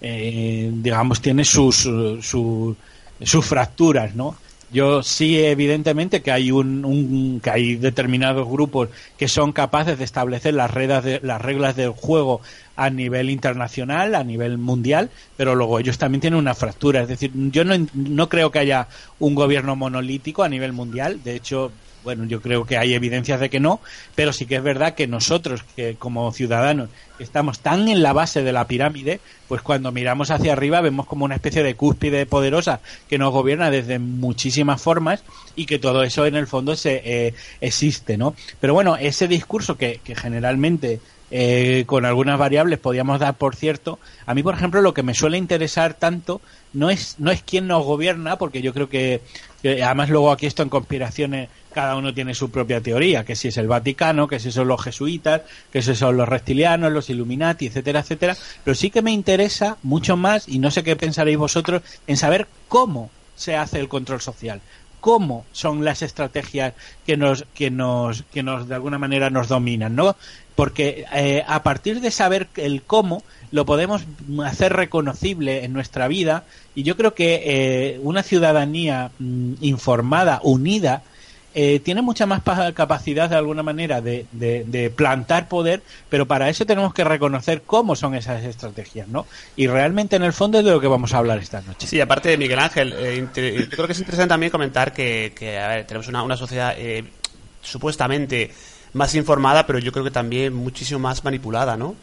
[0.00, 1.88] eh, digamos tiene sus
[2.20, 2.76] sus
[3.22, 4.36] sus fracturas, ¿no?
[4.74, 10.04] Yo sí, evidentemente, que hay un, un- que hay determinados grupos que son capaces de
[10.04, 12.40] establecer las reglas, de, las reglas del juego
[12.74, 17.02] a nivel internacional, a nivel mundial, pero luego ellos también tienen una fractura.
[17.02, 21.22] Es decir, yo no, no creo que haya un gobierno monolítico a nivel mundial.
[21.22, 23.80] De hecho, bueno, yo creo que hay evidencias de que no,
[24.14, 28.42] pero sí que es verdad que nosotros, que como ciudadanos, estamos tan en la base
[28.42, 32.80] de la pirámide, pues cuando miramos hacia arriba vemos como una especie de cúspide poderosa
[33.08, 35.22] que nos gobierna desde muchísimas formas
[35.56, 38.34] y que todo eso en el fondo se, eh, existe, ¿no?
[38.60, 41.00] Pero bueno, ese discurso que, que generalmente
[41.34, 45.14] eh, con algunas variables podíamos dar por cierto, a mí por ejemplo lo que me
[45.14, 46.42] suele interesar tanto
[46.74, 49.22] no es no es quién nos gobierna, porque yo creo que
[49.64, 53.56] además luego aquí esto en conspiraciones cada uno tiene su propia teoría, que si es
[53.56, 55.42] el Vaticano, que si son los jesuitas,
[55.72, 60.16] que si son los reptilianos, los Illuminati, etcétera, etcétera, pero sí que me interesa mucho
[60.16, 64.60] más, y no sé qué pensaréis vosotros, en saber cómo se hace el control social.
[65.00, 69.96] cómo son las estrategias que nos, que nos, que nos de alguna manera nos dominan,
[69.96, 70.14] ¿no?
[70.54, 74.04] Porque eh, a partir de saber el cómo, lo podemos
[74.44, 76.44] hacer reconocible en nuestra vida
[76.74, 81.02] y yo creo que eh, una ciudadanía mm, informada, unida,
[81.54, 86.48] eh, tiene mucha más pa- capacidad de alguna manera de, de- plantar poder, pero para
[86.48, 89.26] eso tenemos que reconocer cómo son esas estrategias, ¿no?
[89.56, 91.86] Y realmente en el fondo es de lo que vamos a hablar esta noche.
[91.86, 95.58] Sí, aparte de Miguel Ángel, eh, yo creo que es interesante también comentar que, que,
[95.58, 97.04] a ver, tenemos una, una sociedad eh,
[97.60, 98.50] supuestamente
[98.92, 101.94] más informada, pero yo creo que también muchísimo más manipulada, ¿no?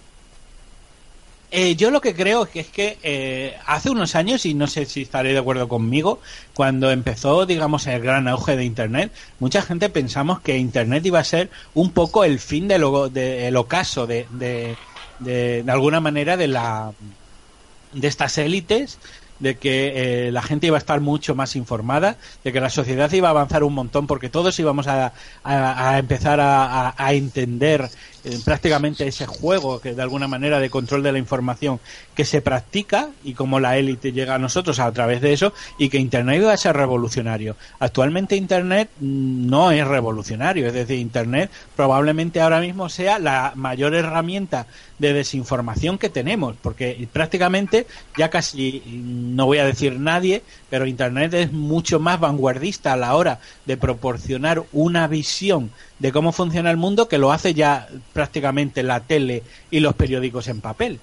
[1.51, 4.67] Eh, yo lo que creo es que, es que eh, hace unos años, y no
[4.67, 6.21] sé si estaré de acuerdo conmigo,
[6.53, 11.23] cuando empezó, digamos, el gran auge de Internet, mucha gente pensamos que Internet iba a
[11.23, 12.81] ser un poco el fin del
[13.11, 14.79] de, ocaso de, de,
[15.17, 16.93] de, alguna manera de la
[17.91, 18.99] de estas élites
[19.39, 23.11] de que eh, la gente iba a estar mucho más informada, de que la sociedad
[23.13, 27.89] iba a avanzar un montón, porque todos íbamos a, a, a empezar a- a entender
[28.23, 31.79] eh, prácticamente ese juego que de alguna manera de control de la información
[32.15, 35.89] que se practica y cómo la élite llega a nosotros a través de eso y
[35.89, 37.55] que Internet iba a ser revolucionario.
[37.79, 43.95] Actualmente Internet mm, no es revolucionario, es decir, Internet probablemente ahora mismo sea la mayor
[43.95, 44.67] herramienta
[44.99, 51.33] de desinformación que tenemos, porque prácticamente ya casi, no voy a decir nadie, pero Internet
[51.33, 56.77] es mucho más vanguardista a la hora de proporcionar una visión de cómo funciona el
[56.77, 57.87] mundo que lo hace ya
[58.83, 60.99] la tele y los periódicos en papel.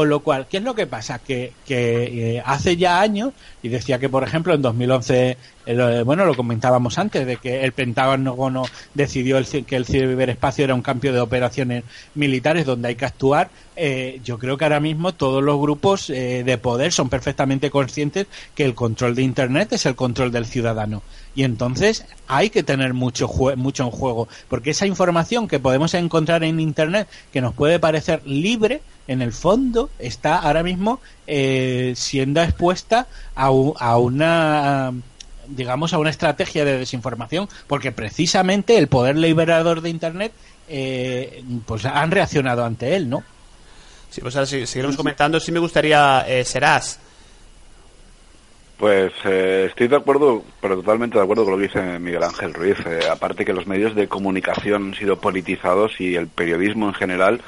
[0.00, 1.18] Con lo cual, ¿qué es lo que pasa?
[1.18, 5.36] Que, eh, hace ya años, y decía que, por ejemplo, en 2011,
[5.66, 10.74] eh, lo- bueno, lo comentábamos antes, de que el Pentágono decidió que el ciberespacio era
[10.74, 11.84] un campo de operaciones
[12.14, 13.50] militares donde hay que actuar.
[13.82, 18.26] eh, yo creo que ahora mismo todos los grupos eh, de poder son perfectamente conscientes
[18.54, 21.02] que el control de Internet es el control del ciudadano.
[21.34, 23.26] Y entonces hay que tener mucho,
[23.56, 28.20] mucho en juego, porque esa información que podemos encontrar en Internet, que nos puede parecer
[28.26, 34.92] libre, en el fondo está ahora mismo eh, siendo expuesta a, u- a una
[35.48, 40.32] digamos a una estrategia de desinformación porque precisamente el poder liberador de internet
[40.68, 43.22] eh, pues han reaccionado ante él no
[44.10, 45.38] Sí, pues ahora sí, seguiremos comentando.
[45.38, 46.98] Sí me gustaría, eh, Serás,
[48.76, 52.52] Pues eh, estoy de acuerdo, pero totalmente de acuerdo con lo que dice Miguel Ángel
[52.54, 52.76] Ruiz.
[52.86, 57.40] Eh, aparte que los medios de comunicación han sido politizados y el periodismo en general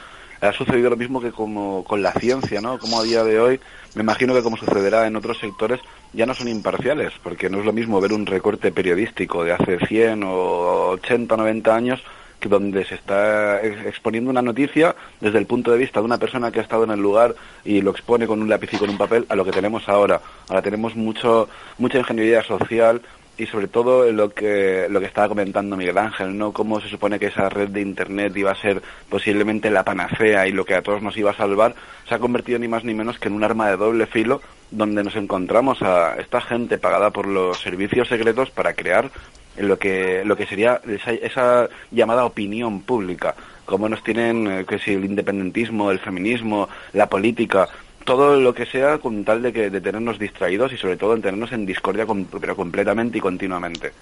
[0.49, 2.78] ha sucedido lo mismo que como con la ciencia, ¿no?
[2.78, 3.61] Como a día de hoy,
[3.95, 5.80] me imagino que como sucederá en otros sectores,
[6.12, 9.78] ya no son imparciales, porque no es lo mismo ver un recorte periodístico de hace
[9.86, 12.03] 100 o 80 o 90 años
[12.40, 16.18] que donde se está ex- exponiendo una noticia desde el punto de vista de una
[16.18, 18.90] persona que ha estado en el lugar y lo expone con un lápiz y con
[18.90, 20.20] un papel a lo que tenemos ahora.
[20.49, 23.01] Ahora tenemos mucho mucha ingeniería social
[23.39, 26.53] y sobre todo lo que lo que estaba comentando Miguel Ángel, ¿no?
[26.53, 30.53] Cómo se supone que esa red de internet iba a ser posiblemente la panacea y
[30.53, 31.74] lo que a todos nos iba a salvar,
[32.09, 35.03] se ha convertido ni más ni menos que en un arma de doble filo donde
[35.03, 39.11] nos encontramos a esta gente pagada por los servicios secretos para crear
[39.57, 43.35] lo que lo que sería esa, esa llamada opinión pública
[43.66, 47.68] como nos tienen eh, que si el independentismo el feminismo la política
[48.05, 51.22] todo lo que sea con tal de que de tenernos distraídos y sobre todo en
[51.22, 52.07] tenernos en discordia
[52.40, 53.92] pero completamente y continuamente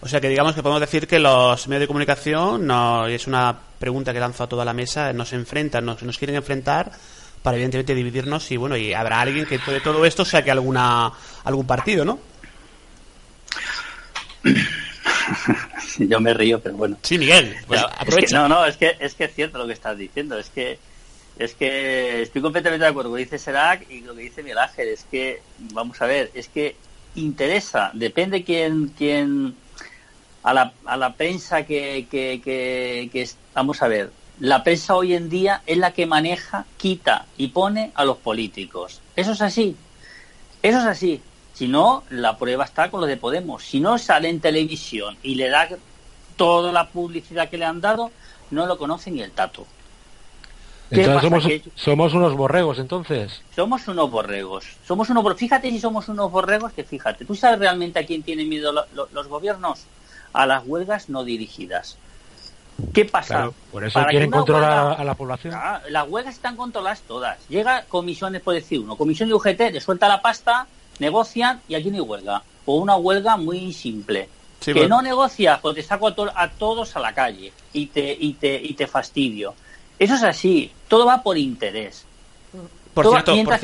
[0.00, 3.26] o sea que digamos que podemos decir que los medios de comunicación, no, y es
[3.26, 6.92] una pregunta que lanzo a toda la mesa, nos enfrentan, nos, nos quieren enfrentar
[7.42, 11.10] para evidentemente dividirnos y bueno, y habrá alguien que de todo esto saque alguna,
[11.42, 12.20] algún partido, ¿no?
[15.98, 16.96] Yo me río, pero bueno.
[17.02, 18.18] Sí, Miguel, pues aprovecha.
[18.20, 20.38] es que- no, no, es que, es que es cierto lo que estás diciendo.
[20.38, 20.78] Es que
[21.38, 24.42] es que estoy completamente de acuerdo con lo que dice Serac y lo que dice
[24.42, 24.88] Miguel Ángel.
[24.88, 25.40] Es que,
[25.72, 26.76] vamos a ver, es que
[27.14, 29.54] interesa, depende quién, quién
[30.42, 34.10] a la, a la prensa que, que, vamos a ver,
[34.40, 39.00] la prensa hoy en día es la que maneja, quita y pone a los políticos.
[39.14, 39.76] Eso es así.
[40.62, 41.20] Eso es así.
[41.54, 43.64] Si no, la prueba está con lo de Podemos.
[43.64, 45.68] Si no sale en televisión y le da
[46.36, 48.10] toda la publicidad que le han dado,
[48.50, 49.66] no lo conocen ni el tato.
[50.90, 51.28] ¿Qué Entonces pasa?
[51.28, 53.40] somos, Que somos unos borregos, entonces.
[53.54, 54.64] somos unos borregos.
[54.86, 57.24] Somos unos Fíjate si somos unos borregos, que fíjate.
[57.24, 59.80] ¿Tú sabes realmente a quién tienen miedo lo- lo- los gobiernos?
[60.32, 61.96] A las huelgas no dirigidas.
[62.94, 63.34] ¿Qué pasa?
[63.34, 65.54] Claro, por eso Para quieren controlar huelga- a, a la población.
[65.56, 67.38] Ah, las huelgas están controladas todas.
[67.48, 70.66] Llega comisiones, por decir uno, comisión de UGT, le suelta la pasta,
[71.00, 72.42] negocian y aquí no hay huelga.
[72.66, 74.28] O una huelga muy simple.
[74.60, 74.96] Sí, que bueno.
[74.96, 78.32] no negocias, pues te saco a, to- a todos a la calle y te, y,
[78.34, 79.54] te, y te fastidio.
[79.98, 82.04] Eso es así, todo va por interés.
[82.94, 83.54] Por cierto, por.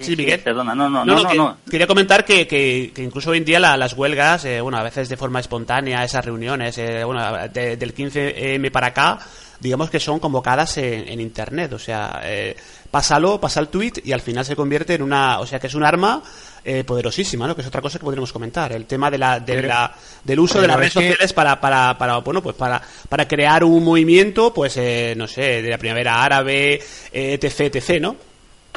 [0.00, 1.56] Sí, Sí, perdona, no, no, no, no, que- no.
[1.70, 4.82] Quería comentar que, que- que incluso hoy en día la- las huelgas, eh, bueno, a
[4.82, 9.18] veces de forma espontánea, esas reuniones, eh, bueno, de- del 15M para acá,
[9.60, 11.72] digamos que son convocadas en, en Internet.
[11.72, 12.54] O sea, eh,
[12.90, 15.74] pásalo, pasa el tweet y al final se convierte en una, o sea, que es
[15.74, 16.22] un arma
[16.64, 17.54] eh, poderosísima, ¿no?
[17.54, 18.72] Que es otra cosa que podríamos comentar.
[18.72, 19.94] El tema de la, de Pero- la,
[20.24, 23.84] del uso de las redes sociales para, para, para, bueno, pues para, para crear un
[23.84, 26.74] movimiento, pues, eh, no sé, de la primavera árabe,
[27.12, 28.16] eh, etc, etc, ¿no?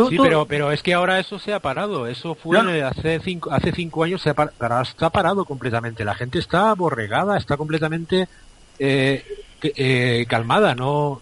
[0.10, 2.08] sí, pero, pero es que ahora eso se ha parado.
[2.08, 2.88] Eso fue No.
[2.88, 6.04] hace cinco, hace cinco años, se ha par- ahora está parado completamente.
[6.04, 8.28] La gente está borregada, está completamente
[8.80, 9.24] eh,
[9.62, 11.22] eh, calmada, no,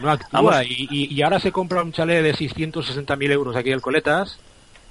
[0.00, 0.64] no actúa.
[0.64, 4.38] Y- y ahora se compra un chalet de 660.000 euros aquí en Coletas.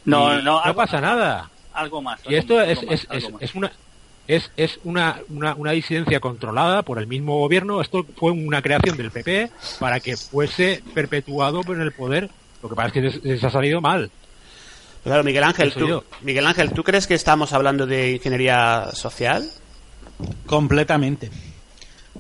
[0.06, 1.50] No, y no, algo- pasa nada.
[1.74, 2.20] Algo más.
[2.28, 3.08] Y esto más, es, es,
[3.40, 3.72] es, una
[4.28, 7.82] es, es una, una, una disidencia controlada por el mismo gobierno.
[7.82, 9.50] Esto fue una creación del PP
[9.80, 12.30] para que fuese perpetuado por el poder.
[12.62, 14.12] Lo que pasa es que les, les ha salido mal.
[15.04, 16.04] Claro, Miguel Ángel, tú.
[16.22, 19.50] Miguel Ángel, ¿tú crees que estamos hablando de ingeniería social?
[20.46, 21.32] Completamente.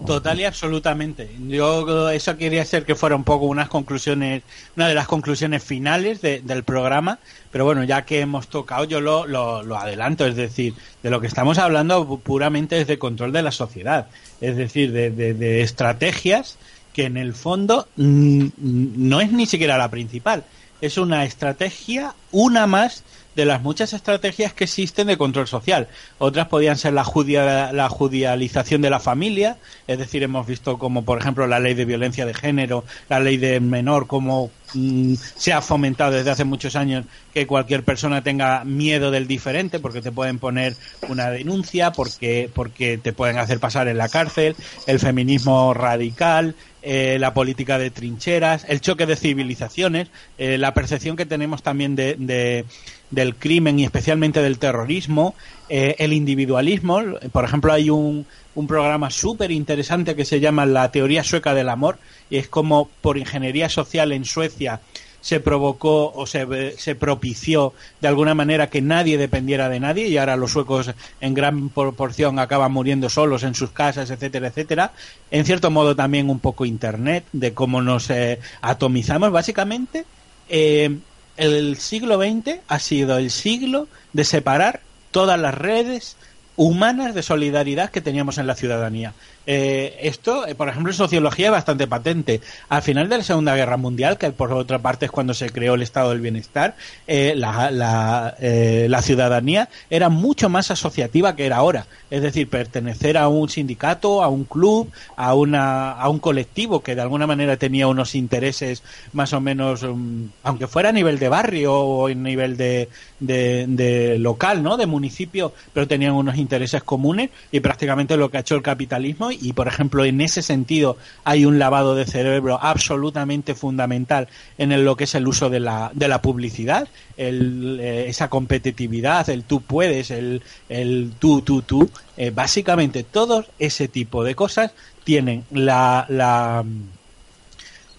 [0.03, 1.29] Total y absolutamente.
[1.47, 4.41] Yo eso quería ser que fuera un poco unas conclusiones,
[4.75, 7.19] una de las conclusiones finales de- del programa,
[7.51, 10.73] pero bueno, ya que hemos tocado, yo lo, lo, adelanto, es decir,
[11.03, 14.07] de lo que estamos hablando pu- puramente es de control de la sociedad,
[14.41, 16.57] es decir, de, de- estrategias
[16.93, 20.43] que en el fondo no es ni siquiera la principal,
[20.81, 23.03] es una estrategia, una más
[23.35, 25.87] de las muchas estrategias que existen de control social.
[26.17, 29.57] Otras podían ser la, judia- la judicialización de la familia,
[29.87, 33.37] es decir, hemos visto como, por ejemplo, la ley de violencia de género, la ley
[33.37, 38.63] de menor, como mm, se ha fomentado desde hace muchos años que cualquier persona tenga
[38.65, 40.75] miedo del diferente, porque te pueden poner
[41.09, 44.55] una denuncia, porque, porque te pueden hacer pasar en la cárcel,
[44.87, 51.15] el feminismo radical, eh, la política de trincheras, el choque de civilizaciones, eh, la percepción
[51.15, 52.65] que tenemos también de, de-
[53.11, 55.35] del crimen y especialmente del terrorismo,
[55.69, 57.01] eh, el individualismo.
[57.31, 61.69] Por ejemplo, hay un, un programa súper interesante que se llama La teoría sueca del
[61.69, 61.99] amor
[62.31, 64.81] y es como por ingeniería social en Suecia
[65.21, 70.35] se provocó o se, propició de alguna manera que nadie dependiera de nadie y ahora
[70.35, 74.93] los suecos en gran proporción acaban muriendo solos en sus casas, etcétera, etcétera.
[75.29, 79.31] En cierto modo también un poco Internet, de cómo nos eh, atomizamos.
[79.31, 80.05] Básicamente,
[80.49, 80.97] eh,
[81.37, 86.17] el siglo XX ha sido el siglo de separar todas las redes
[86.55, 89.13] humanas de solidaridad que teníamos en la ciudadanía.
[89.47, 92.41] Eh, esto, eh, por ejemplo, en sociología es bastante patente.
[92.69, 95.73] Al final de la Segunda Guerra Mundial, que por otra parte es cuando se creó
[95.73, 96.75] el Estado del Bienestar,
[97.07, 101.87] eh, la, la, eh, la ciudadanía era mucho más asociativa que era ahora.
[102.09, 106.95] Es decir, pertenecer a un sindicato, a un club, a, una, a un colectivo que
[106.95, 108.83] de alguna manera tenía unos intereses
[109.13, 112.89] más o menos, um, aunque fuera a nivel de barrio o a nivel de,
[113.19, 114.77] de, de local, ¿no?
[114.77, 119.30] De municipio, pero tenían unos intereses comunes y prácticamente lo que ha hecho el capitalismo
[119.39, 124.27] y por ejemplo en ese sentido hay un lavado de cerebro absolutamente fundamental
[124.57, 129.43] en lo que es el uso de la, de la publicidad, eh, esa competitividad, el
[129.43, 134.71] tú puedes, el, el tú, tú, tú, eh, básicamente todo ese tipo de cosas
[135.03, 136.63] tienen la,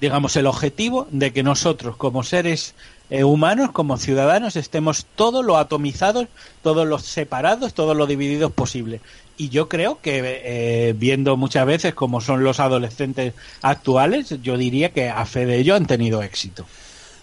[0.00, 2.74] digamos el objetivo de que nosotros como seres
[3.10, 6.28] eh, humanos, como ciudadanos, estemos todos lo atomizados,
[6.62, 9.00] todos los separados, todos lo divididos posible.
[9.42, 14.90] Y yo creo que eh, viendo muchas veces cómo son los adolescentes actuales, yo diría
[14.90, 16.64] que a fe de ello han tenido éxito.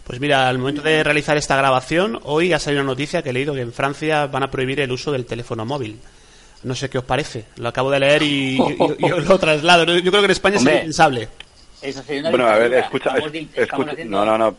[0.03, 3.33] Pues mira, al momento de realizar esta grabación, hoy ha salido una noticia que he
[3.33, 5.97] leído que en Francia van a prohibir el uso del teléfono móvil.
[6.63, 7.45] No sé qué os parece.
[7.55, 9.85] Lo acabo de leer y, y- y os lo traslado.
[9.85, 11.29] Yo creo que en España Hombre, sería impensable.
[11.81, 14.37] Eso sería una Bueno, a ver, escucha, Estamos es- di- estamos escucha- haciendo- no, no,
[14.37, 14.55] no,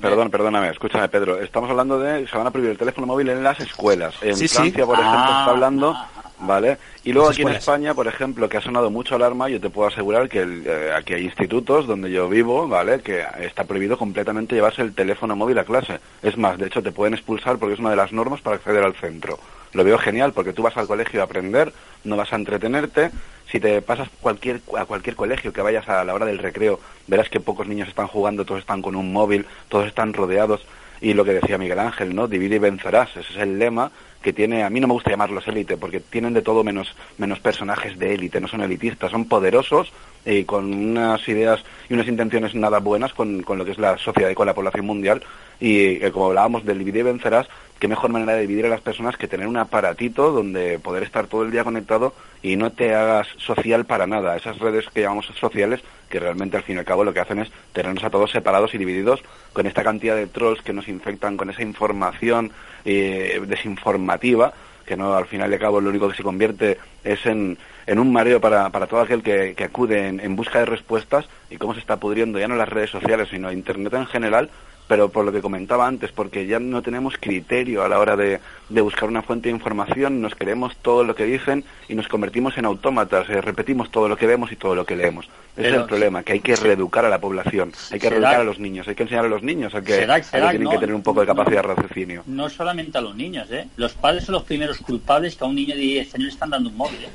[0.00, 3.42] perdón, perdóname, escúchame, Pedro, estamos hablando de, se van a prohibir el teléfono móvil en
[3.44, 4.14] las escuelas.
[4.22, 4.54] En Sí, sí.
[4.56, 5.96] Francia, por ejemplo, Ah, está hablando,
[6.40, 6.78] ¿vale?
[7.04, 7.48] Y luego aquí en.
[7.48, 10.92] España, por ejemplo, que ha sonado mucho alarma, yo te puedo asegurar que el- eh,
[10.96, 13.00] aquí hay institutos donde yo vivo, ¿vale?
[13.00, 16.00] Que está prohibido completamente llevarse el teléfono móvil a clase.
[16.22, 18.82] Es más, de hecho, te pueden expulsar porque es una de las normas para acceder
[18.84, 19.38] al centro.
[19.72, 21.72] Lo veo genial porque tú vas al colegio a aprender,
[22.04, 23.10] no vas a entretenerte.
[23.50, 27.28] Si te pasas cualquier, a cualquier colegio que vayas a la hora del recreo, verás
[27.28, 30.64] que pocos niños están jugando, todos están con un móvil, todos están rodeados.
[31.00, 32.28] Y lo que decía Miguel Ángel, ¿no?
[32.28, 33.10] Divide y vencerás.
[33.16, 33.90] Ese es el lema
[34.22, 37.40] que tiene, a mí no me gusta llamarlos élite, porque tienen de todo menos, menos
[37.40, 39.92] personajes de élite, no son elitistas, son poderosos
[40.26, 43.96] y con unas ideas y unas intenciones nada buenas con, con lo que es la
[43.96, 45.22] sociedad y con la población mundial.
[45.58, 47.48] Y eh, como hablábamos del dividir y vencerás,
[47.80, 51.26] qué mejor manera de dividir a las personas que tener un aparatito donde poder estar
[51.26, 52.12] todo el día conectado
[52.42, 54.36] y no te hagas social para nada.
[54.36, 57.38] Esas redes que llamamos sociales que realmente al fin y al cabo lo que hacen
[57.38, 59.22] es tenernos a todos separados y divididos
[59.54, 62.52] con esta cantidad de trolls que nos infectan con esa información
[62.84, 64.52] eh, desinformativa
[64.84, 67.56] que no al final al cabo lo único que se convierte es en,
[67.86, 71.28] en un mareo para, para todo aquel que, que acude en, en busca de respuestas
[71.48, 74.50] y cómo se está pudriendo ya no las redes sociales sino Internet en general
[74.90, 78.40] pero por lo que comentaba antes, porque ya no tenemos criterio a la hora de,
[78.68, 82.58] de, buscar una fuente de información, nos creemos todo lo que dicen y nos convertimos
[82.58, 85.28] en autómatas, eh, repetimos todo lo que vemos y todo lo que leemos.
[85.56, 88.42] Ese es el problema, que hay que reeducar a la población, hay que reeducar a
[88.42, 90.94] los niños, hay que enseñar a los niños a que, a tienen no, que tener
[90.96, 92.24] un poco de capacidad no, de raciocinio.
[92.26, 93.68] No solamente a los niños, ¿eh?
[93.76, 96.50] Los padres son los primeros culpables que a un niño de 10 años le están
[96.50, 97.08] dando un móvil, ¿eh?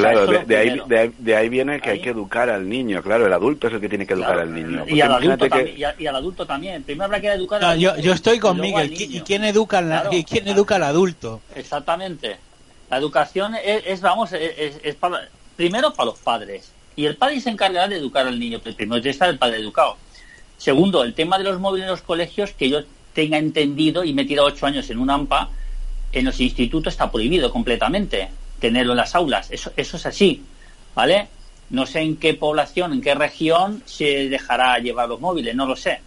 [0.00, 1.96] Claro, de, ahí, de, ahí- de ahí viene que Ahí.
[1.98, 4.48] hay que educar al niño, claro, el adulto es el que tiene que educar Claro,
[4.48, 4.84] al niño.
[4.88, 6.82] Y al, adulto que- también, y, a- y al adulto también.
[6.82, 8.90] Primero habrá que educar No, al yo, yo estoy con y Miguel.
[8.92, 10.58] ¿Qui- ¿Y quién educa al, Claro, y quién claro.
[10.58, 11.40] educa al adulto?
[11.54, 12.36] Exactamente.
[12.90, 16.70] La educación es, es, vamos, es, es- es para, primero para los padres.
[16.96, 18.60] Y el padre se encargará de educar al niño.
[18.62, 19.96] Pero primero tiene que estar el padre educado.
[20.58, 22.80] Segundo, el tema de los móviles en los colegios, que yo
[23.12, 25.50] tenga entendido y me he tirado ocho años en un AMPA,
[26.12, 28.28] en los institutos está prohibido completamente
[28.64, 29.50] tenerlo en las aulas.
[29.50, 30.42] Eso, eso es así,
[30.94, 31.28] ¿vale?
[31.68, 35.76] No sé en qué población, en qué región se dejará llevar los móviles, no lo
[35.76, 36.00] sé.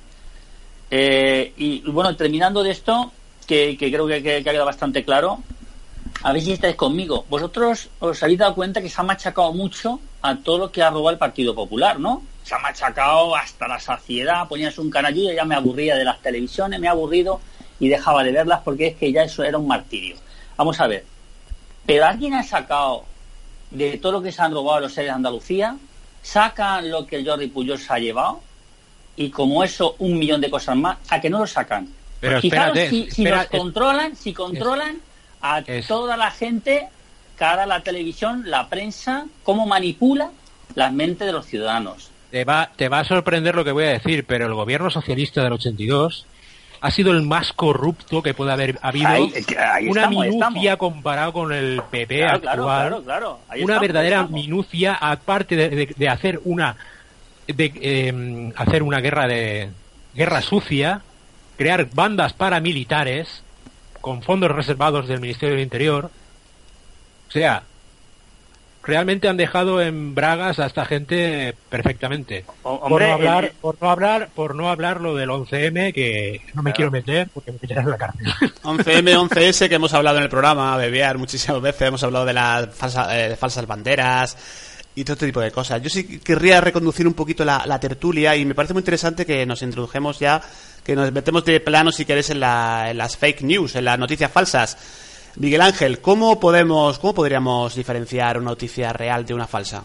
[0.89, 3.11] Eh, y bueno, terminando de esto,
[3.45, 5.39] que, que creo que, que- que ha quedado bastante claro,
[6.23, 7.25] a ver si estáis conmigo.
[7.29, 10.89] Vosotros os habéis dado cuenta que se ha machacado mucho a todo lo que ha
[10.89, 12.23] robado el Partido Popular, ¿no?
[12.43, 16.19] Se ha machacado hasta la saciedad, ponías un canal, yo ya me aburría de las
[16.23, 17.39] televisiones, me ha aburrido
[17.79, 20.15] y dejaba de verlas porque es que ya eso era un martirio.
[20.57, 21.05] Vamos a ver,
[21.87, 23.05] pero alguien ha sacado
[23.71, 25.75] de todo lo que se han robado los seres de Andalucía,
[26.21, 28.41] sacan lo que el Jordi Puyol se ha llevado
[29.15, 31.87] y como eso un millón de cosas más, a que no lo sacan.
[32.19, 34.97] Pero Fijaros espérate, si, si nos controlan, si controlan
[35.41, 36.87] a es- toda la gente,
[37.37, 40.31] cara a la televisión, la prensa, cómo manipula
[40.75, 42.09] las mentes de los ciudadanos.
[42.31, 45.43] Te va, te va a sorprender lo que voy a decir, pero el gobierno socialista
[45.43, 46.25] del 82
[46.81, 49.07] ha sido el más corrupto que puede haber habido.
[49.07, 50.93] Ahí- es que ahí una estamos, minucia estamos.
[50.93, 52.55] comparado con el PP Claro, actual.
[52.55, 53.39] claro, claro, claro.
[53.49, 56.75] Ahí una estamos, verdadera minucia, aparte de, de- de hacer una
[57.47, 59.69] de eh, hacer una guerra de
[60.13, 61.01] guerra sucia,
[61.57, 63.43] crear bandas paramilitares
[64.01, 66.11] con fondos reservados del Ministerio del Interior.
[67.27, 67.63] O sea,
[68.87, 72.45] realmente han dejado en bragas a esta gente perfectamente.
[72.63, 76.41] O- por no hablar, el- por no hablar, por no hablar lo del 11M que
[76.53, 78.27] no me quiero meter porque me pillarán en la cárcel.
[78.63, 82.67] 11M, 11S que hemos hablado en el programa, Bebear, muchísimas veces hemos hablado de las
[82.75, 84.37] falsa- eh, falsas banderas
[84.95, 85.81] y todo este tipo de cosas.
[85.81, 89.45] Yo sí querría reconducir un poquito la, la tertulia y me parece muy interesante que
[89.45, 90.41] nos introdujemos ya,
[90.83, 93.99] que nos metemos de plano si queréis en, la- en las fake news, en las
[93.99, 94.77] noticias falsas.
[95.39, 99.83] Miguel Ángel, ¿cómo podemos, cómo podríamos diferenciar una noticia real de una falsa?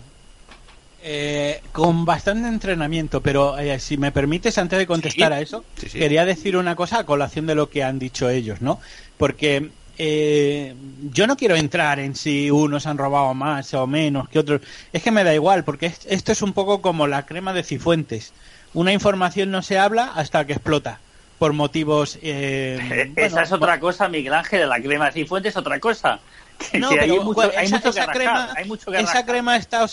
[1.05, 5.34] Eh, con bastante entrenamiento, pero eh, si me permites, antes de contestar Sí.
[5.34, 5.98] a eso, Sí, sí.
[5.98, 8.80] quería decir una cosa a colación de lo que han dicho ellos, ¿no?
[9.18, 10.74] Porque eh,
[11.12, 14.62] yo no quiero entrar en si unos han robado más o menos que otros.
[14.92, 17.62] Es que me da igual, porque es- esto es un poco como la crema de
[17.62, 18.32] Cifuentes.
[18.72, 21.00] Una información no se habla hasta que explota,
[21.43, 22.20] por motivos...
[22.22, 26.20] eh, bueno, Esa es otra cosa, Miguel Ángel, la crema de Cifuentes es otra cosa.
[26.70, 28.97] Que- No, que hay mucho, bueno, hay esa, mucho que esa crema, hay mucho que
[28.99, 29.26] esa rascar.
[29.26, 29.84] crema está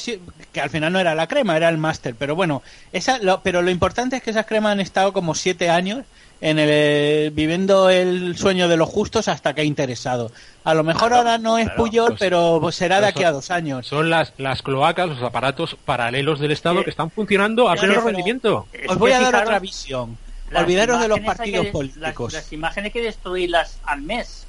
[0.52, 2.62] que al final no era la crema, era el máster, pero bueno,
[2.94, 6.06] esa, lo- pero lo importante es que esas cremas han estado como siete años
[6.42, 10.32] en el eh, viviendo el sueño de los justos hasta que ha interesado.
[10.64, 13.50] A lo mejor ahora no es Puyol, Pues- pero pues será de aquí a dos
[13.50, 13.88] años.
[13.88, 18.00] Son las, las cloacas, los aparatos paralelos del Estado Eh, que están funcionando a pleno
[18.02, 18.68] rendimiento.
[18.88, 20.18] Os voy a dar otra visión.
[20.56, 22.34] Olvidaros de los partidos que- políticos.
[22.34, 24.46] Las, las imágenes que destruirlas al mes.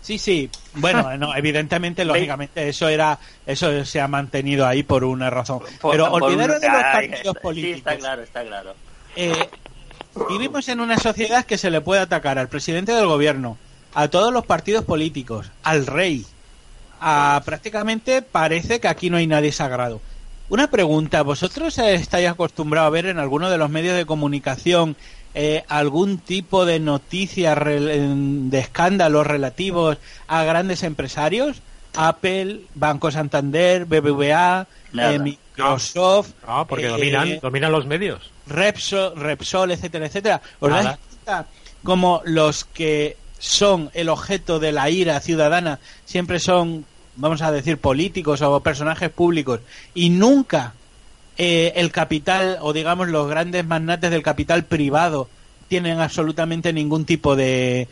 [0.00, 0.50] Sí, sí.
[0.74, 5.60] Bueno, no, evidentemente, lógicamente, eso era, eso se ha mantenido ahí por una razón.
[5.80, 7.78] Por- Pero por olvidaros un- de los Ay, partidos Sí, políticos.
[7.78, 8.74] está claro, está claro.
[9.16, 9.48] Eh,
[10.28, 13.58] vivimos en una sociedad que se le puede atacar al presidente del gobierno,
[13.94, 16.24] a todos los partidos políticos, al rey,
[17.00, 20.00] a prácticamente parece que aquí no hay nadie sagrado.
[20.52, 24.96] Una pregunta, ¿vosotros estáis acostumbrados a ver en alguno de los medios de comunicación
[25.32, 29.96] eh, algún tipo de noticias de escándalos relativos
[30.26, 31.62] a grandes empresarios?
[31.94, 38.30] Apple, Banco Santander, BBVA, eh, Microsoft, No, porque eh, dominan, dominan los medios.
[38.46, 40.42] Repsol, Repsol, etcétera, etcétera.
[40.60, 40.82] ¿Os Nada.
[40.82, 41.46] dais cuenta
[41.82, 46.84] como los que son el objeto de la ira ciudadana siempre son,
[47.16, 49.60] vamos a decir, políticos o personajes públicos
[49.94, 50.72] y nunca
[51.38, 55.28] eh, el capital o digamos los grandes magnates del capital privado
[55.68, 57.88] tienen absolutamente ningún tipo de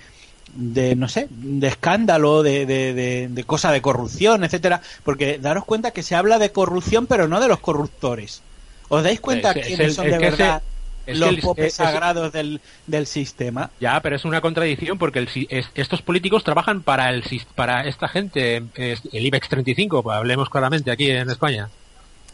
[0.54, 5.64] de no sé de escándalo de, de, de, de cosa de corrupción etcétera porque daros
[5.64, 8.42] cuenta que se habla de corrupción pero no de los corruptores.
[8.88, 10.62] ¿Os dais cuenta Es- es quiénes el- son de ese- verdad
[11.06, 13.70] es los el- popes es- sagrados del, del sistema?
[13.80, 17.22] Ya, pero es una contradicción porque el es- estos políticos trabajan para el
[17.54, 21.68] para esta gente, el IBEX 35, pues hablemos claramente aquí en España.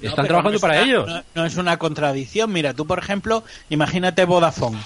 [0.01, 1.06] No, Están trabajando no para una- ellos.
[1.09, 2.52] No, no es una contradicción.
[2.52, 4.78] Mira, tú, por ejemplo, imagínate Vodafone.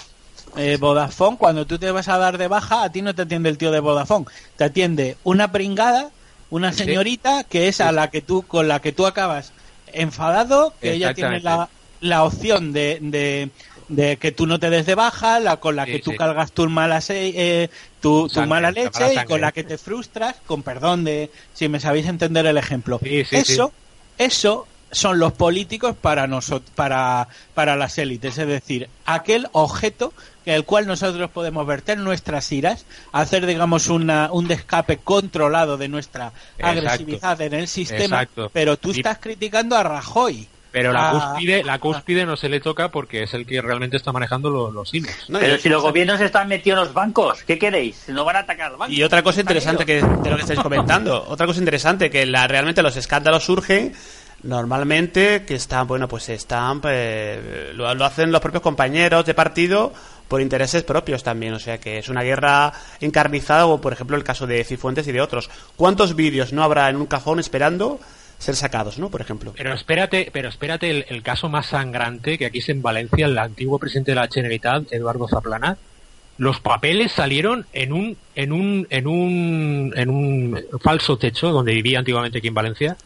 [0.57, 3.48] Eh, Vodafone, cuando tú te vas a dar de baja, a ti no te atiende
[3.48, 4.27] el tío de Vodafone.
[4.57, 6.11] Te atiende una pringada,
[6.51, 9.52] una señorita, que es a la que tú, con la que tú acabas
[9.93, 11.69] enfadado, que ella tiene la,
[12.01, 13.51] la opción de, de,
[13.91, 16.17] de que tú no te des de baja, la con la Sí, que tú sí.
[16.17, 19.65] cargas tu mala, se- eh, tu, tu mala la mala leche y con la que
[19.65, 23.01] te frustras, con perdón de si me sabéis entender el ejemplo.
[23.03, 23.73] Sí, eso,
[24.17, 30.12] eso son los políticos para nosotros, para, para las élites, es decir, aquel objeto
[30.45, 35.89] que el cual nosotros podemos verter nuestras iras, hacer digamos una, un descape controlado de
[35.89, 36.67] nuestra Exacto.
[36.67, 38.51] agresividad en el sistema, Exacto.
[38.53, 40.49] pero tú Y- estás criticando a Rajoy.
[40.73, 43.97] Pero la Ah, cúspide, la cúspide no se le toca porque es el que realmente
[43.97, 45.11] está manejando lo- los hilos.
[45.29, 48.05] Pero si los gobiernos están metidos en los bancos, ¿qué queréis?
[48.09, 48.97] No van a atacar los bancos.
[48.97, 52.47] Y otra cosa interesante que, de lo que estáis comentando, otra cosa interesante, que la,
[52.47, 53.93] realmente los escándalos surgen
[54.43, 59.93] normalmente que están, bueno, pues están, pues, lo, lo hacen los propios compañeros de partido
[60.29, 64.25] por intereses propios también, o sea que es una guerra encarnizada, o por ejemplo el
[64.25, 65.51] caso de Cifuentes y de otros.
[65.77, 68.01] ¿Cuántos vídeos no habrá en un cajón esperando
[68.41, 69.09] ser sacados, no?
[69.11, 69.53] Por ejemplo.
[69.57, 73.39] Pero espérate, pero espérate el, el caso más sangrante que aquí es en Valencia, el
[73.39, 75.77] antiguo presidente de la Generalitat, Eduardo Zaplana.
[76.39, 81.99] Los papeles salieron en un, en un, en un, en un falso techo donde vivía
[81.99, 82.97] antiguamente aquí en Valencia.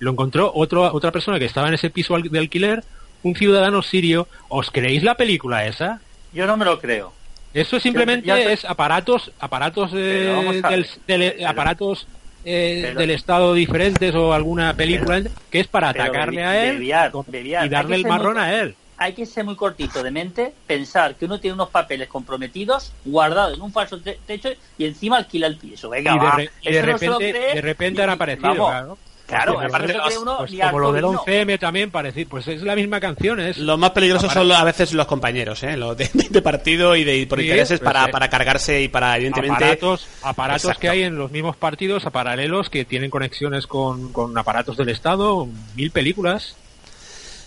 [0.00, 2.82] Lo encontró otro, otra persona que estaba en ese piso al- de alquiler,
[3.22, 4.26] un ciudadano sirio.
[4.48, 6.00] ¿Os creéis la película esa?
[6.32, 7.12] Yo no me lo creo.
[7.54, 10.62] Eso simplemente Ya- ya te- es aparatos, aparatos, eh,
[11.06, 12.06] del, aparatos
[12.44, 17.12] eh, pero- del Estado diferentes o alguna película que es para atacarle a él Bebiar,
[17.14, 18.74] y- Bebiar, y darle el marrón muy- a él.
[19.02, 23.56] Hay que ser muy cortito de mente, pensar que uno tiene unos papeles comprometidos guardados
[23.56, 25.88] en un falso te- techo y encima alquila el piso.
[25.88, 26.42] Venga, y de, va.
[26.42, 28.68] y no repente, de repente y- han aparecido, vamos.
[28.70, 28.98] claro.
[29.30, 31.24] Claro, aparte cree uno pues como lo del COVID, no.
[31.24, 34.64] 11M también parece, pues es la misma canción, es Lo más peligroso Apara- son a
[34.64, 35.76] veces los compañeros, ¿eh?
[35.76, 39.16] Los de, de partido y de por Sí, intereses pues, para, para cargarse y para,
[39.16, 39.54] evidentemente...
[39.64, 40.80] aparatos, aparatos Exacto.
[40.80, 44.88] que hay en los mismos partidos a paralelos que tienen conexiones con, con aparatos del
[44.90, 46.56] Estado, mil películas.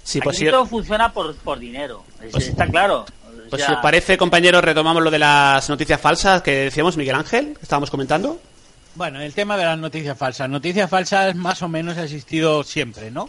[0.03, 2.03] Sí, Aquí pues sí, todo funciona por, por dinero.
[2.23, 3.05] Es- Pues- está claro.
[3.49, 7.53] Pues si os parece, compañeros, retomamos lo de las noticias falsas que decíamos Miguel Ángel,
[7.53, 8.39] que estábamos comentando.
[8.95, 10.49] Bueno, el tema de las noticias falsas.
[10.49, 13.27] Noticias falsas más o menos ha existido siempre, ¿no?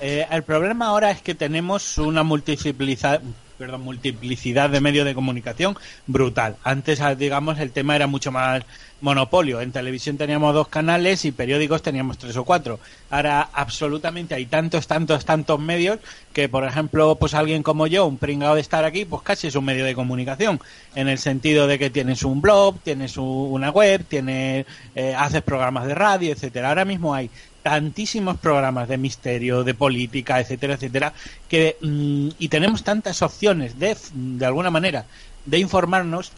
[0.00, 3.20] Eh, el problema ahora es que tenemos una multiplicidad,
[3.64, 5.74] perdón, multiplicidad de medios de comunicación
[6.06, 6.56] brutal.
[6.64, 8.62] Antes, ah, digamos, el tema era mucho más
[9.00, 9.62] monopolio.
[9.62, 12.78] En televisión teníamos dos canales y periódicos teníamos tres o cuatro.
[13.08, 15.98] Ahora, absolutamente hay tantos, tantos, tantos medios
[16.34, 19.54] que, por ejemplo, pues alguien como yo, un pringado de estar aquí, pues casi es
[19.54, 20.60] un medio de comunicación.
[20.94, 25.86] En el sentido de que tienes un blog, tienes una web, tienes, eh, haces programas
[25.86, 26.68] de radio, etcétera.
[26.68, 27.30] Ahora mismo hay
[27.64, 31.14] tantísimos programas de misterio, de política, etcétera, etcétera,
[31.48, 35.06] que mm, y tenemos tantas opciones de, de alguna manera,
[35.46, 36.30] de informarnos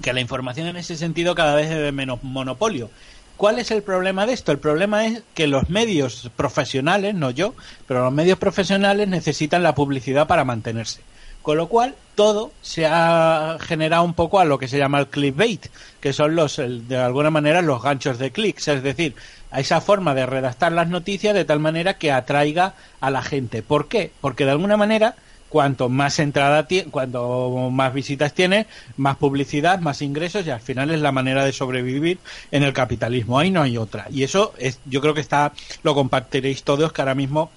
[0.00, 2.90] que la información en ese sentido cada vez es de menos monopolio.
[3.36, 4.50] ¿Cuál es el problema de esto?
[4.50, 7.54] El problema es que los medios profesionales, no yo,
[7.86, 11.02] pero los medios profesionales necesitan la publicidad para mantenerse.
[11.42, 15.08] Con lo cual, todo se ha generado un poco a lo que se llama el
[15.08, 15.66] clickbait,
[16.00, 19.14] que son los, de alguna manera, los ganchos de clics, es decir,
[19.50, 23.62] a esa forma de redactar las noticias de tal manera que atraiga a la gente.
[23.62, 24.10] ¿Por qué?
[24.20, 25.14] Porque de alguna manera,
[25.48, 28.66] cuanto más entrada tiene, cuanto más visitas tiene,
[28.96, 32.18] más publicidad, más ingresos y al final es la manera de sobrevivir
[32.50, 33.38] en el capitalismo.
[33.38, 34.06] Ahí no hay otra.
[34.10, 35.52] Y eso es, yo creo que está,
[35.82, 37.50] lo compartiréis todos que ahora mismo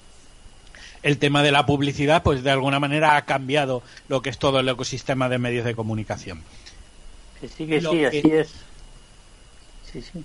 [1.02, 4.60] el tema de la publicidad, pues de alguna manera ha cambiado lo que es todo
[4.60, 6.44] el ecosistema de medios de comunicación.
[7.42, 8.50] Que sí, que Lo sí, que- así es.
[9.92, 10.24] Sí, sí.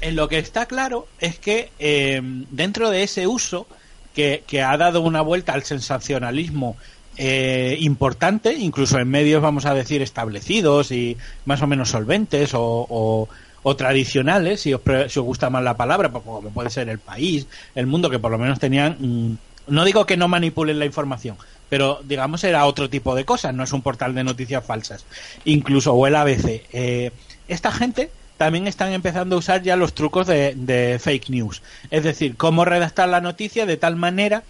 [0.00, 2.20] En lo que está claro es que eh,
[2.50, 3.66] dentro de ese uso
[4.14, 6.76] que, ha dado una vuelta al sensacionalismo
[7.16, 13.28] eh, importante, incluso en medios, vamos a decir, establecidos y más o menos solventes o,
[13.62, 16.98] o- tradicionales, si os, si os gusta más la palabra, pues como puede ser el
[16.98, 20.86] país, el mundo, que por lo menos tenían, mm, no digo que no manipulen la
[20.86, 21.36] información,
[21.68, 25.04] pero digamos era otro tipo de cosas, no es un portal de noticias falsas,
[25.44, 26.66] incluso o el ABC.
[26.72, 27.12] Eh,
[27.48, 28.10] esta gente
[28.40, 31.60] también están empezando a usar ya los trucos de, fake news,
[31.90, 34.44] es decir, cómo redactar la noticia de tal manera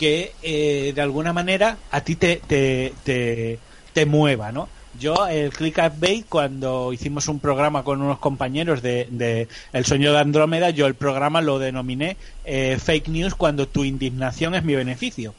[0.00, 2.92] que eh, de alguna manera a ti te, te,
[3.92, 4.68] te, mueva, ¿no?
[4.98, 10.18] Yo, el Clickbait, cuando hicimos un programa con unos compañeros de, de El sueño de
[10.18, 15.34] Andrómeda, yo el programa lo denominé eh, Fake News cuando tu indignación es mi beneficio.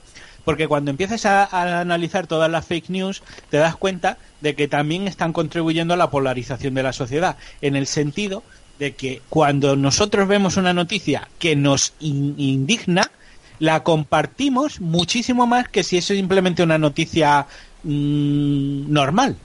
[0.45, 5.07] Porque cuando empiezas a, analizar todas las fake news te das cuenta de que también
[5.07, 8.43] están contribuyendo a la polarización de la sociedad, en el sentido
[8.80, 13.11] de que cuando nosotros vemos una noticia que nos in- indigna,
[13.59, 17.45] la compartimos muchísimo más que si es simplemente una noticia
[17.84, 19.35] mm, normal.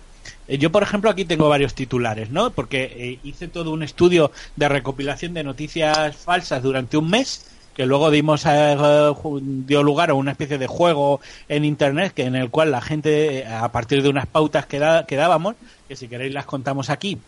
[0.48, 2.50] Eh, Yo, por ejemplo, aquí tengo varios titulares, ¿no?
[2.50, 7.46] Porque eh, hice todo un estudio de recopilación de noticias falsas durante un mes,
[7.76, 8.76] que luego dimos eh,
[9.42, 13.40] dio lugar a una especie de juego en internet que en el cual la gente,
[13.40, 17.18] eh, a partir de unas pautas que, que dábamos, que si queréis las contamos aquí,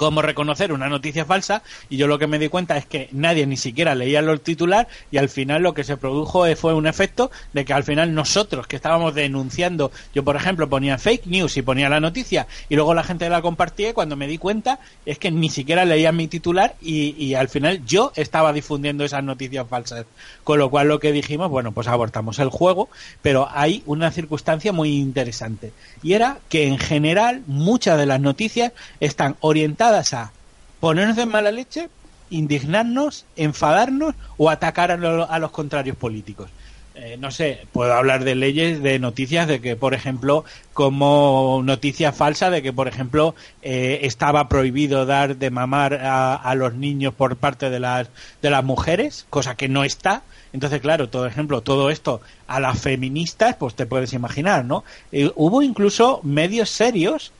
[0.00, 3.46] cómo reconocer una noticia falsa y yo lo que me di cuenta es que nadie
[3.46, 6.86] ni siquiera leía los titular y al final lo que se produjo eh, fue un
[6.86, 11.54] efecto de que al final nosotros que estábamos denunciando, yo por ejemplo ponía fake news
[11.58, 14.78] y ponía la noticia y luego la gente la compartía y cuando me di cuenta
[15.04, 19.68] es que ni siquiera leía mi titular y al final yo estaba difundiendo esas noticias
[19.68, 20.06] falsas.
[20.44, 22.88] Con lo cual lo que dijimos, bueno, pues abortamos el juego,
[23.20, 28.72] pero hay una circunstancia muy interesante y era que en general muchas de las noticias
[29.00, 30.32] están orientadas a
[30.80, 31.88] ponernos de mala leche,
[32.30, 36.48] indignarnos, enfadarnos o atacar a, lo- a los contrarios políticos.
[36.94, 40.44] Eh, no sé, puedo hablar de leyes, de noticias de que, por ejemplo,
[40.74, 46.54] como noticia falsa de que, por ejemplo, eh, estaba prohibido dar de mamar a, a
[46.54, 48.08] los niños por parte de las,
[48.42, 50.22] de las mujeres, cosa que no está.
[50.52, 54.84] Entonces, claro, todo ejemplo, todo esto a las feministas, pues te puedes imaginar, ¿no?
[55.12, 57.30] Eh, hubo incluso medios serios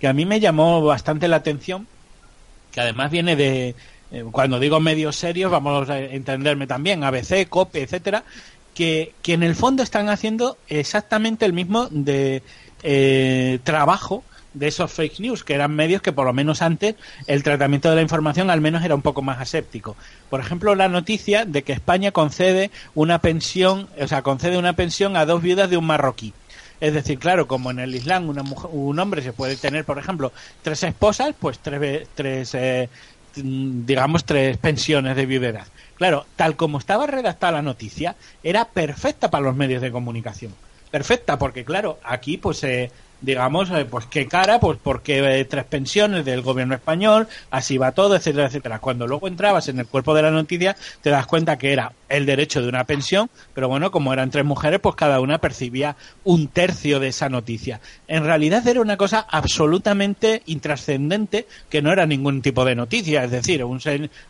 [0.00, 1.86] que a mí me llamó bastante la atención,
[2.74, 3.76] que además viene de,
[4.10, 8.24] eh, cuando digo medios serios, vamos a entenderme también, ABC, COPE, etcétera,
[8.74, 12.42] que, que en el fondo están haciendo exactamente el mismo de
[12.82, 14.24] eh, trabajo
[14.54, 16.94] de esos fake news, que eran medios que por lo menos antes
[17.26, 19.96] el tratamiento de la información al menos era un poco más aséptico.
[20.30, 25.16] Por ejemplo, la noticia de que España concede una pensión, o sea, concede una pensión
[25.16, 26.34] a dos viudas de un marroquí.
[26.80, 29.98] Es decir, claro, como en el Islam una mujer- un hombre se puede tener, por
[29.98, 30.32] ejemplo,
[30.62, 32.90] tres esposas, pues tres, tres eh,
[33.36, 35.68] mm, digamos, tres pensiones de viudedad.
[35.94, 40.58] Claro, tal como estaba redactada la noticia, era perfecta para los medios de comunicación.
[40.90, 42.92] Perfecta, porque claro, aquí pues eh,
[43.24, 47.92] digamos, eh, pues qué cara, pues porque eh, tres pensiones del gobierno español, así va
[47.92, 48.78] todo, etcétera, etcétera.
[48.78, 52.26] Cuando luego entrabas en el cuerpo de la noticia, te das cuenta que era el
[52.26, 56.48] derecho de una pensión, pero bueno, como eran tres mujeres, pues cada una percibía un
[56.48, 57.80] tercio de esa noticia.
[58.06, 63.30] En realidad era una cosa absolutamente intrascendente, que no era ningún tipo de noticia, es
[63.30, 63.80] decir, un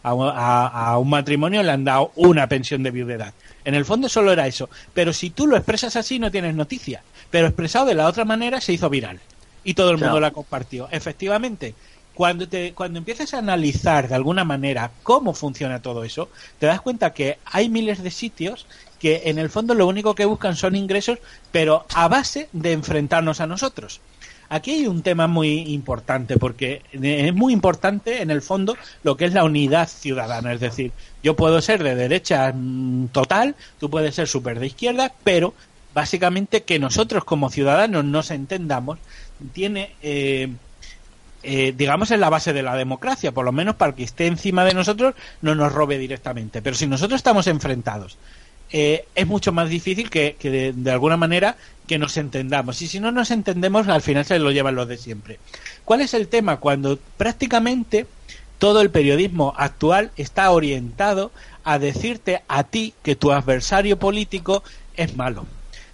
[0.03, 3.35] a un matrimonio le han dado una pensión de viudedad.
[3.65, 7.03] En el fondo solo era eso, pero si tú lo expresas así no tienes noticia,
[7.31, 9.21] pero expresado de la otra manera se hizo viral
[9.65, 10.21] y todo el mundo Claro.
[10.21, 10.89] la compartió.
[10.91, 11.75] Efectivamente,
[12.15, 16.29] cuando te cuando empiezas a analizar de alguna manera cómo funciona todo eso,
[16.59, 18.67] te das cuenta que hay miles de sitios
[19.01, 21.19] que en el fondo lo único que buscan son ingresos,
[21.51, 24.01] pero a base de enfrentarnos a nosotros.
[24.55, 29.25] Aquí hay un tema muy importante porque es muy importante en el fondo lo que
[29.25, 30.93] es la unidad ciudadana, es decir,
[31.25, 35.55] yo puedo ser de derecha mm, total, tú puedes ser súper de izquierda, pero
[35.93, 39.01] básicamente que nosotros como ciudadanos nos entendamos
[39.53, 40.53] tiene eh,
[41.43, 44.65] eh, digamos, en la base de la democracia, por lo menos para que esté encima
[44.65, 46.63] de nosotros no nos robe directamente.
[46.63, 48.19] Pero si nosotros estamos enfrentados,
[48.77, 51.57] eh, es mucho más difícil que, que de, de alguna manera
[51.87, 52.83] que nos entendamos.
[52.83, 55.39] Y si no nos entendemos, al final se lo llevan los de siempre.
[55.85, 56.59] ¿Cuál es el tema?
[56.59, 58.07] Cuando prácticamente
[58.59, 61.31] todo el periodismo actual está orientado
[61.63, 64.65] a decirte a ti que tu adversario político
[64.97, 65.47] es malo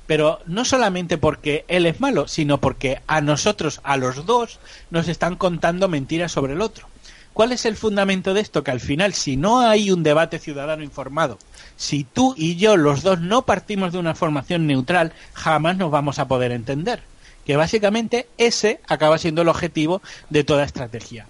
[0.07, 4.59] pero no solamente porque él es malo, sino porque a nosotros, a los dos,
[4.91, 6.90] nos están contando mentiras sobre el otro.
[7.33, 8.65] ¿Cuál es el fundamento de esto?
[8.65, 11.39] Que al final, si no hay un debate ciudadano informado,
[11.77, 16.19] si tú y yo, los dos, no partimos de una formación neutral, jamás nos vamos
[16.19, 17.03] a poder entender.
[17.47, 21.27] Que básicamente ese acaba siendo el objetivo de toda estrategia.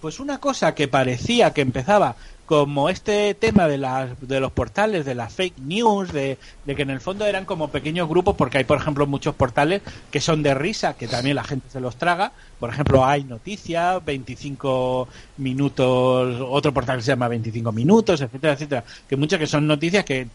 [0.00, 2.16] Pues una cosa que parecía que empezaba
[2.50, 6.36] como este tema de, las, de los portales, de las fake news, de,
[6.66, 9.82] de que en el fondo eran como pequeños grupos, porque hay, por ejemplo, muchos portales
[10.10, 12.32] que son de risa, que también la gente se los traga.
[12.58, 15.06] Por ejemplo, hay noticias, 25
[15.36, 18.84] minutos, otro portal que se llama 25 minutos, etcétera, etcétera.
[19.08, 20.26] Que muchas que son noticias que,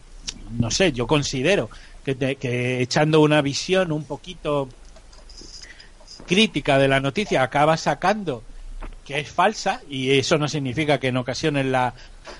[0.58, 1.68] no sé, yo considero
[2.02, 4.70] que, te- que echando una visión un poquito
[6.26, 8.42] crítica de la noticia acaba sacando
[9.06, 11.94] que es falsa y eso no significa que en ocasiones la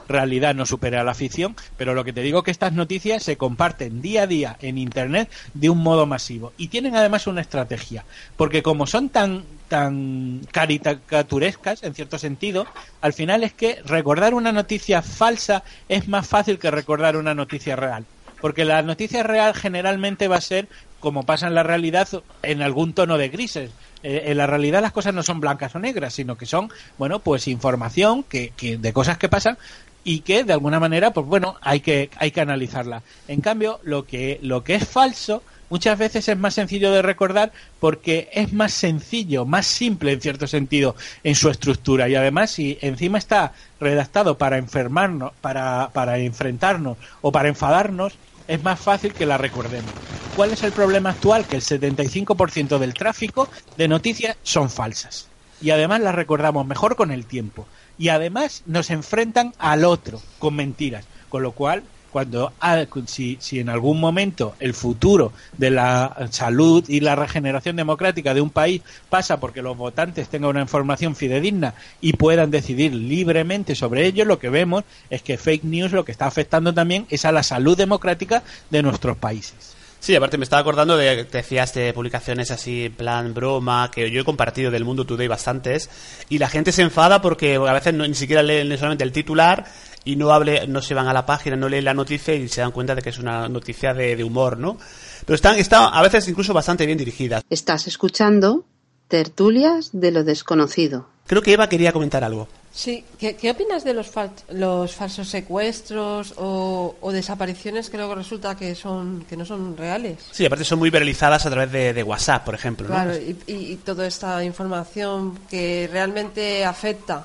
[0.08, 3.22] realidad no supere a la ficción, pero lo que te digo es que estas noticias
[3.22, 7.40] se comparten día a día en internet de un modo masivo y tienen además una
[7.40, 8.04] estrategia,
[8.36, 12.66] porque como son tan tan caricaturescas en cierto sentido,
[13.00, 17.76] al final es que recordar una noticia falsa es más fácil que recordar una noticia
[17.76, 18.04] real.
[18.40, 20.68] porque la noticia real generalmente va a ser,
[21.00, 22.08] como pasa en la realidad,
[22.42, 23.70] en algún tono de grises.
[24.08, 27.18] Eh, en la realidad las cosas no son blancas o negras, sino que son, bueno,
[27.18, 29.58] pues información que, que de cosas que pasan
[30.04, 33.02] y que de alguna manera, pues bueno, hay que, hay que analizarla.
[33.26, 37.50] En cambio, lo que, lo que es falso muchas veces es más sencillo de recordar
[37.80, 42.78] porque es más sencillo, más simple en cierto sentido en su estructura y además si
[42.82, 48.12] encima está redactado para enfermarnos, para, para enfrentarnos o para enfadarnos,
[48.46, 49.90] es más fácil que la recordemos.
[50.36, 51.46] ¿Cuál es el problema actual?
[51.46, 53.48] Que el 75% del tráfico
[53.78, 55.28] de noticias son falsas.
[55.62, 57.66] Y además las recordamos mejor con el tiempo.
[57.96, 61.06] Y además nos enfrentan al otro con mentiras.
[61.30, 66.84] Con lo cual cuando ah, si, si en algún momento el futuro de la salud
[66.86, 71.72] y la regeneración democrática de un país pasa porque los votantes tengan una información fidedigna
[72.02, 76.12] y puedan decidir libremente sobre ello, lo que vemos es que fake news lo que
[76.12, 79.75] está afectando también es a la salud democrática de nuestros países.
[80.06, 84.08] Sí, aparte me estaba acordando de que decías de publicaciones así, en plan broma, que
[84.08, 85.90] yo he compartido del Mundo Today bastantes,
[86.28, 89.64] y la gente se enfada porque a veces no, ni siquiera leen solamente el titular
[90.04, 92.60] y no hable, no se van a la página, no leen la noticia y se
[92.60, 94.78] dan cuenta de que es una noticia de, humor, ¿no?
[95.24, 97.42] Pero están, están a veces incluso bastante bien dirigidas.
[97.50, 98.64] Estás escuchando
[99.08, 101.08] tertulias de lo desconocido.
[101.26, 102.46] Creo que Eva quería comentar algo.
[102.76, 104.12] Sí, ¿qué, opinas de los,
[104.50, 110.18] los falsos secuestros o, desapariciones que luego resulta que son que no son reales?
[110.30, 112.86] Sí, aparte son muy viralizadas a través de, WhatsApp, por ejemplo.
[112.86, 117.24] Claro, y, y, toda esta información que realmente afecta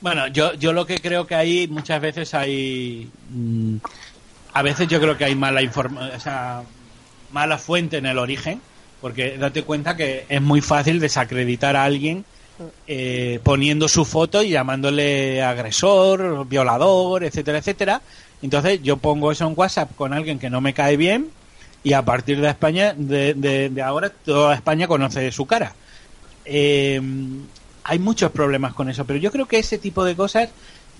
[0.00, 3.10] bueno, yo, yo lo que creo que hay muchas veces hay.
[3.30, 3.78] Mm,
[4.52, 6.62] a veces yo creo que hay mala información, o sea,
[7.32, 8.60] mala fuente en el origen,
[9.00, 12.24] porque date cuenta que es muy fácil desacreditar a alguien
[12.86, 18.02] eh, poniendo su foto y llamándole agresor, violador, etcétera, etcétera.
[18.42, 21.30] Entonces yo pongo eso en WhatsApp con alguien que no me cae bien
[21.82, 25.74] y a partir de España, de, de, ahora, toda España conoce su cara.
[26.44, 27.00] Eh,
[27.84, 30.48] hay muchos problemas con eso, pero yo creo que ese tipo de cosas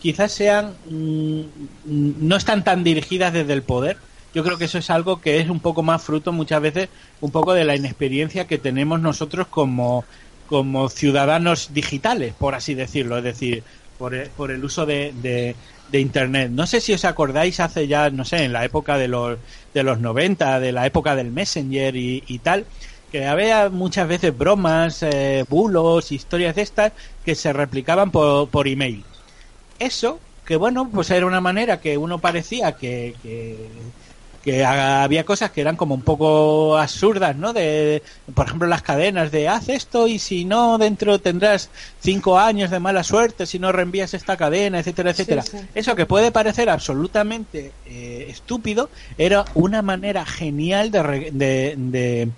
[0.01, 1.41] quizás sean mm,
[1.85, 3.97] no están tan dirigidas desde el poder.
[4.33, 6.89] Yo creo que eso es algo que es un poco más fruto muchas veces
[7.21, 10.05] un poco de la inexperiencia que tenemos nosotros como
[10.47, 13.63] como ciudadanos digitales, por así decirlo, es decir,
[13.99, 15.55] por, por el uso de, de,
[15.93, 16.51] Internet.
[16.51, 19.39] No sé si os acordáis hace ya, no sé, en la época de los,
[19.73, 22.67] de los 90, de la época del Messenger y, y tal,
[23.11, 26.93] que había muchas veces bromas, eh, bulos, historias de estas
[27.25, 29.05] que se replicaban por, por email.
[29.79, 33.57] Eso, que bueno, pues era una manera que uno parecía que, que,
[34.47, 37.53] que había cosas que eran como un poco absurdas, ¿no?
[37.53, 38.01] De,
[38.33, 41.69] por ejemplo, las cadenas de haz esto y si no, dentro tendrás
[42.01, 45.43] cinco años de mala suerte si no reenvías esta cadena, etcétera, etcétera.
[45.75, 52.31] Eso que puede parecer absolutamente eh, estúpido, era una manera genial de, de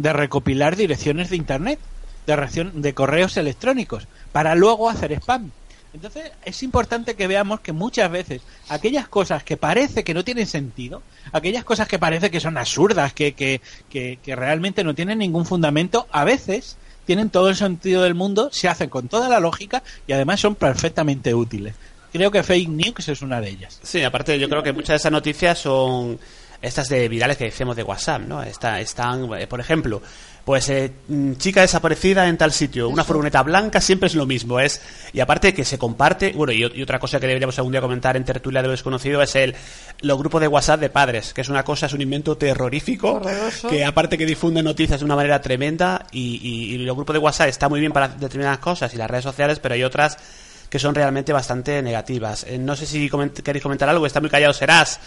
[0.00, 1.78] de recopilar direcciones de internet,
[2.26, 5.50] de, de correos electrónicos, para luego hacer spam.
[5.92, 10.46] Entonces es importante que veamos que muchas veces aquellas cosas que parece que no tienen
[10.46, 11.02] sentido,
[11.32, 13.60] aquellas cosas que parece que son absurdas, que, que,
[13.90, 16.76] que, realmente no tienen ningún fundamento, a veces
[17.06, 20.54] tienen todo el sentido del mundo, se hacen con toda la lógica y además son
[20.54, 21.74] perfectamente útiles.
[22.12, 23.80] Creo que fake news es una de ellas.
[23.82, 26.18] Sí, aparte yo creo que muchas de esas noticias son
[26.62, 28.42] estas de virales que decíamos de WhatsApp, ¿no?
[28.42, 30.02] Está, están, eh, por ejemplo,
[30.44, 34.60] pues eh, mm, chica desaparecida en tal sitio, una furgoneta blanca siempre es lo mismo,
[34.60, 34.80] es
[35.12, 38.24] y aparte que se comparte, bueno, y, otra cosa que deberíamos algún día comentar en
[38.24, 39.54] tertulia de lo desconocido es el
[40.00, 43.20] los grupos de WhatsApp de padres, que es una cosa, es un invento terrorífico,
[43.68, 47.48] que aparte que difunde noticias de una manera tremenda y, y, los grupos de WhatsApp
[47.48, 50.16] está muy bien para determinadas cosas y las redes sociales, pero hay otras
[50.70, 52.44] que son realmente bastante negativas.
[52.44, 53.10] Eh, no sé si
[53.42, 55.00] queréis comentar algo, está muy callado serás.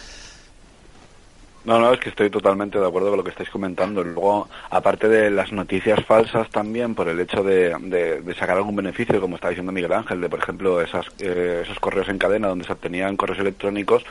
[1.65, 4.03] No, no, es que estoy totalmente de acuerdo con lo que estáis comentando.
[4.03, 9.35] Luego, aparte de las noticias falsas también, por el hecho de, sacar algún beneficio, como
[9.35, 12.73] está diciendo Miguel Ángel, de, por ejemplo, esas, eh, esos correos en cadena donde se
[12.73, 14.03] obtenían correos electrónicos,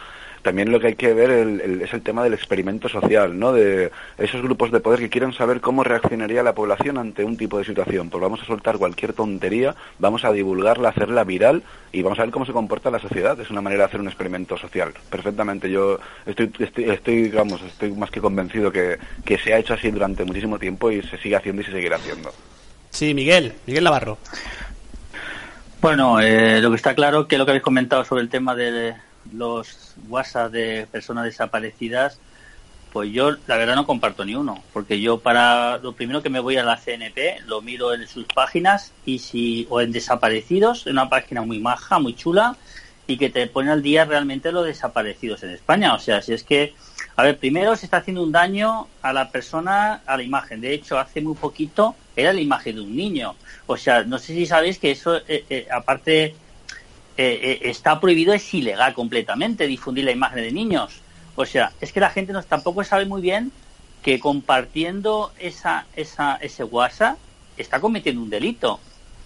[0.42, 3.52] también lo que hay que ver es el tema del experimento social, ¿no?
[3.52, 7.58] De esos grupos de poder que quieren saber cómo reaccionaría la población ante un tipo
[7.58, 8.10] de situación.
[8.10, 11.62] Pues vamos a soltar cualquier tontería, vamos a divulgarla, hacerla viral
[11.92, 13.38] y vamos a ver cómo se comporta la sociedad.
[13.40, 14.92] Es una manera de hacer un experimento social.
[15.08, 15.70] Perfectamente.
[15.70, 19.90] Yo estoy, estoy, estoy digamos, estoy más que convencido que, que se ha hecho así
[19.90, 22.32] durante muchísimo tiempo y se sigue haciendo y se seguirá haciendo.
[22.90, 24.18] Sí, Miguel, Miguel Navarro.
[25.80, 28.94] Bueno, eh, lo que está claro que lo que habéis comentado sobre el tema de
[29.32, 32.18] los WhatsApp de personas desaparecidas,
[32.92, 36.40] pues yo la verdad no comparto ni uno, porque yo para lo primero que me
[36.40, 40.92] voy a la CNP, lo miro en sus páginas y si o en desaparecidos, en
[40.92, 42.56] una página muy maja, muy chula,
[43.06, 45.94] y que te pone al día realmente los desaparecidos en España.
[45.94, 46.74] O sea, si es que,
[47.16, 50.60] a ver, primero se está haciendo un daño a la persona, a la imagen.
[50.60, 53.34] De hecho, hace muy poquito era la imagen de un niño.
[53.66, 56.34] O sea, no sé si sabéis que eso, eh, eh, aparte,
[57.16, 61.00] eh, eh, está prohibido, es ilegal completamente difundir la imagen de niños.
[61.34, 63.52] O sea, es que la gente no, tampoco sabe muy bien
[64.02, 67.18] que compartiendo esa, esa, ese WhatsApp
[67.56, 68.80] está cometiendo un delito.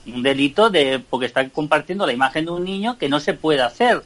[0.07, 3.63] Un delito de porque está compartiendo la imagen de un niño que no se puede
[3.63, 4.03] hacer.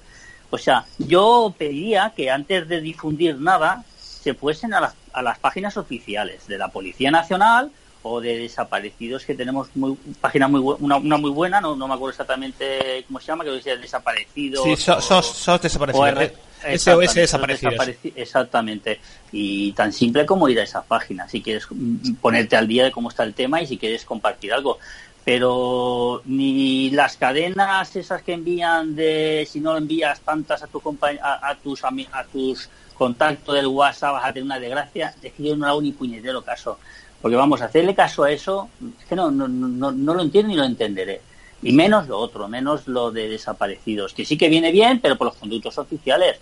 [0.50, 5.38] O sea, yo pediría que antes de difundir nada se fuesen a las, a las
[5.38, 7.70] páginas oficiales de la Policía Nacional
[8.02, 11.94] o de desaparecidos que tenemos muy página muy una, una muy buena no, no me
[11.94, 16.22] acuerdo exactamente cómo se llama que decía desaparecidos Sí, so- o- sos, sos desaparecidos.
[16.62, 17.74] Eh, SOS exactamente, desaparecidos.
[17.74, 19.00] desapareci- exactamente.
[19.32, 22.90] Y tan simple como ir a esa página, si quieres mm, ponerte al día de
[22.92, 24.78] cómo está el tema y si quieres compartir algo.
[25.24, 30.82] Pero ni las cadenas esas que envían de si no envías tantas a, tu
[31.22, 35.32] a, a tus ami- a tus contactos del WhatsApp vas a tener una desgracia, es
[35.32, 36.78] que yo no hago ni puñetero caso.
[37.20, 40.56] Porque vamos, hacerle caso a eso, es que no, no, no, no lo entiendo ni
[40.56, 41.20] lo entenderé.
[41.62, 45.26] Y menos lo otro, menos lo de desaparecidos, que sí que viene bien, pero por
[45.26, 46.38] los conductos oficiales.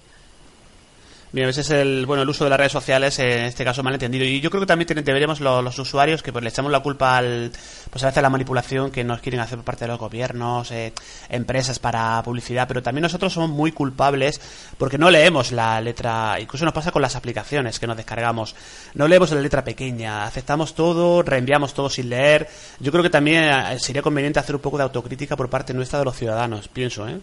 [1.31, 3.83] Bien, ese es el, bueno, el uso de las redes sociales, eh, en este caso
[3.83, 4.25] mal entendido.
[4.25, 7.19] Y yo creo que también deberíamos lo- los usuarios que pues, le echamos la culpa
[7.19, 7.53] al,
[7.91, 10.71] pues a veces a la manipulación que nos quieren hacer por parte de los gobiernos,
[10.71, 10.95] eh,
[11.29, 14.41] empresas para publicidad, pero también nosotros somos muy culpables
[14.79, 18.57] porque no leemos la letra, incluso nos pasa con las aplicaciones que nos descargamos,
[18.95, 22.49] no leemos la letra pequeña, aceptamos todo, reenviamos todo sin leer.
[22.81, 25.99] Yo creo que también eh, sería conveniente hacer un poco de autocrítica por parte nuestra
[25.99, 27.19] de los ciudadanos, pienso, ¿eh?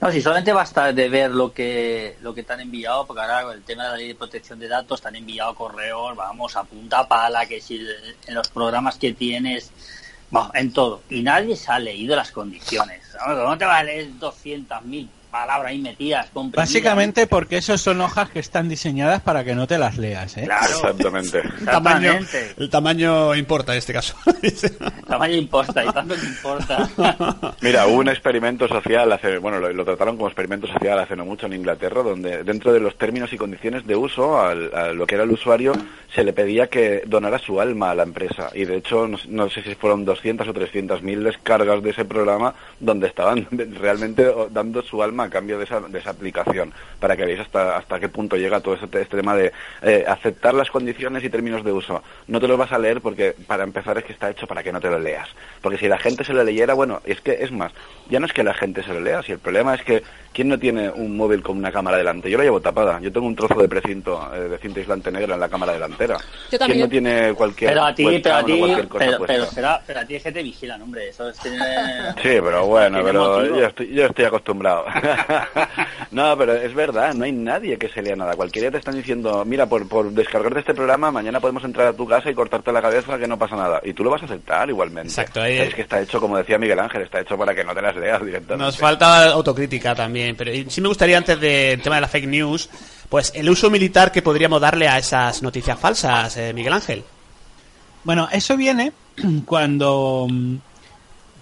[0.00, 3.52] No, si solamente basta de ver lo que lo que te han enviado, porque ahora
[3.52, 6.64] el tema de la ley de protección de datos te han enviado correos, vamos, a
[6.64, 7.80] punta pala, que si
[8.26, 9.70] en los programas que tienes,
[10.30, 11.00] bueno, en todo.
[11.08, 13.02] Y nadie se ha leído las condiciones.
[13.24, 15.08] ¿Cómo te vas a leer 200.000
[15.40, 16.28] palabras ahí metidas?
[16.34, 20.44] Básicamente porque esos son hojas que están diseñadas para que no te las leas, ¿eh?
[20.44, 20.66] Claro.
[20.66, 21.38] Exactamente.
[21.60, 22.54] El tamaño, Exactamente.
[22.62, 24.16] el tamaño importa en este caso.
[24.42, 26.88] El tamaño importa y tanto que importa.
[27.60, 31.24] Mira, hubo un experimento social hace, bueno, lo, lo trataron como experimento social hace no
[31.24, 35.06] mucho en Inglaterra, donde dentro de los términos y condiciones de uso al- a lo
[35.06, 35.72] que era el usuario
[36.14, 38.48] se le pedía que donara su alma a la empresa.
[38.54, 41.90] Y de hecho, no, sé- no sé si fueron 200 o 300 mil descargas de
[41.90, 43.46] ese programa donde estaban
[43.80, 46.72] realmente dando su alma a cambio de esa, de esa aplicación.
[47.00, 50.54] Para que veáis hasta, hasta qué punto llega todo este, este tema de eh, aceptar
[50.54, 52.02] las condiciones y términos de uso.
[52.26, 54.72] No te los vas a leer porque, para empezar, es que está hecho para que
[54.72, 55.28] no te lo leas.
[55.60, 57.72] Porque si la gente se lo leyera, bueno, es que es más,
[58.08, 60.02] ya no es que la gente se lo lea, si el problema es que
[60.36, 62.28] ¿quién no tiene un móvil con una cámara delante?
[62.30, 65.32] Yo la llevo tapada, yo tengo un trozo de precinto, eh, de cinta aislante negra
[65.32, 66.18] en la cámara delantera.
[66.52, 66.76] Yo también.
[66.90, 69.82] ¿Quién no tiene cualquier Pero a ti, pero a o ti, cualquier cosa pero, puesta?
[69.86, 71.08] pero, a ti es que te vigilan, hombre.
[71.08, 71.58] Eso es tiene-
[72.22, 74.84] Sí, pero bueno, pero yo estoy, yo estoy acostumbrado.
[76.10, 78.34] no, pero es verdad, no hay nadie que se lea nada.
[78.36, 81.92] Cualquier día te están diciendo, mira, por, por descargarte este programa, mañana podemos entrar a
[81.92, 83.80] tu casa y cortarte la cabeza, que no pasa nada.
[83.84, 85.08] Y tú lo vas a aceptar igualmente.
[85.08, 87.74] Exacto, ahí- Es que está hecho, como decía Miguel Ángel, está hecho para que no
[87.74, 88.64] te las leas directamente.
[88.64, 92.68] Nos falta autocrítica también, pero sí me gustaría antes del tema de la fake news,
[93.08, 97.04] pues el uso militar que podríamos darle a esas noticias falsas, eh, Miguel Ángel.
[98.04, 98.92] Bueno, eso viene
[99.44, 100.28] cuando...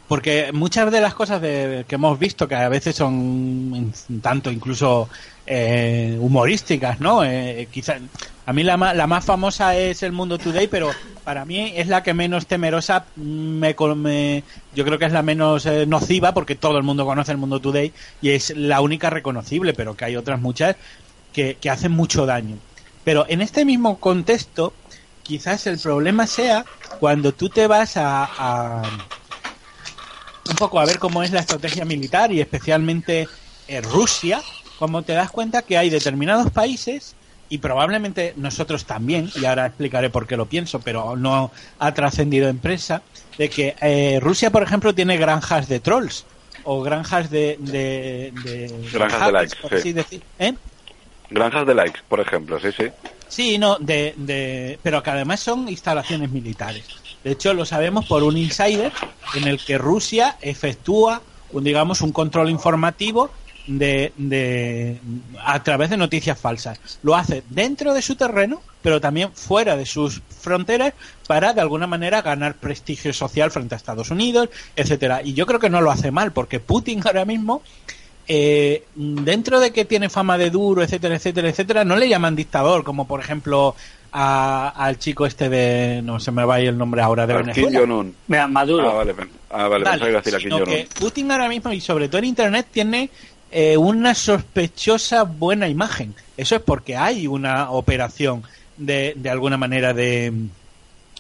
[0.05, 4.51] mm, Porque muchas de las cosas de- que hemos visto, que a veces son tanto
[4.51, 5.09] incluso
[5.47, 7.25] eh, humorísticas, ¿no?
[7.25, 7.99] Eh, quizá,
[8.45, 12.03] a mí la, la más famosa es el Mundo Today, pero para mí es la
[12.03, 16.55] que menos temerosa, me, co- me- yo creo que es la menos eh, nociva, porque
[16.57, 20.17] todo el mundo conoce el Mundo Today y es la única reconocible, pero que hay
[20.17, 20.77] otras muchas
[21.33, 22.61] que, que hacen mucho daño.
[23.03, 24.79] Pero en este mismo contexto,
[25.23, 26.67] quizás el problema sea
[26.99, 28.91] cuando tú te vas a-
[30.49, 33.29] un poco a ver cómo es la estrategia militar y especialmente
[33.67, 34.43] en Rusia,
[34.79, 37.17] como te das cuenta que hay determinados países
[37.49, 42.49] y probablemente nosotros también, y ahora explicaré por qué lo pienso, pero no ha trascendido
[42.49, 43.03] en prensa,
[43.39, 46.25] de que eh, Rusia, por ejemplo, tiene granjas de trolls
[46.65, 47.57] o granjas de...
[47.61, 49.77] de, de- Granjas de likes, por sí.
[49.77, 50.23] así decir.
[50.39, 50.55] ¿Eh?
[51.31, 52.91] Granjas de likes, por ejemplo, sí, sí.
[53.29, 56.87] Sí, no, de, de, pero que además son instalaciones militares.
[57.25, 58.93] De hecho, lo sabemos por un insider
[59.35, 61.23] en el que Rusia efectúa,
[61.53, 63.31] un, digamos, un control informativo
[63.67, 65.01] de,
[65.43, 66.79] a través de noticias falsas.
[67.03, 70.93] Lo hace dentro de su terreno, pero también fuera de sus fronteras
[71.27, 75.23] para, de alguna manera, ganar prestigio social frente a Estados Unidos, etcétera.
[75.23, 77.63] Y yo creo que no lo hace mal, porque Putin ahora mismo
[78.29, 82.85] eh, dentro de que tiene fama de duro, etcétera, etcétera, etcétera, no le llaman dictador,
[82.85, 83.75] como por ejemplo
[84.13, 87.35] a- al chico este de, no se me va a ir el nombre ahora, de
[87.35, 87.79] Kim Venezuela.
[88.29, 88.91] Mira, Maduro.
[88.91, 89.15] Ah, vale,
[89.51, 91.73] ah, vale, Vale, pensaba que iba a decir a Kim sino que Putin ahora mismo
[91.73, 93.11] y sobre todo en Internet tiene
[93.51, 96.15] eh, una sospechosa buena imagen.
[96.37, 98.43] Eso es porque hay una operación
[98.77, 100.33] de, de alguna manera de,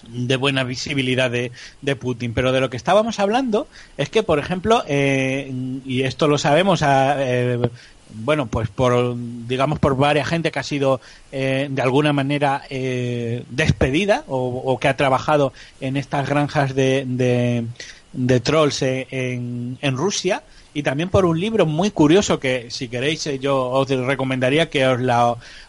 [0.08, 1.52] de buena visibilidad de,
[1.82, 2.34] de Putin.
[2.34, 3.66] Pero de lo que estábamos hablando
[3.96, 5.52] es que, por ejemplo, eh,
[5.84, 7.58] y esto lo sabemos, a, eh,
[8.14, 9.16] bueno, pues por,
[9.46, 11.00] digamos, por varias gente que ha sido
[11.32, 17.64] eh, de alguna manera despedida o, o que ha trabajado en estas granjas de, de,
[18.12, 20.42] de trolls en, en Rusia
[20.74, 24.86] y también por un libro muy curioso que si queréis eh, yo os recomendaría que
[24.86, 25.00] os,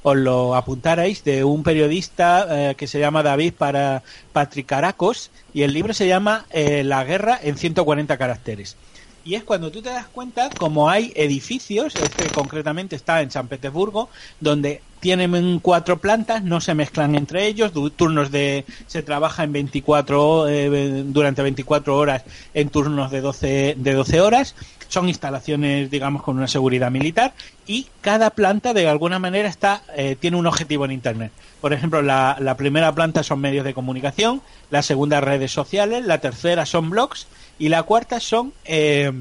[0.02, 4.02] os lo apuntarais de un periodista eh, que se llama David para
[4.34, 8.76] Patricaracos y el libro se llama eh, La guerra en 140 caracteres.
[9.26, 13.48] Y es cuando tú te das cuenta como hay edificios, este concretamente está en San
[13.48, 14.08] Petersburgo,
[14.40, 20.48] donde tienen cuatro plantas, no se mezclan entre ellos, turnos de se trabaja en 24
[20.48, 22.24] eh, durante 24 horas
[22.54, 24.56] en turnos de 12 de 12 horas.
[24.90, 27.34] Son instalaciones, digamos, con una seguridad militar
[27.66, 31.32] y cada planta de alguna manera está eh, tiene un objetivo en internet.
[31.62, 36.20] Por ejemplo, la, la primera planta son medios de comunicación, la segunda redes sociales, la
[36.20, 37.26] tercera son blogs
[37.60, 39.12] y la cuarta son eh,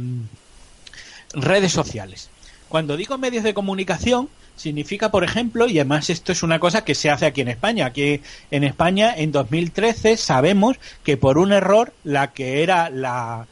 [1.33, 2.31] redes sociales.
[2.69, 6.95] Cuando digo medios de comunicación, significa, por ejemplo, y además esto es una cosa que
[6.95, 8.21] se hace aquí en España, aquí
[8.51, 13.47] en España en 2013 sabemos que por un error la que era la,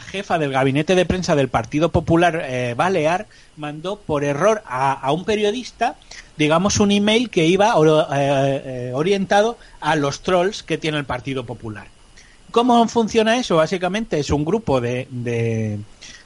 [0.00, 5.24] jefa del gabinete de prensa del Partido Popular eh, Balear mandó por error a, un
[5.24, 5.94] periodista,
[6.36, 7.74] digamos, un email que iba
[8.14, 11.86] eh, orientado a los trolls que tiene el Partido Popular.
[12.50, 13.56] ¿Cómo funciona eso?
[13.56, 15.78] Básicamente es un grupo de, de,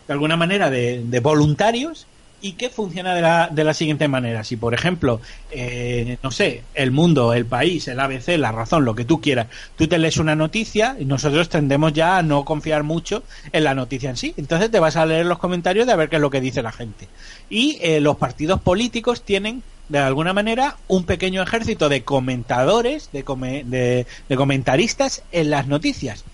[0.07, 2.07] de alguna manera, de, voluntarios
[2.41, 4.43] y que funciona de la, de la siguiente manera.
[4.43, 5.21] Si, por ejemplo,
[5.51, 9.47] eh, no sé, el mundo, el país, el ABC, la razón, lo que tú quieras,
[9.77, 13.23] tú te lees una noticia y nosotros tendemos ya a no confiar mucho
[13.53, 14.35] en la noticia en sí.
[14.37, 16.63] Entonces te vas a leer los comentarios de a ver qué es lo que dice
[16.63, 17.09] la gente.
[17.49, 23.25] Y eh, los partidos políticos tienen de alguna manera un pequeño ejército de comentadores, de,
[23.25, 24.07] come- de,
[24.37, 26.25] comentaristas en las noticias.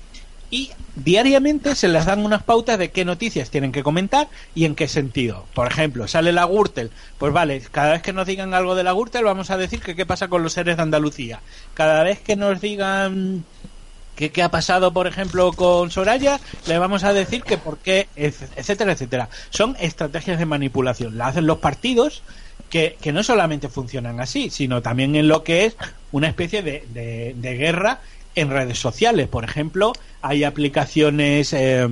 [0.51, 4.75] Y diariamente se les dan unas pautas de qué noticias tienen que comentar y en
[4.75, 5.45] qué sentido.
[5.53, 6.91] Por ejemplo, sale la Gürtel.
[7.19, 9.95] Pues vale, cada vez que nos digan algo de la Gürtel vamos a decir que
[9.95, 11.41] qué pasa con los seres de Andalucía.
[11.75, 13.45] Cada vez que nos digan
[14.17, 16.41] ¿Qué, qué ha pasado, por ejemplo, con Soraya?
[16.67, 19.29] Le vamos a decir que por qué, etcétera, etcétera.
[19.51, 21.17] Son estrategias de manipulación.
[21.19, 22.23] La hacen los partidos
[22.71, 25.77] que, no solamente funcionan así, sino también en lo que es
[26.13, 28.01] una especie de, de- guerra
[28.35, 29.29] en redes sociales.
[29.29, 29.93] Por ejemplo,
[30.23, 31.89] hay aplicaciones eh,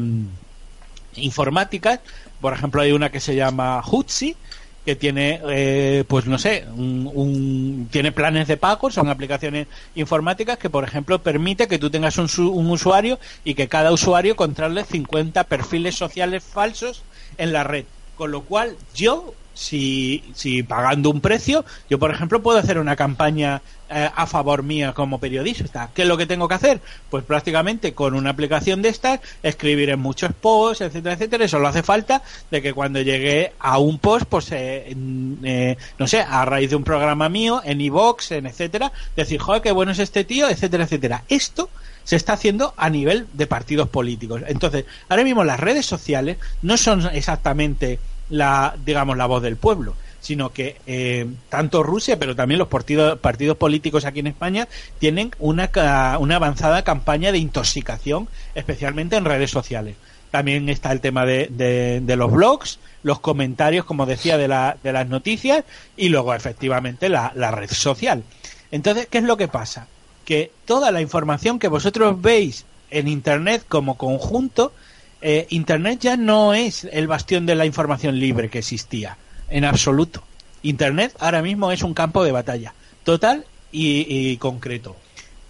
[1.17, 2.01] informáticas.
[2.41, 4.37] Por ejemplo, hay una que se llama Hootsuite
[4.85, 9.67] que tiene, eh, pues no sé, un, un- tiene planes de pago, son aplicaciones
[9.97, 14.37] informáticas que, por ejemplo, permite que tú tengas un, un usuario y que cada usuario
[14.37, 17.03] controle 50 perfiles sociales falsos
[17.37, 17.85] en la red.
[18.15, 22.95] Con lo cual, yo, si, si pagando un precio, yo, por ejemplo, puedo hacer una
[22.95, 25.91] campaña eh, a favor mía como periodista.
[25.95, 26.81] ¿Qué es lo que tengo que hacer?
[27.09, 31.45] Pues prácticamente con una aplicación de estas, escribir en muchos posts, etcétera, etcétera.
[31.47, 34.95] Eso lo hace falta de que cuando llegue a un post, pues, eh,
[35.43, 39.63] eh, no sé, a raíz de un programa mío, en iVox, en etcétera, decir, joder,
[39.63, 41.25] qué bueno es este tío, etcétera, etcétera.
[41.29, 41.71] Esto
[42.05, 44.43] se está haciendo a nivel de partidos políticos.
[44.47, 47.99] Entonces, ahora mismo las redes sociales no son exactamente
[48.31, 53.19] la, digamos, la voz del pueblo, sino que eh, tanto Rusia, pero también los partidos,
[53.19, 54.67] partidos políticos aquí en España
[54.99, 55.71] tienen una,
[56.19, 59.97] una avanzada campaña de intoxicación, especialmente en redes sociales.
[60.31, 64.77] También está el tema de, de- de los blogs, los comentarios, como decía, de, la-
[64.83, 65.65] de las noticias
[65.97, 68.25] y luego, efectivamente, la, la red social.
[68.73, 69.87] Entonces, ¿qué es lo que pasa?
[70.25, 74.73] Que toda la información que vosotros veis en Internet como conjunto,
[75.21, 79.17] eh, Internet ya no es el bastión de la información libre que existía,
[79.49, 80.23] en absoluto.
[80.63, 82.75] Internet ahora mismo es un campo de batalla,
[83.05, 84.97] total y, concreto.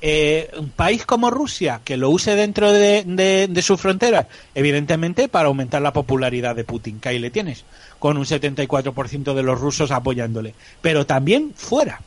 [0.00, 5.28] Eh, un país como Rusia, que lo use dentro de, de, de sus fronteras, evidentemente
[5.28, 7.64] para aumentar la popularidad de Putin, que ahí le tienes,
[7.98, 12.00] con un 74% de los rusos apoyándole, pero también fuera.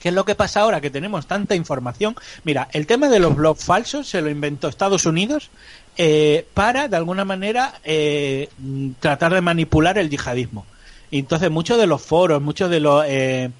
[0.00, 0.80] ¿Qué es lo que pasa ahora?
[0.80, 2.14] Que tenemos tanta información.
[2.44, 5.50] Mira, el tema de los blogs falsos se lo inventó Estados Unidos
[5.96, 8.48] eh, para, de alguna manera, eh,
[9.00, 10.66] tratar de manipular el yihadismo.
[11.10, 13.04] Y entonces, muchos de los foros, muchos de los.
[13.06, 13.50] eh,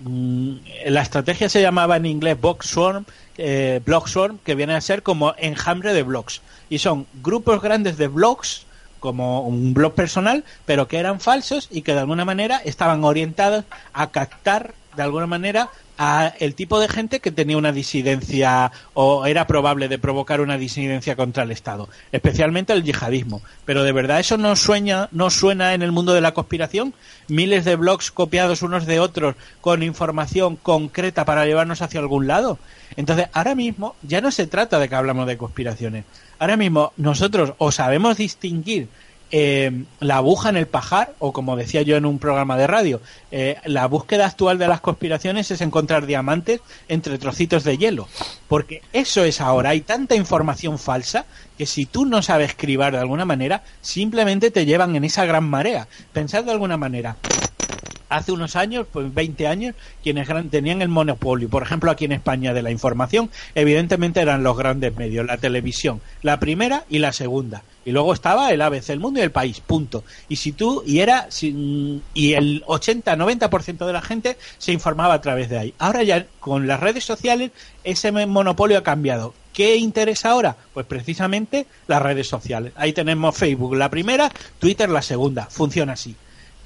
[0.00, 0.52] mm,
[0.86, 3.04] la estrategia se llamaba en inglés Box Swarm,
[3.38, 6.42] eh, Blog Swarm, que viene a ser como enjambre de blogs.
[6.68, 8.66] Y son grupos grandes de blogs
[9.00, 13.64] como un blog personal, pero que eran falsos y que de alguna manera estaban orientados
[13.94, 15.70] a captar de alguna manera
[16.02, 20.56] a el tipo de gente que tenía una disidencia o era probable de provocar una
[20.56, 23.42] disidencia contra el Estado, especialmente el yihadismo.
[23.66, 26.94] Pero de verdad eso no sueña, no suena en el mundo de la conspiración.
[27.28, 32.58] Miles de blogs copiados unos de otros con información concreta para llevarnos hacia algún lado.
[32.96, 36.04] Entonces, ahora mismo ya no se trata de que hablamos de conspiraciones.
[36.38, 38.88] Ahora mismo nosotros o sabemos distinguir
[39.30, 43.00] eh, la aguja en el pajar, o como decía yo en un programa de radio,
[43.30, 48.08] eh, la búsqueda actual de las conspiraciones es encontrar diamantes entre trocitos de hielo.
[48.48, 51.26] Porque eso es ahora, hay tanta información falsa
[51.56, 55.44] que si tú no sabes escribir de alguna manera, simplemente te llevan en esa gran
[55.44, 55.88] marea.
[56.12, 57.16] Pensad de alguna manera,
[58.10, 62.52] hace unos años, pues 20 años, quienes tenían el monopolio, por ejemplo aquí en España,
[62.52, 67.62] de la información, evidentemente eran los grandes medios, la televisión, la primera y la segunda.
[67.82, 70.04] Y luego estaba el ABC, el mundo y el país, punto.
[70.28, 75.20] Y si tú, y era, si- y el 80-90% de la gente se informaba a
[75.22, 75.74] través de ahí.
[75.78, 79.32] Ahora ya con las redes sociales ese monopolio ha cambiado.
[79.54, 80.56] ¿Qué interesa ahora?
[80.74, 82.72] Pues precisamente las redes sociales.
[82.76, 85.46] Ahí tenemos Facebook la primera, Twitter la segunda.
[85.46, 86.14] Funciona así.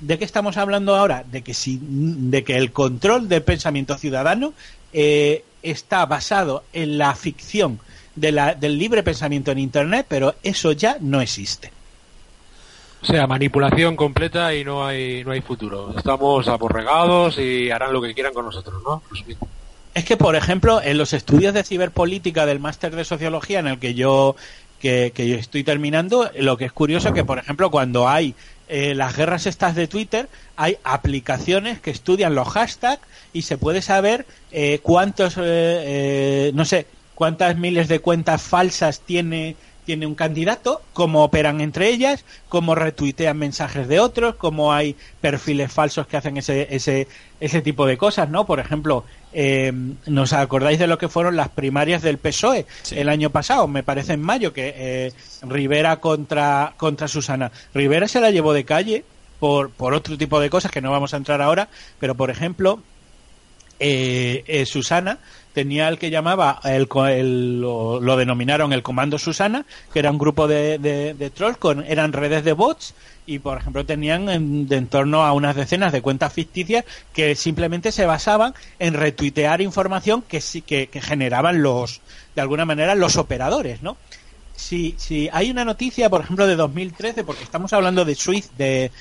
[0.01, 1.25] ¿De qué estamos hablando ahora?
[1.31, 4.53] De que, si, de que el control del pensamiento ciudadano
[4.93, 7.81] eh, está basado en la ficción
[8.15, 11.73] de la- del libre pensamiento en Internet, pero eso ya no existe.
[13.03, 15.95] O sea, manipulación completa y no hay no hay futuro.
[15.97, 19.03] Estamos aborregados y harán lo que quieran con nosotros, ¿no?
[19.09, 19.25] Pues.
[19.95, 23.79] Es que, por ejemplo, en los estudios de ciberpolítica del máster de sociología en el
[23.79, 24.35] que yo
[24.85, 28.35] que, que yo estoy terminando, lo que es curioso que, por ejemplo, cuando hay
[28.69, 33.01] eh, las guerras estas de Twitter, hay aplicaciones que estudian los hashtags
[33.33, 39.01] y se puede saber eh, cuántos, eh, eh, no sé, cuántas miles de cuentas falsas
[39.01, 44.97] tiene tiene un candidato, cómo operan entre ellas, cómo retuitean mensajes de otros, cómo hay
[45.21, 47.09] perfiles falsos que hacen ese, ese,
[47.41, 48.47] ese tipo de cosas, ¿no?
[48.47, 49.73] Por ejemplo, eh,
[50.07, 53.69] ¿nos acordáis de lo que fueron las primarias del PSOE el año pasado?
[53.69, 55.13] Me parece en mayo que eh,
[55.43, 57.53] Rivera contra, contra Susana.
[57.75, 59.05] Rivera se la llevó de calle
[59.41, 62.81] por, por otro tipo de cosas que no vamos a entrar ahora, pero por ejemplo,
[63.81, 65.19] eh, eh, Susana
[65.55, 70.47] tenía el que llamaba, el, el- lo, denominaron el Comando Susana, que era un grupo
[70.49, 72.95] de, de, trolls, con, eran redes de bots
[73.27, 77.35] y, por ejemplo, tenían en, de en torno a unas decenas de cuentas ficticias que
[77.35, 82.03] simplemente se basaban en retuitear información que, sí- que, que generaban los,
[82.35, 83.97] de alguna manera, los operadores, ¿no?
[84.57, 88.93] si, si hay una noticia, por ejemplo, de 2013, porque estamos hablando de Swift, de,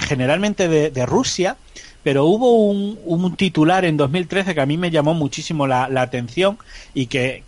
[0.00, 1.56] generalmente de Rusia,
[2.06, 6.56] pero hubo un, titular en 2013 que a mí me llamó muchísimo la, la atención
[6.94, 7.42] y que,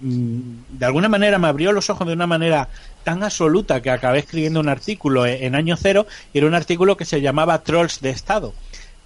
[0.00, 2.70] mm, de alguna manera me abrió los ojos de una manera
[3.04, 7.04] tan absoluta que acabé escribiendo un artículo en, año cero y era un artículo que
[7.04, 8.54] se llamaba Trolls de Estado.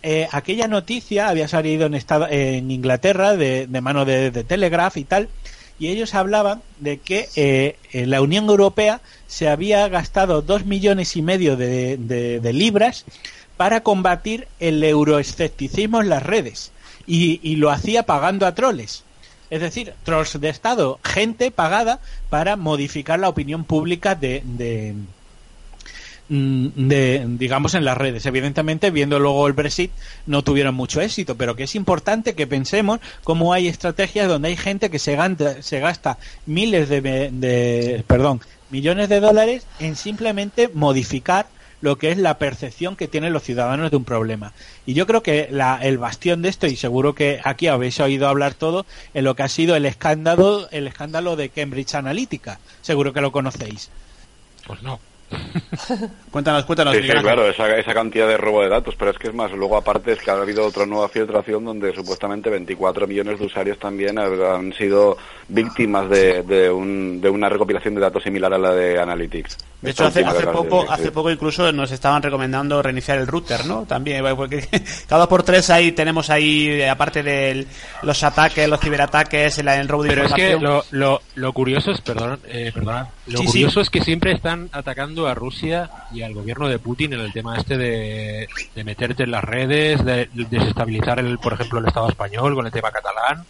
[0.04, 5.02] Eh, aquella noticia había salido en, estado, en Inglaterra de, de mano de, Telegraph y
[5.02, 5.28] tal,
[5.80, 7.74] y ellos hablaban de que eh,
[8.06, 13.04] la Unión Europea se había gastado dos millones y medio de libras
[13.62, 16.72] para combatir el euroescepticismo en las redes
[17.06, 19.04] y, y lo hacía pagando a troles.
[19.50, 24.96] Es decir, trolls de Estado, gente pagada para modificar la opinión pública de, de,
[26.28, 28.26] mm, de, digamos, en las redes.
[28.26, 29.92] Evidentemente, viendo luego el Brexit,
[30.26, 34.56] no tuvieron mucho éxito, pero que es importante que pensemos cómo hay estrategias donde hay
[34.56, 38.40] gente que se gasta, se gasta miles de, de- perdón,
[38.70, 41.46] millones de dólares en simplemente modificar
[41.82, 44.52] lo que es la percepción que tienen los ciudadanos de un problema.
[44.86, 48.28] Y yo creo que la- el bastión de esto, y seguro que aquí habéis oído
[48.28, 52.58] hablar todo, en lo que ha sido el escándalo, el escándalo de Cambridge Analytica.
[52.80, 53.90] Seguro que lo conocéis.
[54.66, 54.98] Pues no.
[56.30, 56.94] Cuéntanos, cuéntanos.
[56.94, 59.50] Sí, sí, claro, esa, esa cantidad de robo de datos, pero es que es más,
[59.52, 63.78] luego aparte es que ha habido otra nueva filtración donde supuestamente 24 millones de usuarios
[63.78, 65.16] también han sido
[65.52, 69.58] víctimas de, de, un, de una recopilación de datos similar a la de Analytics.
[69.82, 73.84] De hecho, hace, hace poco, hace poco incluso nos estaban recomendando reiniciar el router, ¿no?
[73.84, 74.66] También, porque
[75.08, 77.66] cada dos por tres ahí tenemos ahí, eh, aparte de
[78.02, 81.90] los ataques, los ciberataques, el, el robo de Pero es que lo, lo, lo curioso
[81.90, 83.52] es, perdón, eh, perdona, lo Sí, sí.
[83.52, 87.32] curioso es que siempre están atacando a Rusia y al gobierno de Putin en el
[87.32, 91.86] tema este de, de meterte en las redes, de, de desestabilizar, el, por ejemplo, el
[91.86, 93.44] Estado español con el tema catalán.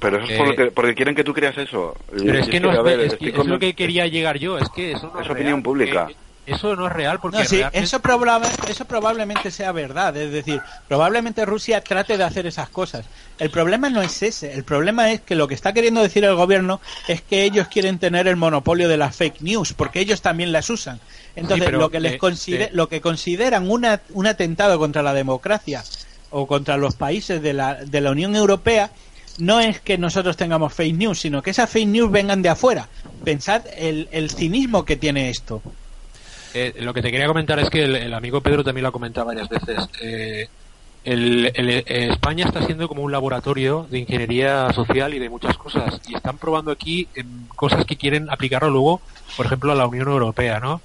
[0.00, 1.96] Pero eso es Eh, por lo que, porque quieren que tú creas eso.
[2.10, 4.58] Pero es que no es, ver, es, estoy que es lo que quería llegar yo,
[4.58, 6.06] es que eso no Es es opinión real, pública.
[6.06, 6.16] que-
[6.46, 10.16] eso no es real porque No, sí, realmente- eso, probable- eso probablemente sea verdad.
[10.16, 13.04] Es decir, probablemente Rusia trate de hacer esas cosas.
[13.40, 14.52] El problema no es ese.
[14.52, 17.98] El problema es que lo que está queriendo decir el gobierno es que ellos quieren
[17.98, 21.00] tener el monopolio de las fake news, porque ellos también las usan.
[21.34, 22.18] Entonces, pero, lo, que les eh,
[22.48, 22.68] eh.
[22.72, 25.82] lo que consideran una- un atentado contra la democracia
[26.30, 28.90] o contra los países de la, de la Unión Europea
[29.38, 32.88] no es que nosotros tengamos fake news, sino que esas fake news vengan de afuera.
[33.24, 35.62] Pensad el, el cinismo que tiene esto.
[36.54, 39.26] Eh, lo que te quería comentar es que el, amigo Pedro también lo ha comentado
[39.26, 39.88] varias veces.
[40.00, 40.48] Eh,
[41.04, 45.56] el- el- eh, España está siendo como un laboratorio de ingeniería social y de muchas
[45.58, 46.00] cosas.
[46.08, 49.00] Y están probando aquí em, cosas que quieren aplicarlo luego,
[49.36, 50.80] por ejemplo, a la Unión Europea, ¿no?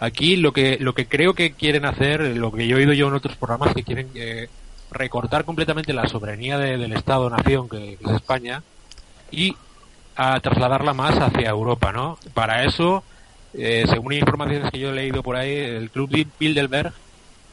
[0.00, 3.08] Aquí lo que, lo que creo que quieren hacer, lo que yo he oído yo
[3.08, 4.48] en otros programas, que quieren eh,
[4.90, 8.62] recortar completamente la soberanía de- del Estado-nación, que, es España,
[9.30, 9.56] y
[10.16, 12.18] a trasladarla más hacia Europa, ¿no?
[12.34, 13.04] Para eso,
[13.54, 16.92] eh, según informaciones que yo he leído por ahí, el Club de Bilderberg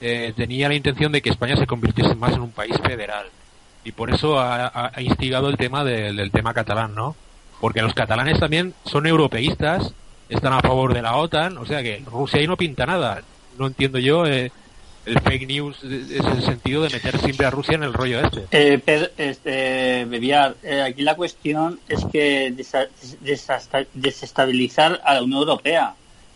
[0.01, 3.27] eh, tenía la intención de que España se convirtiese más en un país federal.
[3.83, 7.15] Y por eso ha, instigado el tema del tema catalán, ¿no?
[7.61, 9.93] Porque los catalanes también son europeístas,
[10.27, 13.21] están a favor de la OTAN, o sea que Rusia ahí no pinta nada.
[13.57, 14.51] No entiendo yo eh,
[15.05, 18.19] el fake news, eh, es el sentido de meter siempre a Rusia en el rollo
[18.21, 18.45] este.
[18.51, 22.87] Eh, Pedro, este, Bebiar, eh, aquí la cuestión es que desa-
[23.21, 25.93] desasta- desestabilizar a la Unión Europea,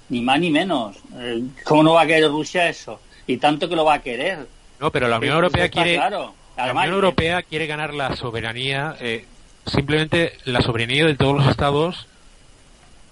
[0.09, 0.95] ni más ni menos.
[1.17, 2.99] Eh, ¿Cómo no va a querer Rusia eso?
[3.27, 4.47] Y tanto que lo va a querer.
[4.79, 6.33] No, pero la Unión Europea quiere claro.
[6.57, 9.25] la Unión Europea quiere ganar la soberanía, eh,
[9.65, 12.07] simplemente la soberanía de todos los estados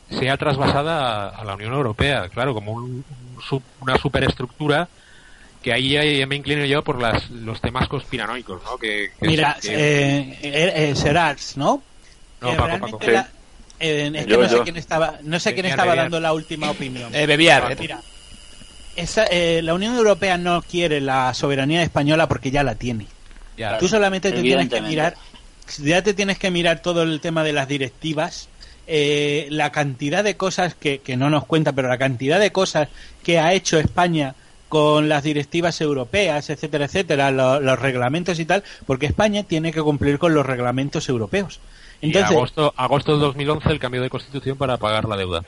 [0.09, 3.03] sea trasvasada a, a la Unión Europea, claro, como un-
[3.51, 4.88] un una superestructura
[5.68, 8.77] que ahí ya, ya me inclino yo por las, los temas conspiranoicos, ¿no?
[8.77, 11.84] Que, que- Mira, que- eh, eh, eh, Serats, ¿no?
[12.39, 13.11] No, Que Paco, Paco.
[13.11, 13.30] la-
[13.77, 14.64] eh, es que Yo, no sé yo.
[14.64, 16.06] quién estaba, no sé quién Bebiar, estaba bebiar.
[16.06, 17.14] dando la última opinión.
[17.14, 17.76] Eh, bebiar, eh.
[17.77, 17.99] Mira,
[18.95, 23.06] esa, eh, la Unión Europea no quiere la soberanía española porque ya la tiene.
[23.57, 23.77] Ya.
[23.77, 25.15] Tú solamente te tienes que mirar,
[25.80, 28.48] ya te tienes que mirar todo el tema de las directivas,
[28.88, 32.88] eh, la cantidad de cosas que, que no nos cuenta, pero la cantidad de cosas
[33.22, 34.34] que ha hecho España
[34.69, 39.81] con las directivas europeas, etcétera, etcétera, lo- los reglamentos y tal, porque España tiene que
[39.81, 41.60] cumplir con los reglamentos europeos.
[42.02, 45.44] y Entonces, agosto, agosto del 2011 el cambio de constitución para pagar la deuda.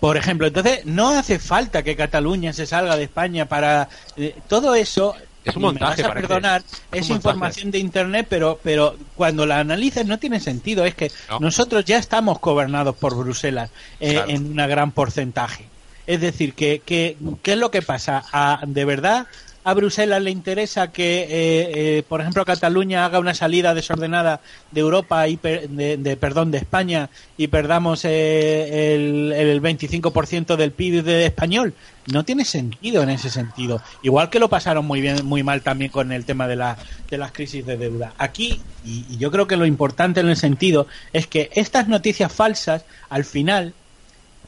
[0.00, 4.74] Por ejemplo, entonces no hace falta que Cataluña se salga de España para eh, todo
[4.76, 5.14] eso.
[5.44, 6.62] Es un y me montaje, vas a perdonar,
[6.92, 7.12] Es montaje.
[7.14, 10.84] información de internet, pero pero cuando la analizas no tiene sentido.
[10.84, 11.40] Es que No.
[11.40, 14.30] nosotros ya estamos gobernados por Bruselas eh, Claro.
[14.30, 15.68] en un gran porcentaje.
[16.08, 17.16] Es decir, que, ¿qué
[17.52, 18.24] es lo que pasa?
[18.32, 19.26] ¿A- ¿De verdad
[19.64, 24.40] a Bruselas le interesa que, eh, eh, por ejemplo, Cataluña haga una salida desordenada
[24.70, 30.56] de Europa y per- de, de- perdón de España y perdamos eh, el, el 25%
[30.56, 31.74] del PIB de español?
[32.06, 33.82] No tiene sentido en ese sentido.
[34.02, 36.78] Igual que lo pasaron muy bien, muy mal también con el tema de, la,
[37.10, 38.14] de las crisis de deuda.
[38.16, 42.32] Aquí, y, y yo creo que lo importante en el sentido es que estas noticias
[42.32, 43.74] falsas, al final,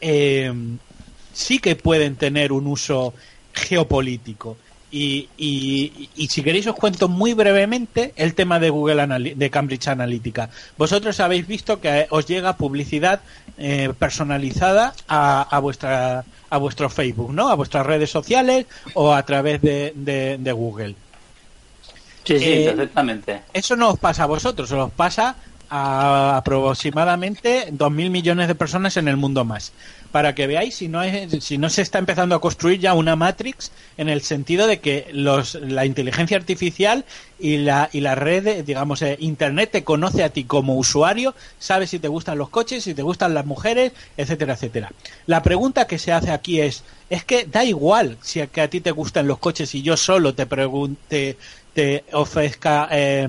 [0.01, 0.51] eh,
[1.41, 3.15] sí que pueden tener un uso
[3.53, 4.57] geopolítico.
[4.93, 9.49] Y, y- y si queréis os cuento muy brevemente el tema de Google Anali- de
[9.49, 10.51] Cambridge Analytica.
[10.77, 13.21] Vosotros habéis visto que os llega publicidad
[13.57, 17.49] eh, personalizada a, a vuestra a vuestro Facebook, ¿no?
[17.49, 20.97] A vuestras redes sociales o a través de, de- de Google.
[22.25, 23.43] Sí, sí, Eh, perfectamente.
[23.53, 25.37] Eso no os pasa a vosotros, os pasa
[25.71, 29.71] a aproximadamente 2.000 millones de personas en el mundo más.
[30.13, 33.15] Para que veáis si no, es, si no se está empezando a construir ya una
[33.17, 37.05] Matrix en el sentido de que los, la inteligencia artificial
[37.39, 41.87] y la, y la red, digamos, eh, Internet te conoce a ti como usuario, sabe
[41.87, 44.93] si te gustan los coches, si te gustan las mujeres, etcétera, etcétera.
[45.27, 48.91] La pregunta que se hace aquí es, es que da igual si a ti te
[48.91, 51.37] gustan los coches y yo solo te pregunte,
[51.73, 53.29] te ofrezca eh,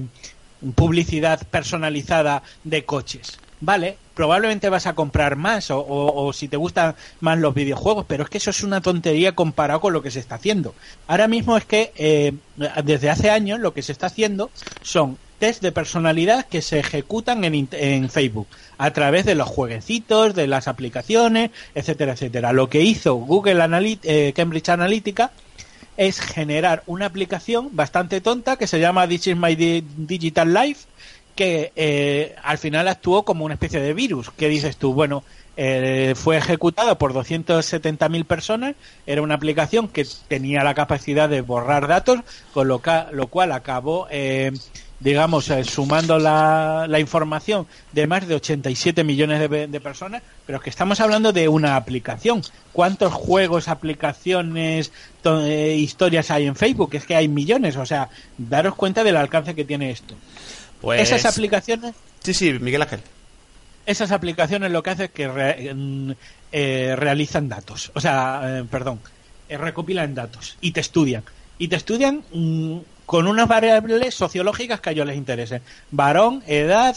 [0.75, 3.39] publicidad personalizada de coches.
[3.59, 8.29] Vale, probablemente vas a comprar más o, si te gustan más los videojuegos, pero es
[8.29, 10.75] que eso es una tontería comparado con lo que se está haciendo.
[11.07, 12.33] Ahora mismo es que eh,
[12.83, 14.51] desde hace años lo que se está haciendo
[14.83, 18.45] son test de personalidad que se ejecutan en, en Facebook
[18.77, 22.53] a través de los jueguecitos, de las aplicaciones, etcétera, etcétera.
[22.53, 25.31] Lo que hizo Google Analy- eh, Cambridge Analytica
[25.97, 30.90] es generar una aplicación bastante tonta que se llama This is my Di- Digital Life
[31.35, 34.29] que eh, al final actuó como una especie de virus.
[34.37, 34.93] ¿Qué dices tú?
[34.93, 35.23] Bueno,
[35.57, 38.75] eh, fue ejecutado por 270.000 personas,
[39.05, 42.19] era una aplicación que tenía la capacidad de borrar datos,
[42.53, 44.51] con lo, ca- lo cual acabó eh,
[44.99, 50.63] digamos, eh, sumando la, la información de más de 87 millones de, personas, pero es
[50.63, 52.43] que estamos hablando de una aplicación.
[52.71, 54.91] ¿Cuántos juegos, aplicaciones,
[55.25, 56.91] eh, historias hay en Facebook?
[56.93, 60.15] Es que hay millones, o sea, daros cuenta del alcance que tiene esto.
[60.81, 61.01] Pues...
[61.01, 61.93] Esas aplicaciones
[62.23, 62.99] Sí, sí, Miguel Ángel.
[63.85, 66.11] esas aplicaciones lo que hacen es que re- mm,
[66.51, 68.99] eh, realizan datos, o sea, eh, perdón,
[69.49, 71.23] eh, recopilan datos y te estudian.
[71.57, 75.61] Y te estudian mm, con unas variables sociológicas que a ellos les interesen.
[75.91, 76.95] Varón, edad,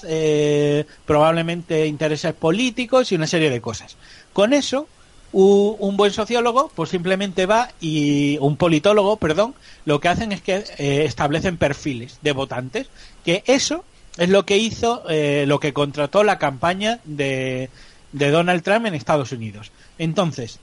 [1.06, 3.96] probablemente intereses políticos y una serie de cosas.
[4.32, 4.88] Con eso,
[5.32, 9.54] un buen sociólogo pues simplemente va y un politólogo, perdón,
[9.84, 12.88] lo que hacen es que eh, establecen perfiles de votantes,
[13.24, 13.84] que eso
[14.16, 17.70] es lo que hizo, eh, lo que contrató la campaña de,
[18.12, 19.72] de Donald Trump en Estados Unidos.
[19.98, 20.60] Entonces,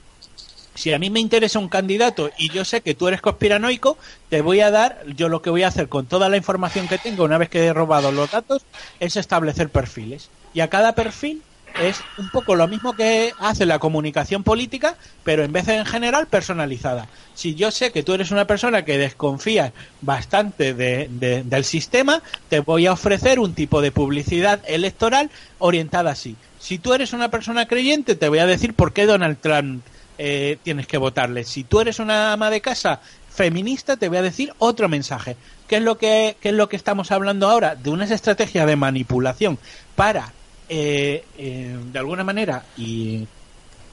[0.74, 3.98] si a mí me interesa un candidato y yo sé que tú eres conspiranoico,
[4.30, 6.98] te voy a dar, yo lo que voy a hacer con toda la información que
[6.98, 8.64] tengo una vez que he robado los datos
[9.00, 10.30] es establecer perfiles.
[10.54, 11.42] Y a cada perfil
[11.76, 15.86] es un poco lo mismo que hace la comunicación política, pero en vez de en
[15.86, 17.10] general personalizada.
[17.34, 22.22] Si yo sé que tú eres una persona que desconfía bastante de- de- del sistema,
[22.50, 26.40] te voy a ofrecer un tipo de publicidad electoral orientada así.
[26.58, 29.88] Si tú eres una persona creyente, te voy a decir por qué Donald Trump
[30.24, 31.44] eh, tienes que votarle.
[31.46, 35.40] Si tú eres una ama de casa feminista, te voy a decir otro mensaje.
[35.68, 37.76] ¿Qué es lo que, qué es lo que estamos hablando ahora?
[37.76, 39.60] De unas estrategias de manipulación
[39.96, 40.36] para,
[40.74, 43.28] eh, eh, de alguna manera, y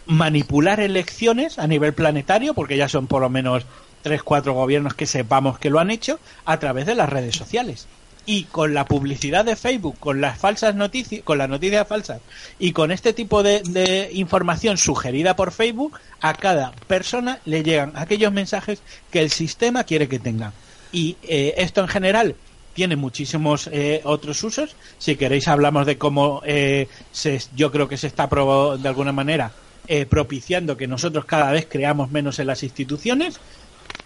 [0.06, 3.66] manipular elecciones a nivel planetario, porque ya son por lo menos
[4.02, 7.88] tres, cuatro gobiernos que sepamos que lo han hecho, a través de las redes sociales.
[8.26, 12.20] Y con la publicidad de Facebook, con las falsas noticias, con las noticias falsas
[12.60, 18.32] y con este tipo de, información sugerida por Facebook, a cada persona le llegan aquellos
[18.32, 20.52] mensajes que el sistema quiere que tengan.
[20.92, 22.36] Y eh, esto en general
[22.78, 24.76] tiene muchísimos eh, otros usos.
[24.98, 29.10] Si queréis hablamos de cómo eh, se, yo creo que se está probo- de alguna
[29.10, 29.50] manera
[29.88, 33.40] eh, propiciando que nosotros cada vez creamos menos en las instituciones.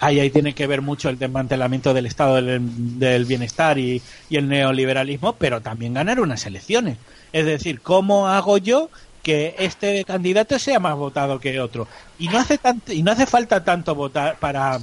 [0.01, 4.01] Ahí, ahí tiene que ver mucho el desmantelamiento del estado del, bienestar y
[4.31, 6.97] el neoliberalismo, pero también ganar unas elecciones.
[7.31, 8.89] Es decir, ¿cómo hago yo
[9.23, 11.89] que este candidato sea más votado que otro?
[12.19, 14.81] Y no hace tanto, y no hace falta tanto votar para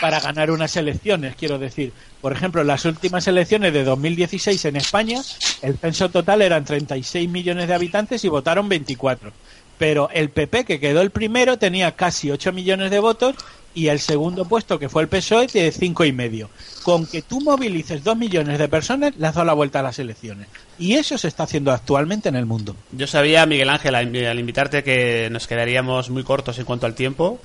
[0.00, 1.92] para ganar unas elecciones, quiero decir.
[2.24, 5.20] Por ejemplo, en las últimas elecciones de 2016 en España,
[5.60, 9.30] el censo total eran 36 millones de habitantes y votaron 24.
[9.76, 13.36] Pero el PP, que quedó el primero, tenía casi 8 millones de votos
[13.74, 16.48] y el segundo puesto, que fue el PSOE, tiene cinco y medio.
[16.82, 19.98] Con que tú movilices 2 millones de personas, le has dado la vuelta a las
[19.98, 20.48] elecciones.
[20.78, 22.74] Y eso se está haciendo actualmente en el mundo.
[22.92, 27.38] Yo sabía, Miguel Ángel, al invitarte que nos quedaríamos muy cortos en cuanto al tiempo,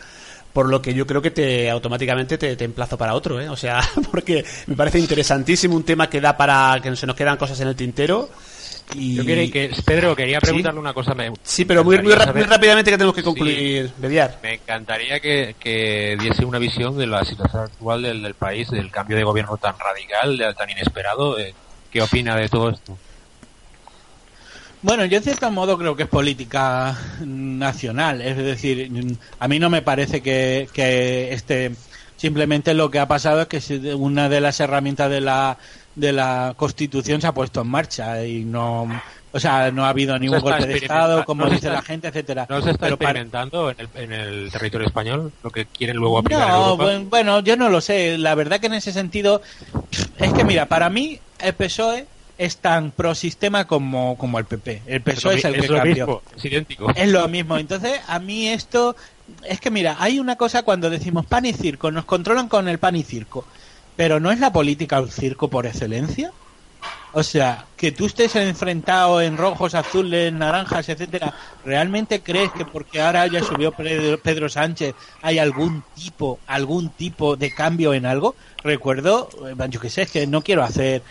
[0.54, 3.50] por lo que yo creo que te automáticamente te, te emplazo para otro, ¿eh?
[3.50, 3.82] O sea,
[4.12, 7.68] porque me parece interesantísimo un tema que da para que se nos quedan cosas en
[7.68, 8.30] el tintero.
[8.96, 9.16] Y...
[9.18, 10.46] Yo quería que, Pedro, quería Sí.
[10.48, 11.14] preguntarle una cosa.
[11.14, 14.40] Me, Sí, pero muy, muy, rápidamente que tenemos que concluir, Bediar.
[14.42, 18.90] Me encantaría que, que diese una visión de la situación actual del, del país, del
[18.90, 21.38] cambio de gobierno tan radical, de- tan inesperado.
[21.38, 21.54] eh,
[21.92, 22.98] ¿Qué opina de todo esto?
[24.82, 28.90] Bueno, yo en cierto modo creo que es política nacional, es decir,
[29.40, 31.76] a mí no me parece que, que este
[32.16, 35.58] simplemente lo que ha pasado es que una de las herramientas de la
[35.96, 38.88] de la Constitución se ha puesto en marcha y no,
[39.34, 42.08] o sea, no ha habido ningún golpe de Estado, como no dice está- la gente,
[42.08, 42.46] etcétera.
[42.50, 45.98] ¿No se está Pero para- experimentando en, el, en el territorio español lo que quieren
[45.98, 46.84] luego aplicar en No, Europa?
[46.86, 48.18] buen- bueno, yo no lo sé.
[48.18, 49.42] La verdad que en ese sentido
[50.20, 52.06] es que mira, para mí el PSOE
[52.40, 54.84] es tan pro sistema como, como el PP.
[54.88, 56.06] El PSOE es, lo el que lo cambió.
[56.08, 56.92] mismo, es idéntico.
[56.96, 57.58] Es lo mismo.
[57.58, 58.96] Entonces, a mí esto
[59.44, 62.80] es que mira, hay una cosa cuando decimos pan y circo, nos controlan con el
[62.80, 63.46] pan y circo,
[63.98, 66.32] pero no es la política un circo por excelencia.
[67.12, 71.34] O sea, que tú estés enfrentado en rojos, azules, naranjas, etcétera,
[71.66, 77.36] ¿realmente crees que porque ahora ya subió Pedro, Pedro Sánchez hay algún tipo, algún tipo
[77.36, 78.36] de cambio en algo?
[78.64, 81.02] Recuerdo, eh, yo qué sé, es que no quiero hacer,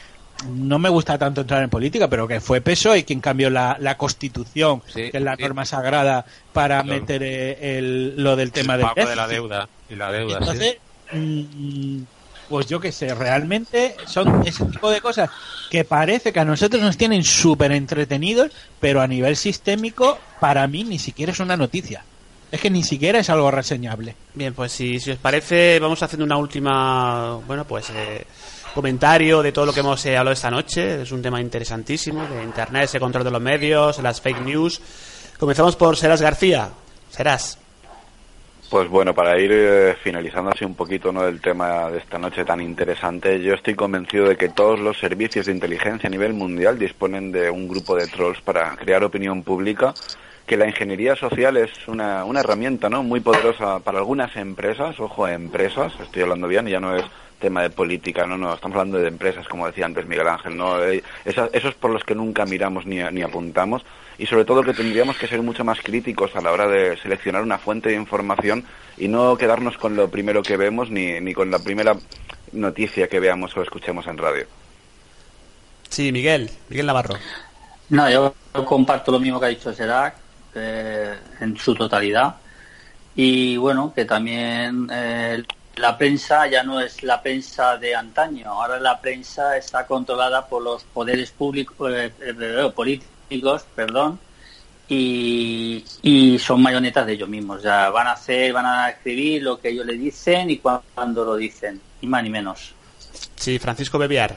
[0.47, 3.97] no me gusta tanto entrar en política, pero que fue PSOE quien cambió la, la
[3.97, 5.43] Constitución, Sí, que es la sí.
[5.43, 7.01] norma sagrada, para Claro.
[7.01, 10.39] meter eh, el, lo del tema el del pago de la deuda y la deuda.
[10.39, 10.77] Entonces,
[11.13, 11.99] mm,
[12.49, 15.29] pues yo qué sé, realmente son ese tipo de cosas
[15.71, 18.51] que parece que a nosotros nos tienen súper entretenidos,
[18.81, 22.05] pero a nivel sistémico, para mí ni siquiera es una noticia.
[22.51, 24.15] Es que ni siquiera es algo reseñable.
[24.33, 28.25] Bien, pues si, si os parece, vamos haciendo una última, bueno, pues eh,
[28.79, 31.03] comentario de todo lo que hemos eh, hablado esta noche.
[31.03, 34.81] Es un tema interesantísimo, de Internet, ese control de los medios, las fake news.
[35.37, 36.71] Comenzamos por Serás García.
[37.11, 37.59] Serás.
[38.71, 41.25] Pues bueno, para ir eh, finalizando así un poquito ¿no?
[41.25, 45.47] del tema de esta noche tan interesante, yo estoy convencido de que todos los servicios
[45.47, 49.93] de inteligencia a nivel mundial disponen de un grupo de trolls para crear opinión pública,
[50.47, 53.03] que la ingeniería social es una, una herramienta ¿no?
[53.03, 57.05] muy poderosa para algunas empresas, ojo, empresas, estoy hablando bien, ya no es
[57.39, 60.83] tema de política, no, no, estamos hablando de empresas, como decía antes Miguel Ángel, no,
[60.85, 63.83] Eh, esa- esos por los que nunca miramos ni, ni apuntamos
[64.19, 67.43] y sobre todo que tendríamos que ser mucho más críticos a la hora de seleccionar
[67.43, 68.65] una fuente de información
[68.97, 71.95] y no quedarnos con lo primero que vemos ni, ni con la primera
[72.53, 74.47] noticia que veamos o escuchemos en radio.
[75.89, 77.15] Sí, Miguel, Miguel Navarro.
[77.91, 78.35] No, yo
[78.65, 80.15] comparto lo mismo que ha dicho Serac
[80.55, 82.37] eh, en su totalidad.
[83.15, 85.43] Y bueno, que también eh,
[85.79, 88.51] la prensa ya no es la prensa de antaño.
[88.51, 94.19] Ahora la prensa está controlada por los poderes públicos, eh, eh, políticos, perdón,
[94.89, 97.63] y, y son mayonetas de ellos mismos.
[97.63, 101.37] Ya van a hacer, van a escribir lo que ellos le dicen y cuando lo
[101.37, 102.75] dicen, ni más ni menos.
[103.37, 104.37] Sí, Francisco Bebiar.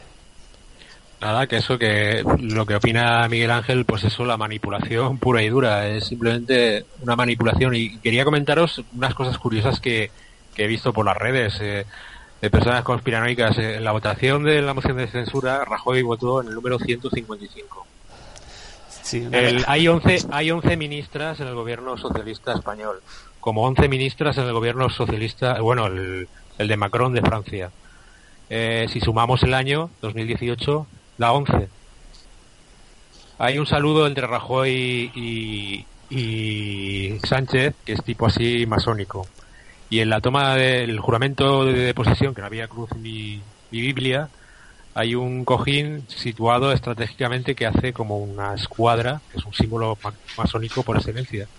[1.22, 5.50] Nada, que eso que lo que opina Miguel Ángel, pues eso, la manipulación pura y
[5.50, 7.76] dura, es simplemente una manipulación.
[7.76, 10.10] Y quería comentaros unas cosas curiosas que,
[10.56, 11.86] que he visto por las redes eh,
[12.42, 13.58] de personas conspiranoicas.
[13.58, 17.86] Eh, En la votación de la moción de censura, Rajoy votó en el número 155.
[19.04, 23.02] Sí, El- hay 11 hay 11 ministras en el gobierno socialista español,
[23.40, 27.72] como 11 ministras en el gobierno socialista, bueno, el, el de Macron de Francia.
[28.50, 30.86] Eh, si sumamos el año 2018,
[31.18, 31.70] da 11.
[33.40, 39.26] Hay un saludo entre Rajoy y, y Sánchez, que es tipo así masónico.
[39.92, 43.82] Y en la toma del juramento de, de posesión, que no había cruz ni, ni
[43.82, 44.30] Biblia,
[44.94, 50.14] hay un cojín situado estratégicamente que hace como una escuadra, que es un símbolo ma-
[50.38, 51.50] masónico por excelencia.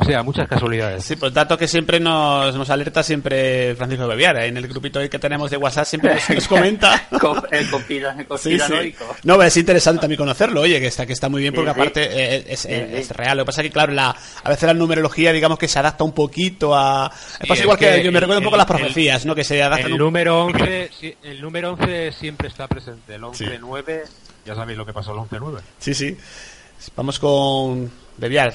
[0.00, 1.04] O sea, muchas casualidades.
[1.04, 4.36] Sí, pues dato que siempre nos, nos alerta siempre Francisco Bebiar.
[4.36, 4.46] ¿eh?
[4.46, 7.08] En el grupito que tenemos de WhatsApp siempre nos, nos comenta.
[7.50, 8.24] El conspira- el Sí, sí.
[8.58, 9.16] conspiranoico.
[9.24, 11.80] No, es interesante también conocerlo, oye, que está, que está muy bien porque Sí, sí.
[11.80, 12.96] aparte eh, es, Sí, es- sí.
[12.96, 13.36] es real.
[13.38, 14.14] Lo que pasa es que, claro, la,
[14.44, 17.10] a veces la numerología, digamos que se adapta un poquito a...
[17.12, 19.34] Sí, pasa es igual que, que yo me recuerdo un poco el- las profecías, ¿no?
[19.34, 23.16] Que se adaptan El un- número 11, sí, el número 11 siempre está presente.
[23.16, 24.02] El 11-9,
[24.46, 25.58] ya sabéis lo que pasó el 11-9.
[25.80, 26.16] Sí, sí.
[26.94, 28.54] Vamos con Bebiar.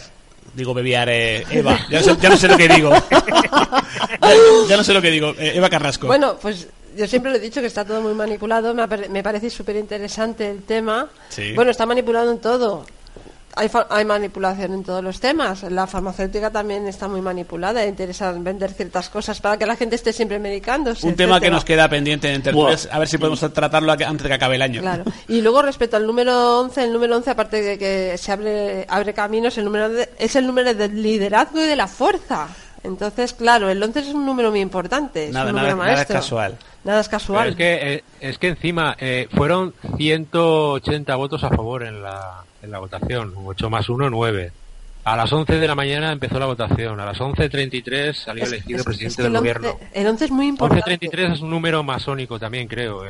[0.54, 1.78] Digo Bebiar, eh, Eva.
[1.90, 2.92] Ya no, sé, ya no sé lo que digo.
[2.92, 3.24] ya,
[4.70, 5.34] ya no sé lo que digo.
[5.38, 6.08] Eh, Eva Carrasco.
[6.08, 8.74] Bueno, pues yo siempre lo he dicho que está todo muy manipulado.
[8.74, 11.10] Me, me parece súper interesante el tema.
[11.30, 11.54] Sí.
[11.54, 12.86] Bueno, está manipulado en todo.
[13.56, 15.64] Hay, fa- hay manipulación en todos los temas.
[15.64, 17.86] La farmacéutica también está muy manipulada.
[17.86, 21.06] Interesa vender ciertas cosas para que la gente esté siempre medicándose.
[21.06, 22.90] un tema que nos queda pendiente en tertulias.
[22.92, 24.82] A ver si podemos tratarlo antes de que acabe el año.
[24.82, 25.04] Claro.
[25.28, 29.14] Y luego respecto al número 11, el número 11 aparte de que se abre abre
[29.14, 32.48] caminos, el número de- es el número del liderazgo y de la fuerza.
[32.84, 35.92] Entonces, claro, el 11 es un número muy importante, es Nada, un nada, número nada
[35.94, 36.16] es maestro.
[36.18, 36.58] casual.
[36.84, 37.50] Nada es Pero casual.
[37.50, 42.72] es que, eh, es que encima eh, fueron 180 votos a favor en la, en
[42.72, 43.34] la votación.
[43.46, 44.52] 8 más 1, 9.
[45.06, 47.00] A las 11 de la mañana empezó la votación.
[47.00, 49.80] A las 11.33 salió Es- elegido es- presidente es que del el 11 gobierno.
[49.94, 50.82] el 11 es muy importante.
[50.98, 53.06] 11.33 es un número masónico también, creo.
[53.06, 53.10] eh,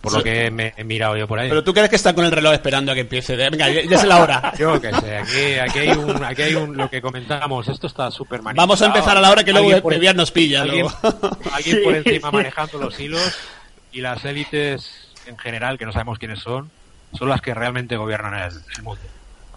[0.00, 0.18] por Sí.
[0.18, 1.48] lo que me he mirado yo por ahí.
[1.48, 3.36] Pero tú crees que está con el reloj esperando a que empiece.
[3.36, 4.52] Venga, ya, ya es la hora.
[4.58, 8.10] Yo qué sé, aquí, aquí hay un, aquí hay un, lo que comentábamos, esto está
[8.10, 8.66] súper manipulado.
[8.66, 10.62] Vamos a empezar a la hora que luego por- Bebiar nos pilla.
[10.62, 11.38] Alguien, luego.
[11.52, 11.82] alguien Sí.
[11.84, 13.32] por encima manejando los hilos
[13.92, 14.90] y las élites
[15.26, 16.68] en general, que no sabemos quiénes son,
[17.18, 19.00] son las que realmente gobiernan el, el mundo.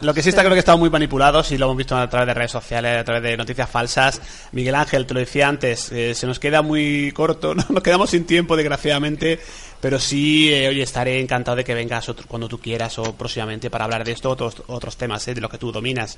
[0.02, 2.28] Lo que sí está creo que están muy manipulados y lo hemos visto a través
[2.28, 4.22] de redes sociales, a través de noticias falsas.
[4.52, 7.64] Miguel Ángel, te lo decía antes, eh, se nos queda muy corto, ¿no?
[7.70, 9.40] nos quedamos sin tiempo desgraciadamente,
[9.80, 13.70] pero sí, eh, oye, estaré encantado de que vengas otro- cuando tú quieras o próximamente
[13.70, 16.18] para hablar de esto, otros, otros temas, eh, de lo que tú dominas.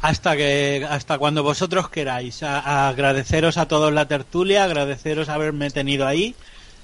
[0.00, 2.42] Hasta que hasta cuando vosotros queráis.
[2.42, 6.34] A- a agradeceros a todos la tertulia, agradeceros haberme tenido ahí.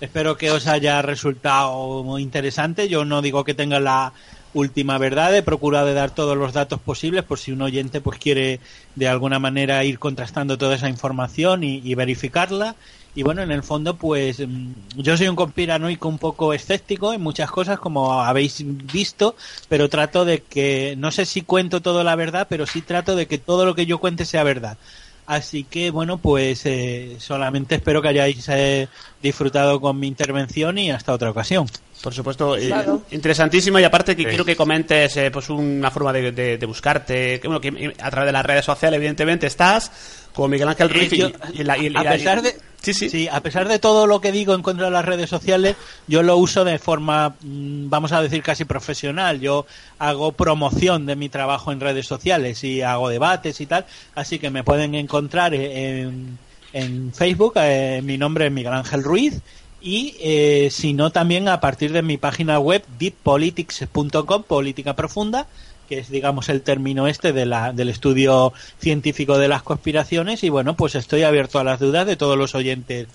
[0.01, 2.89] Espero que os haya resultado muy interesante.
[2.89, 4.13] Yo no digo que tenga la
[4.55, 8.19] última verdad, he procurado de dar todos los datos posibles por si un oyente pues
[8.19, 8.61] quiere
[8.95, 12.77] de alguna manera ir contrastando toda esa información y, y verificarla.
[13.15, 17.21] Y bueno, en el fondo, pues mm, yo soy un conspiranoico un poco escéptico en
[17.21, 19.35] muchas cosas, como habéis visto,
[19.69, 23.27] pero trato de que, no sé si cuento toda la verdad, pero sí trato de
[23.27, 24.79] que todo lo que yo cuente sea verdad.
[25.29, 28.89] Así que bueno, pues eh, solamente espero que hayáis eh,
[29.23, 31.67] disfrutado con mi intervención y hasta otra ocasión.
[32.03, 33.03] Por supuesto, eh, Claro.
[33.11, 34.29] interesantísimo y aparte que Sí.
[34.31, 38.11] quiero que comentes eh, pues una forma de, de- de buscarte, que, bueno, que a
[38.11, 39.93] través de las redes sociales evidentemente estás
[40.35, 42.55] con Miguel Ángel Ruiz Eh, y- yo- y, la- y- y a la- pesar de
[42.81, 43.29] sí, sí.
[43.31, 45.77] a pesar de todo lo que digo en contra de las redes sociales,
[46.07, 49.41] yo lo uso de forma, mm, vamos a decir, casi profesional.
[49.41, 49.67] Yo
[49.99, 53.85] hago promoción de mi trabajo en redes sociales y hago debates y tal,
[54.15, 56.39] así que me pueden encontrar en,
[56.73, 59.41] en Facebook, eh, mi nombre es Miguel Ángel Ruiz
[59.81, 65.47] y eh, si no también a partir de mi página web deeppolitics.com, política profunda,
[65.89, 70.49] que es digamos el término este de la, del estudio científico de las conspiraciones y
[70.51, 73.09] bueno, pues estoy abierto a las dudas de todos los oyentes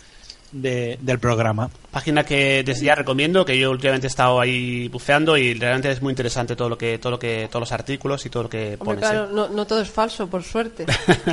[0.51, 1.71] de- del programa.
[1.89, 5.99] Página que desde ya recomiendo, que yo últimamente he estado ahí buceando y realmente es
[6.01, 8.77] muy interesante todo lo que, todo lo que, todos los artículos y todo lo que
[8.79, 8.99] Hombre, pones.
[8.99, 9.29] claro, ¿eh?
[9.33, 10.85] no, no todo es falso, por suerte.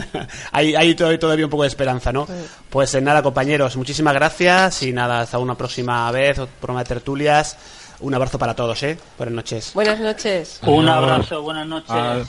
[0.53, 2.27] hay, hay to- todavía un poco de esperanza, ¿no?
[2.27, 2.33] Sí.
[2.71, 6.89] Pues eh, nada, compañeros, muchísimas gracias y nada, hasta una próxima vez, otro programa de
[6.89, 7.57] tertulias.
[8.01, 8.99] Un abrazo para todos, ¿eh?
[9.19, 9.73] Buenas noches.
[9.75, 10.61] Buenas noches.
[10.67, 12.29] Un abrazo, buenas noches.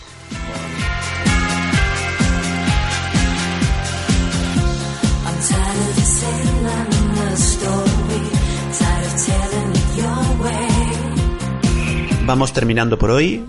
[12.26, 13.44] Vamos terminando por hoy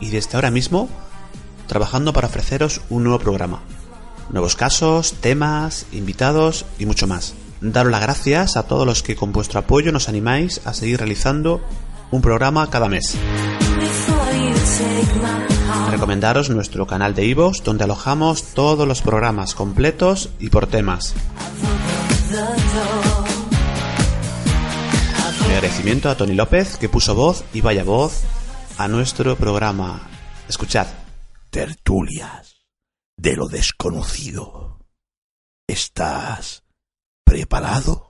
[0.00, 0.88] y desde ahora mismo
[1.66, 3.60] trabajando para ofreceros un nuevo programa.
[4.30, 7.34] Nuevos casos, temas, invitados y mucho más.
[7.72, 11.62] Daros las gracias a todos los que con vuestro apoyo nos animáis a seguir realizando
[12.10, 13.16] un programa cada mes.
[15.90, 21.14] Recomendaros nuestro canal de iVoox donde alojamos todos los programas completos y por temas.
[25.46, 28.24] agradecimiento a Tony López que puso voz y vaya voz
[28.76, 30.02] a nuestro programa.
[30.50, 30.88] Escuchad.
[31.48, 32.66] Tertulias
[33.16, 34.80] de lo desconocido.
[35.66, 36.63] ¿Estás
[37.34, 38.06] preparado?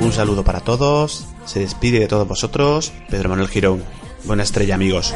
[0.00, 1.26] Un saludo para todos.
[1.44, 3.84] Se despide de todos vosotros Pedro Manuel Girón.
[4.24, 5.14] Buena estrella amigos.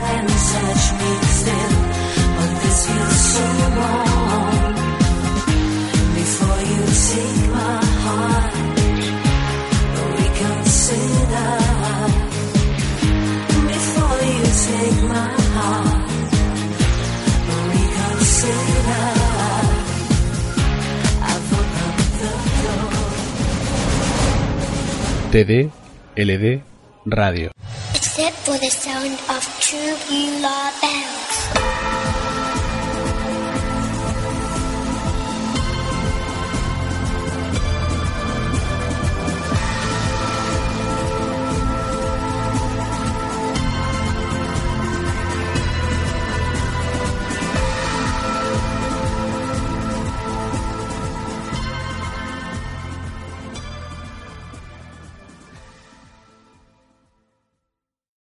[25.28, 25.70] TD,
[26.16, 26.62] LD,
[27.04, 27.50] Radio.
[27.94, 31.97] Except for the sound of tubular bells.